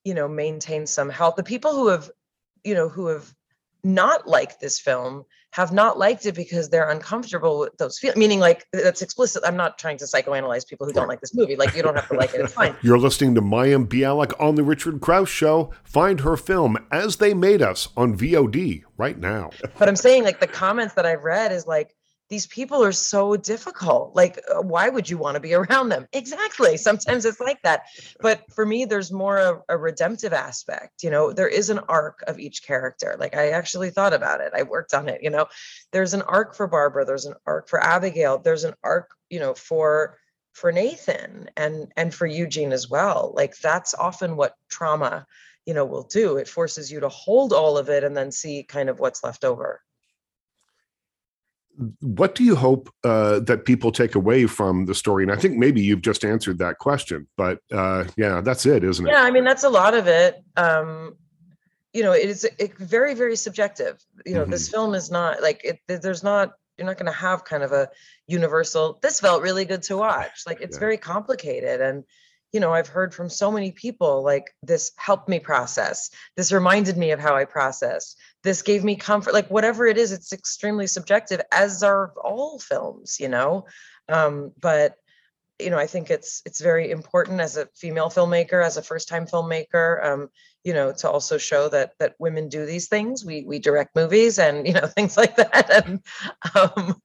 you 0.03 0.13
know, 0.13 0.27
maintain 0.27 0.85
some 0.85 1.09
health. 1.09 1.35
The 1.35 1.43
people 1.43 1.73
who 1.73 1.87
have, 1.87 2.09
you 2.63 2.73
know, 2.73 2.89
who 2.89 3.07
have 3.07 3.33
not 3.83 4.27
liked 4.27 4.61
this 4.61 4.79
film 4.79 5.25
have 5.53 5.71
not 5.71 5.99
liked 5.99 6.25
it 6.25 6.33
because 6.33 6.67
they're 6.69 6.89
uncomfortable 6.89 7.59
with 7.59 7.77
those 7.77 7.99
feelings. 7.99 8.17
Meaning, 8.17 8.39
like 8.39 8.65
that's 8.73 9.03
explicit. 9.03 9.43
I'm 9.45 9.55
not 9.55 9.77
trying 9.77 9.97
to 9.97 10.05
psychoanalyze 10.05 10.67
people 10.67 10.87
who 10.87 10.93
don't 10.93 11.07
like 11.07 11.21
this 11.21 11.35
movie. 11.35 11.55
Like 11.55 11.75
you 11.75 11.83
don't 11.83 11.93
have 11.93 12.07
to 12.07 12.15
like 12.15 12.33
it. 12.33 12.41
It's 12.41 12.53
fine. 12.53 12.75
You're 12.81 12.97
listening 12.97 13.35
to 13.35 13.41
Mayim 13.41 13.87
Bialik 13.87 14.33
on 14.39 14.55
the 14.55 14.63
Richard 14.63 14.99
Crouse 14.99 15.29
Show. 15.29 15.71
Find 15.83 16.21
her 16.21 16.35
film 16.37 16.83
"As 16.91 17.17
They 17.17 17.35
Made 17.35 17.61
Us" 17.61 17.89
on 17.95 18.17
VOD 18.17 18.83
right 18.97 19.17
now. 19.17 19.51
but 19.77 19.87
I'm 19.87 19.95
saying, 19.95 20.23
like 20.23 20.39
the 20.39 20.47
comments 20.47 20.95
that 20.95 21.05
I've 21.05 21.23
read 21.23 21.51
is 21.51 21.67
like 21.67 21.95
these 22.33 22.47
people 22.47 22.83
are 22.83 22.91
so 22.91 23.35
difficult. 23.35 24.15
Like, 24.15 24.39
uh, 24.51 24.59
why 24.59 24.89
would 24.89 25.07
you 25.07 25.19
want 25.19 25.35
to 25.35 25.39
be 25.39 25.53
around 25.61 25.89
them? 25.89 26.07
Exactly. 26.13 26.77
Sometimes 26.77 27.25
it's 27.25 27.39
like 27.39 27.61
that. 27.61 27.83
But 28.21 28.41
for 28.51 28.65
me, 28.65 28.85
there's 28.85 29.11
more 29.11 29.37
a, 29.37 29.61
a, 29.69 29.77
redemptive 29.77 30.33
aspect. 30.33 31.03
You 31.03 31.11
know, 31.11 31.31
there 31.31 31.47
is 31.47 31.69
an 31.69 31.77
arc 31.87 32.23
of 32.25 32.39
each 32.39 32.63
character. 32.63 33.15
Like, 33.19 33.35
I 33.35 33.49
actually 33.51 33.91
thought 33.91 34.13
about 34.13 34.41
it, 34.41 34.51
I 34.55 34.63
worked 34.63 34.95
on 34.95 35.09
it. 35.09 35.21
You 35.21 35.29
know, 35.29 35.45
there's 35.91 36.15
an 36.15 36.23
arc 36.23 36.55
for 36.55 36.65
Barbara, 36.65 37.05
there's 37.05 37.25
an 37.25 37.35
arc 37.45 37.69
for 37.69 37.79
Abigail, 37.83 38.39
there's 38.39 38.63
an 38.63 38.73
arc, 38.83 39.11
you 39.29 39.39
know, 39.39 39.53
for 39.53 40.17
for 40.53 40.71
Nathan 40.71 41.51
and 41.55 41.91
and 41.95 42.15
for 42.15 42.25
Eugene 42.25 42.73
as 42.73 42.89
well. 42.89 43.31
Like 43.35 43.55
that's 43.59 43.93
often 43.93 44.35
what 44.35 44.55
trauma, 44.71 45.27
you 45.67 45.75
know, 45.75 45.85
will 45.85 46.07
do. 46.21 46.37
It 46.37 46.47
forces 46.47 46.91
you 46.91 46.99
to 47.01 47.09
hold 47.09 47.53
all 47.53 47.77
of 47.77 47.89
it 47.89 48.03
and 48.03 48.17
then 48.17 48.31
see 48.31 48.63
kind 48.63 48.89
of 48.89 48.99
what's 48.99 49.23
left 49.23 49.43
over 49.45 49.81
what 52.01 52.35
do 52.35 52.43
you 52.43 52.55
hope 52.55 52.89
uh, 53.03 53.39
that 53.41 53.65
people 53.65 53.91
take 53.91 54.15
away 54.15 54.45
from 54.45 54.85
the 54.85 54.95
story? 54.95 55.23
And 55.23 55.31
I 55.31 55.35
think 55.35 55.57
maybe 55.57 55.81
you've 55.81 56.01
just 56.01 56.23
answered 56.23 56.59
that 56.59 56.77
question, 56.77 57.27
but 57.35 57.59
uh, 57.71 58.05
yeah, 58.15 58.41
that's 58.41 58.65
it, 58.65 58.83
isn't 58.83 59.07
it? 59.07 59.11
Yeah, 59.11 59.23
I 59.23 59.31
mean 59.31 59.43
that's 59.43 59.63
a 59.63 59.69
lot 59.69 59.93
of 59.93 60.07
it. 60.07 60.43
Um, 60.55 61.15
you 61.93 62.03
know, 62.03 62.11
it 62.11 62.29
is 62.29 62.43
it, 62.43 62.77
very, 62.77 63.13
very 63.13 63.35
subjective. 63.35 64.03
You 64.25 64.35
know, 64.35 64.41
mm-hmm. 64.41 64.51
this 64.51 64.69
film 64.69 64.93
is 64.93 65.11
not 65.11 65.41
like 65.41 65.61
it. 65.63 65.79
There's 65.87 66.23
not 66.23 66.53
you're 66.77 66.87
not 66.87 66.97
going 66.97 67.11
to 67.11 67.17
have 67.17 67.45
kind 67.45 67.63
of 67.63 67.71
a 67.71 67.89
universal. 68.27 68.99
This 69.01 69.19
felt 69.19 69.43
really 69.43 69.65
good 69.65 69.83
to 69.83 69.97
watch. 69.97 70.43
Like 70.45 70.61
it's 70.61 70.75
yeah. 70.75 70.79
very 70.79 70.97
complicated 70.97 71.81
and 71.81 72.03
you 72.53 72.59
know 72.59 72.73
i've 72.73 72.87
heard 72.87 73.13
from 73.13 73.29
so 73.29 73.51
many 73.51 73.71
people 73.71 74.23
like 74.23 74.53
this 74.61 74.91
helped 74.97 75.27
me 75.27 75.39
process. 75.39 76.09
This 76.37 76.51
reminded 76.51 76.97
me 76.97 77.11
of 77.11 77.19
how 77.19 77.35
i 77.35 77.45
process. 77.45 78.15
This 78.43 78.61
gave 78.61 78.83
me 78.83 78.95
comfort 78.95 79.33
like 79.33 79.49
whatever 79.49 79.85
it 79.85 79.97
is 79.97 80.11
it's 80.11 80.33
extremely 80.33 80.87
subjective 80.87 81.41
as 81.51 81.83
are 81.83 82.13
all 82.23 82.59
films 82.59 83.19
you 83.19 83.29
know? 83.29 83.65
Um, 84.07 84.51
but 84.59 84.95
you 85.59 85.69
know 85.69 85.77
i 85.77 85.85
think 85.87 86.09
it's 86.09 86.41
it's 86.45 86.61
very 86.61 86.89
important 86.89 87.39
as 87.39 87.57
a 87.57 87.67
female 87.75 88.09
filmmaker 88.09 88.65
as 88.65 88.75
a 88.75 88.81
first 88.81 89.07
time 89.07 89.27
filmmaker 89.27 90.03
um, 90.03 90.29
you 90.63 90.73
know 90.73 90.91
to 90.93 91.09
also 91.09 91.37
show 91.37 91.69
that 91.69 91.91
that 91.99 92.15
women 92.19 92.49
do 92.49 92.65
these 92.65 92.87
things. 92.87 93.25
We 93.25 93.43
we 93.45 93.59
direct 93.59 93.95
movies 93.95 94.39
and 94.39 94.65
you 94.67 94.73
know 94.73 94.87
things 94.87 95.17
like 95.17 95.35
that. 95.37 95.69
And 95.85 95.99
um, 96.55 97.01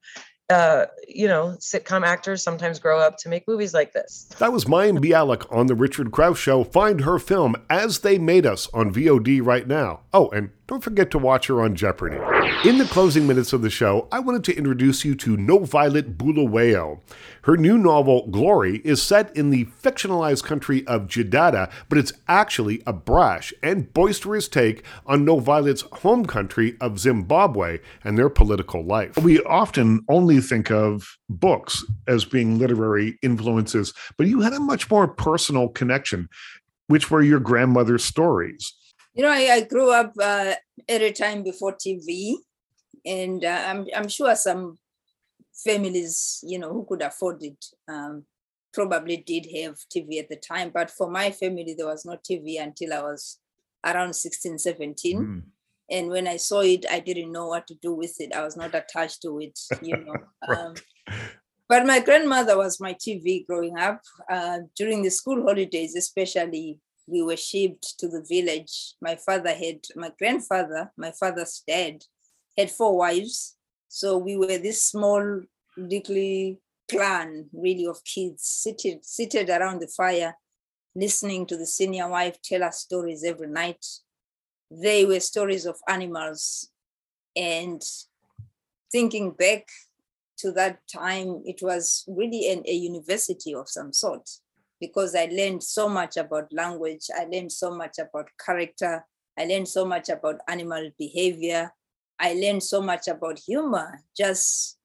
uh, 0.51 0.87
you 1.07 1.29
know, 1.29 1.57
sitcom 1.59 2.07
actors 2.07 2.43
sometimes 2.43 2.79
grow 2.79 2.99
up 2.99 3.19
to 3.19 3.29
make 3.29 3.47
movies 3.47 3.75
like 3.75 3.93
this. 3.93 4.29
That 4.39 4.53
was 4.53 4.65
Mayim 4.65 4.99
Bialik 4.99 5.51
on 5.55 5.67
The 5.67 5.75
Richard 5.75 6.11
Crouse 6.11 6.39
Show. 6.39 6.65
Find 6.65 7.03
her 7.03 7.19
film 7.19 7.55
As 7.69 8.01
They 8.01 8.19
Made 8.19 8.47
Us 8.47 8.69
on 8.73 8.93
VOD 8.93 9.45
right 9.45 9.67
now. 9.67 10.01
Oh, 10.13 10.29
and 10.31 10.51
don't 10.69 10.85
forget 10.85 11.11
to 11.11 11.19
watch 11.19 11.47
her 11.47 11.63
on 11.63 11.75
Jeopardy! 11.75 12.19
In 12.65 12.77
the 12.77 12.85
closing 12.85 13.27
minutes 13.27 13.55
of 13.55 13.63
the 13.63 13.71
show, 13.71 14.07
I 14.13 14.19
wanted 14.21 14.45
to 14.45 14.57
introduce 14.57 15.03
you 15.03 15.15
to 15.17 15.37
No 15.37 15.61
Violet 15.61 16.19
Bulawayo. 16.19 17.01
Her 17.43 17.57
new 17.57 17.79
novel, 17.79 18.29
Glory, 18.31 18.83
is 18.85 19.03
set 19.03 19.35
in 19.35 19.49
the 19.49 19.65
fictionalized 19.65 20.45
country 20.45 20.87
of 20.87 21.07
Jidada, 21.07 21.71
but 21.89 21.97
it's 21.97 22.13
actually 22.29 22.83
a 22.87 22.93
brash 22.93 23.55
and 23.63 23.93
boisterous 23.95 24.47
take 24.47 24.85
on 25.07 25.25
No 25.25 25.41
Violet's 25.41 25.85
home 26.03 26.27
country 26.27 26.77
of 26.83 26.99
Zimbabwe 26.99 27.79
and 28.05 28.19
their 28.19 28.29
political 28.29 28.85
life. 28.85 29.17
We 29.17 29.41
often 29.45 30.05
only 30.09 30.41
think 30.41 30.71
of 30.71 31.17
books 31.31 31.83
as 32.07 32.27
being 32.27 32.59
literary 32.59 33.19
influences, 33.23 33.95
but 34.19 34.27
you 34.27 34.43
had 34.43 34.53
a 34.53 34.61
much 34.61 34.91
more 34.91 35.09
personal 35.09 35.71
connection, 35.71 36.29
which 36.89 37.11
were 37.11 37.23
your 37.23 37.41
grandmother's 37.41 38.05
stories. 38.05 38.75
You 39.19 39.25
know, 39.25 39.33
I, 39.33 39.51
I 39.53 39.61
grew 39.63 39.91
up 39.91 40.13
uh, 40.23 40.55
at 40.89 41.03
a 41.03 41.11
time 41.11 41.43
before 41.43 41.75
TV, 41.75 42.35
and 43.05 43.45
uh, 43.45 43.65
I'm, 43.67 43.85
I'm 43.95 44.07
sure 44.07 44.33
some 44.37 44.79
families, 45.53 46.39
you 46.45 46.57
know, 46.57 46.73
who 46.73 46.87
could 46.89 47.03
afford 47.03 47.43
it 47.43 47.65
um, 47.89 48.27
probably 48.73 49.17
did 49.17 49.49
have 49.61 49.75
TV 49.93 50.21
at 50.21 50.29
the 50.29 50.37
time. 50.37 50.71
But 50.73 50.89
for 50.89 51.11
my 51.11 51.33
family, 51.33 51.75
there 51.77 51.89
was 51.89 52.05
no 52.05 52.17
TV 52.17 52.63
until 52.63 52.93
I 52.93 53.03
was 53.03 53.41
around 53.85 54.15
16, 54.15 54.57
17. 54.57 55.19
Mm. 55.19 55.43
And 55.91 56.11
when 56.11 56.29
I 56.29 56.37
saw 56.37 56.61
it, 56.61 56.87
I 56.89 57.01
didn't 57.01 57.33
know 57.33 57.49
what 57.49 57.67
to 57.67 57.75
do 57.75 57.95
with 57.95 58.15
it. 58.21 58.33
I 58.33 58.45
was 58.45 58.57
not 58.57 58.73
attached 58.73 59.23
to 59.23 59.41
it, 59.41 59.59
you 59.83 59.97
know. 59.97 60.15
right. 60.49 60.59
um, 60.59 60.75
but 61.69 61.85
my 61.87 61.99
grandmother 61.99 62.57
was 62.57 62.79
my 62.79 62.95
TV 62.95 63.45
growing 63.49 63.77
up. 63.77 64.01
Uh, 64.31 64.59
during 64.77 65.03
the 65.03 65.11
school 65.11 65.43
holidays, 65.43 65.97
especially, 65.97 66.79
we 67.09 67.23
were 67.23 67.37
shipped 67.37 67.99
to 67.99 68.09
the 68.09 68.25
village. 68.29 68.95
My 69.01 69.17
father 69.17 69.55
had, 69.55 69.81
my 69.97 70.13
grandfather, 70.19 70.93
my 70.97 71.13
father's 71.13 71.63
dad, 71.67 72.05
had 72.57 72.71
four 72.71 72.97
wives. 72.97 73.57
So 73.89 74.19
we 74.19 74.37
were 74.37 74.59
this 74.59 74.83
small 74.83 75.43
little 75.77 76.57
clan, 76.91 77.49
really, 77.53 77.87
of 77.87 78.05
kids 78.05 78.43
seated, 78.43 79.05
seated 79.05 79.49
around 79.49 79.81
the 79.81 79.89
fire, 79.89 80.37
listening 80.95 81.47
to 81.47 81.57
the 81.57 81.67
senior 81.67 82.09
wife 82.09 82.41
tell 82.43 82.63
us 82.63 82.81
stories 82.81 83.25
every 83.25 83.49
night. 83.49 83.85
They 84.71 85.05
were 85.05 85.21
stories 85.21 85.65
of 85.65 85.77
animals. 85.89 86.71
And 87.35 87.83
thinking 88.91 89.31
back 89.31 89.67
to 90.39 90.53
that 90.53 90.81
time, 90.93 91.43
it 91.47 91.61
was 91.63 92.05
really 92.07 92.51
an, 92.51 92.65
a 92.67 92.73
university 92.73 93.55
of 93.55 93.69
some 93.69 93.93
sort 93.93 94.29
because 94.81 95.15
I 95.15 95.27
learned 95.27 95.63
so 95.63 95.89
much 95.89 96.17
about 96.17 96.53
language, 96.53 97.07
I 97.17 97.25
learned 97.25 97.53
so 97.53 97.71
much 97.71 97.99
about 97.99 98.29
character, 98.45 99.05
I 99.39 99.45
learned 99.45 99.69
so 99.69 99.85
much 99.85 100.09
about 100.09 100.41
animal 100.49 100.91
behavior, 100.99 101.73
I 102.19 102.35
learned 102.35 102.63
so 102.63 102.83
much 102.83 103.09
about 103.09 103.39
humor 103.39 104.03
just 104.17 104.79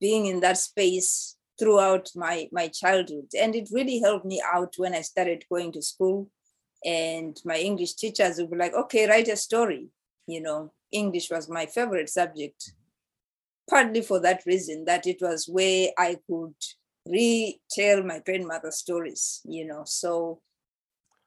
being 0.00 0.26
in 0.26 0.40
that 0.40 0.58
space 0.58 1.36
throughout 1.58 2.10
my, 2.14 2.48
my 2.52 2.68
childhood. 2.68 3.28
And 3.38 3.54
it 3.54 3.70
really 3.72 4.00
helped 4.00 4.26
me 4.26 4.42
out 4.44 4.74
when 4.76 4.94
I 4.94 5.00
started 5.00 5.44
going 5.50 5.72
to 5.72 5.82
school. 5.82 6.28
And 6.84 7.36
my 7.44 7.56
English 7.56 7.94
teachers 7.94 8.36
would 8.38 8.50
be 8.50 8.56
like, 8.56 8.74
okay, 8.74 9.08
write 9.08 9.28
a 9.28 9.36
story, 9.36 9.88
you 10.26 10.40
know. 10.40 10.72
English 10.92 11.30
was 11.30 11.48
my 11.48 11.66
favorite 11.66 12.08
subject, 12.08 12.72
partly 13.68 14.02
for 14.02 14.20
that 14.20 14.44
reason 14.46 14.84
that 14.84 15.06
it 15.06 15.18
was 15.20 15.48
where 15.48 15.88
I 15.98 16.18
could 16.28 16.54
retell 17.08 18.02
my 18.02 18.20
grandmother's 18.24 18.78
stories, 18.78 19.40
you 19.44 19.66
know. 19.66 19.82
So, 19.84 20.40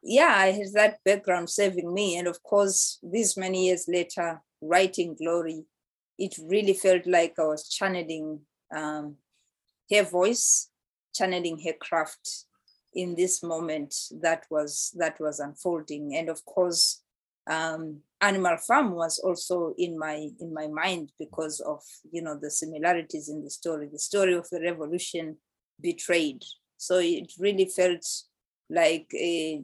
yeah, 0.02 0.34
I 0.36 0.52
had 0.52 0.74
that 0.74 1.00
background 1.04 1.50
saving 1.50 1.94
me. 1.94 2.18
And 2.18 2.28
of 2.28 2.42
course, 2.44 3.00
these 3.04 3.38
many 3.38 3.68
years 3.68 3.86
later, 3.88 4.42
writing 4.62 5.16
Glory, 5.16 5.66
it 6.18 6.36
really 6.44 6.74
felt 6.74 7.06
like 7.08 7.36
I 7.40 7.44
was 7.44 7.70
channeling 7.70 8.42
um, 8.76 9.16
her 9.92 10.04
voice, 10.04 10.70
channeling 11.14 11.60
her 11.66 11.74
craft 11.74 12.46
in 12.94 13.16
this 13.16 13.44
moment 13.44 13.96
that 14.22 14.46
was 14.50 14.94
that 14.98 15.20
was 15.20 15.40
unfolding. 15.40 16.16
And 16.16 16.30
of 16.30 16.44
course, 16.46 17.02
um, 17.50 18.02
Animal 18.22 18.58
Farm 18.58 18.92
was 18.92 19.20
also 19.20 19.74
in 19.78 19.98
my 19.98 20.30
in 20.40 20.54
my 20.54 20.68
mind 20.68 21.12
because 21.18 21.60
of 21.62 21.82
you 22.12 22.22
know 22.22 22.38
the 22.40 22.52
similarities 22.52 23.30
in 23.30 23.44
the 23.44 23.50
story, 23.50 23.90
the 23.92 24.00
story 24.00 24.34
of 24.34 24.50
the 24.50 24.62
revolution 24.62 25.38
betrayed. 25.82 26.44
So 26.78 27.00
it 27.00 27.32
really 27.40 27.66
felt 27.66 28.06
like 28.70 29.08
a, 29.14 29.64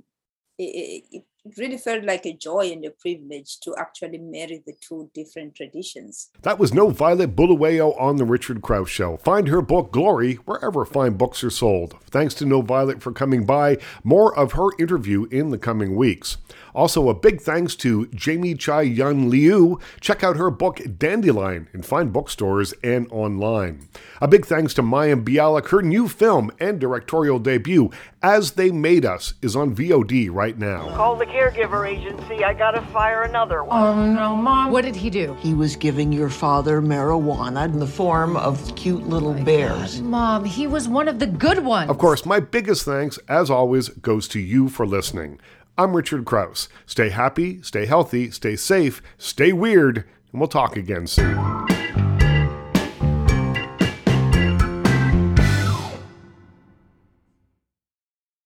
a, 0.60 1.24
really 1.58 1.78
felt 1.78 2.04
like 2.04 2.26
a 2.26 2.34
joy 2.34 2.72
and 2.72 2.84
a 2.86 2.92
privilege 2.92 3.60
to 3.62 3.76
actually 3.78 4.18
marry 4.18 4.64
the 4.66 4.74
two 4.82 5.10
different 5.14 5.56
traditions. 5.56 6.30
That 6.42 6.60
was 6.60 6.74
no 6.74 6.90
Violet 6.90 7.36
Bulawayo 7.36 8.00
on 8.00 8.18
the 8.18 8.26
Richard 8.26 8.62
Crouse 8.62 8.90
Show. 8.90 9.18
Find 9.18 9.48
her 9.48 9.62
book 9.62 9.92
Glory 9.92 10.36
wherever 10.46 10.86
fine 10.86 11.14
books 11.14 11.44
are 11.44 11.50
sold. 11.50 11.96
Thanks 12.10 12.34
to 12.36 12.46
No 12.46 12.62
Violet 12.62 13.02
for 13.02 13.12
coming 13.12 13.46
by. 13.46 13.78
More 14.04 14.38
of 14.38 14.54
her 14.54 14.70
interview 14.80 15.26
in 15.32 15.50
the 15.50 15.58
coming 15.58 15.96
weeks. 15.96 16.38
Also, 16.74 17.08
a 17.08 17.14
big 17.14 17.40
thanks 17.40 17.74
to 17.78 18.08
Jamie 18.08 18.54
Chai 18.54 18.82
Yun 18.82 19.32
Liew. 19.32 19.82
Check 20.02 20.24
out 20.24 20.36
her 20.36 20.52
book 20.52 20.82
Dandelion 20.98 21.70
in 21.74 21.84
fine 21.84 22.10
bookstores 22.10 22.74
and 22.84 23.08
online. 23.12 23.88
A 24.20 24.28
big 24.28 24.46
thanks 24.46 24.74
to 24.74 24.82
Mayim 24.82 25.24
Bialik. 25.24 25.70
Her 25.70 25.82
new 25.82 26.10
film 26.10 26.52
and 26.60 26.78
directorial 26.78 27.40
debut, 27.40 27.92
As 28.22 28.52
They 28.52 28.72
Made 28.72 29.06
Us, 29.06 29.36
is 29.42 29.56
on 29.56 29.74
VOD 29.74 30.30
right 30.30 30.58
now. 30.58 30.90
Call 31.36 31.50
the 31.50 31.52
caregiver 31.52 31.88
agency. 31.88 32.44
I 32.44 32.54
gotta 32.54 32.82
fire 32.82 33.24
another 33.24 33.64
one. 33.64 33.82
Oh 33.82 34.06
no, 34.06 34.36
Mom. 34.36 34.72
What 34.72 34.84
did 34.84 34.96
he 34.96 35.10
do? 35.10 35.36
He 35.40 35.54
was 35.54 35.76
giving 35.76 36.12
your 36.12 36.30
father 36.30 36.82
marijuana 36.82 37.66
in 37.66 37.80
the 37.80 37.88
form 37.88 38.38
of 38.38 38.76
cute 38.76 39.08
little 39.08 39.34
bears. 39.34 40.02
Mom, 40.02 40.46
he 40.46 40.68
was 40.68 40.88
one 40.88 41.08
of 41.08 41.20
the 41.20 41.28
good 41.28 41.60
ones. 41.60 41.90
Of 41.90 41.98
course, 41.98 42.26
my 42.26 42.40
biggest 42.40 42.86
thanks, 42.86 43.18
as 43.28 43.50
always, 43.50 43.90
goes 43.90 44.28
to 44.30 44.40
you 44.40 44.70
for 44.70 44.86
listening. 44.86 45.40
I'm 45.78 45.96
Richard 45.96 46.26
Crouse. 46.26 46.70
Stay 46.86 47.10
happy, 47.10 47.62
stay 47.62 47.86
healthy, 47.86 48.32
stay 48.32 48.56
safe, 48.56 49.02
stay 49.18 49.52
weird, 49.52 49.98
and 50.32 50.40
we'll 50.40 50.48
talk 50.48 50.78
again 50.78 51.08
soon. 51.08 51.75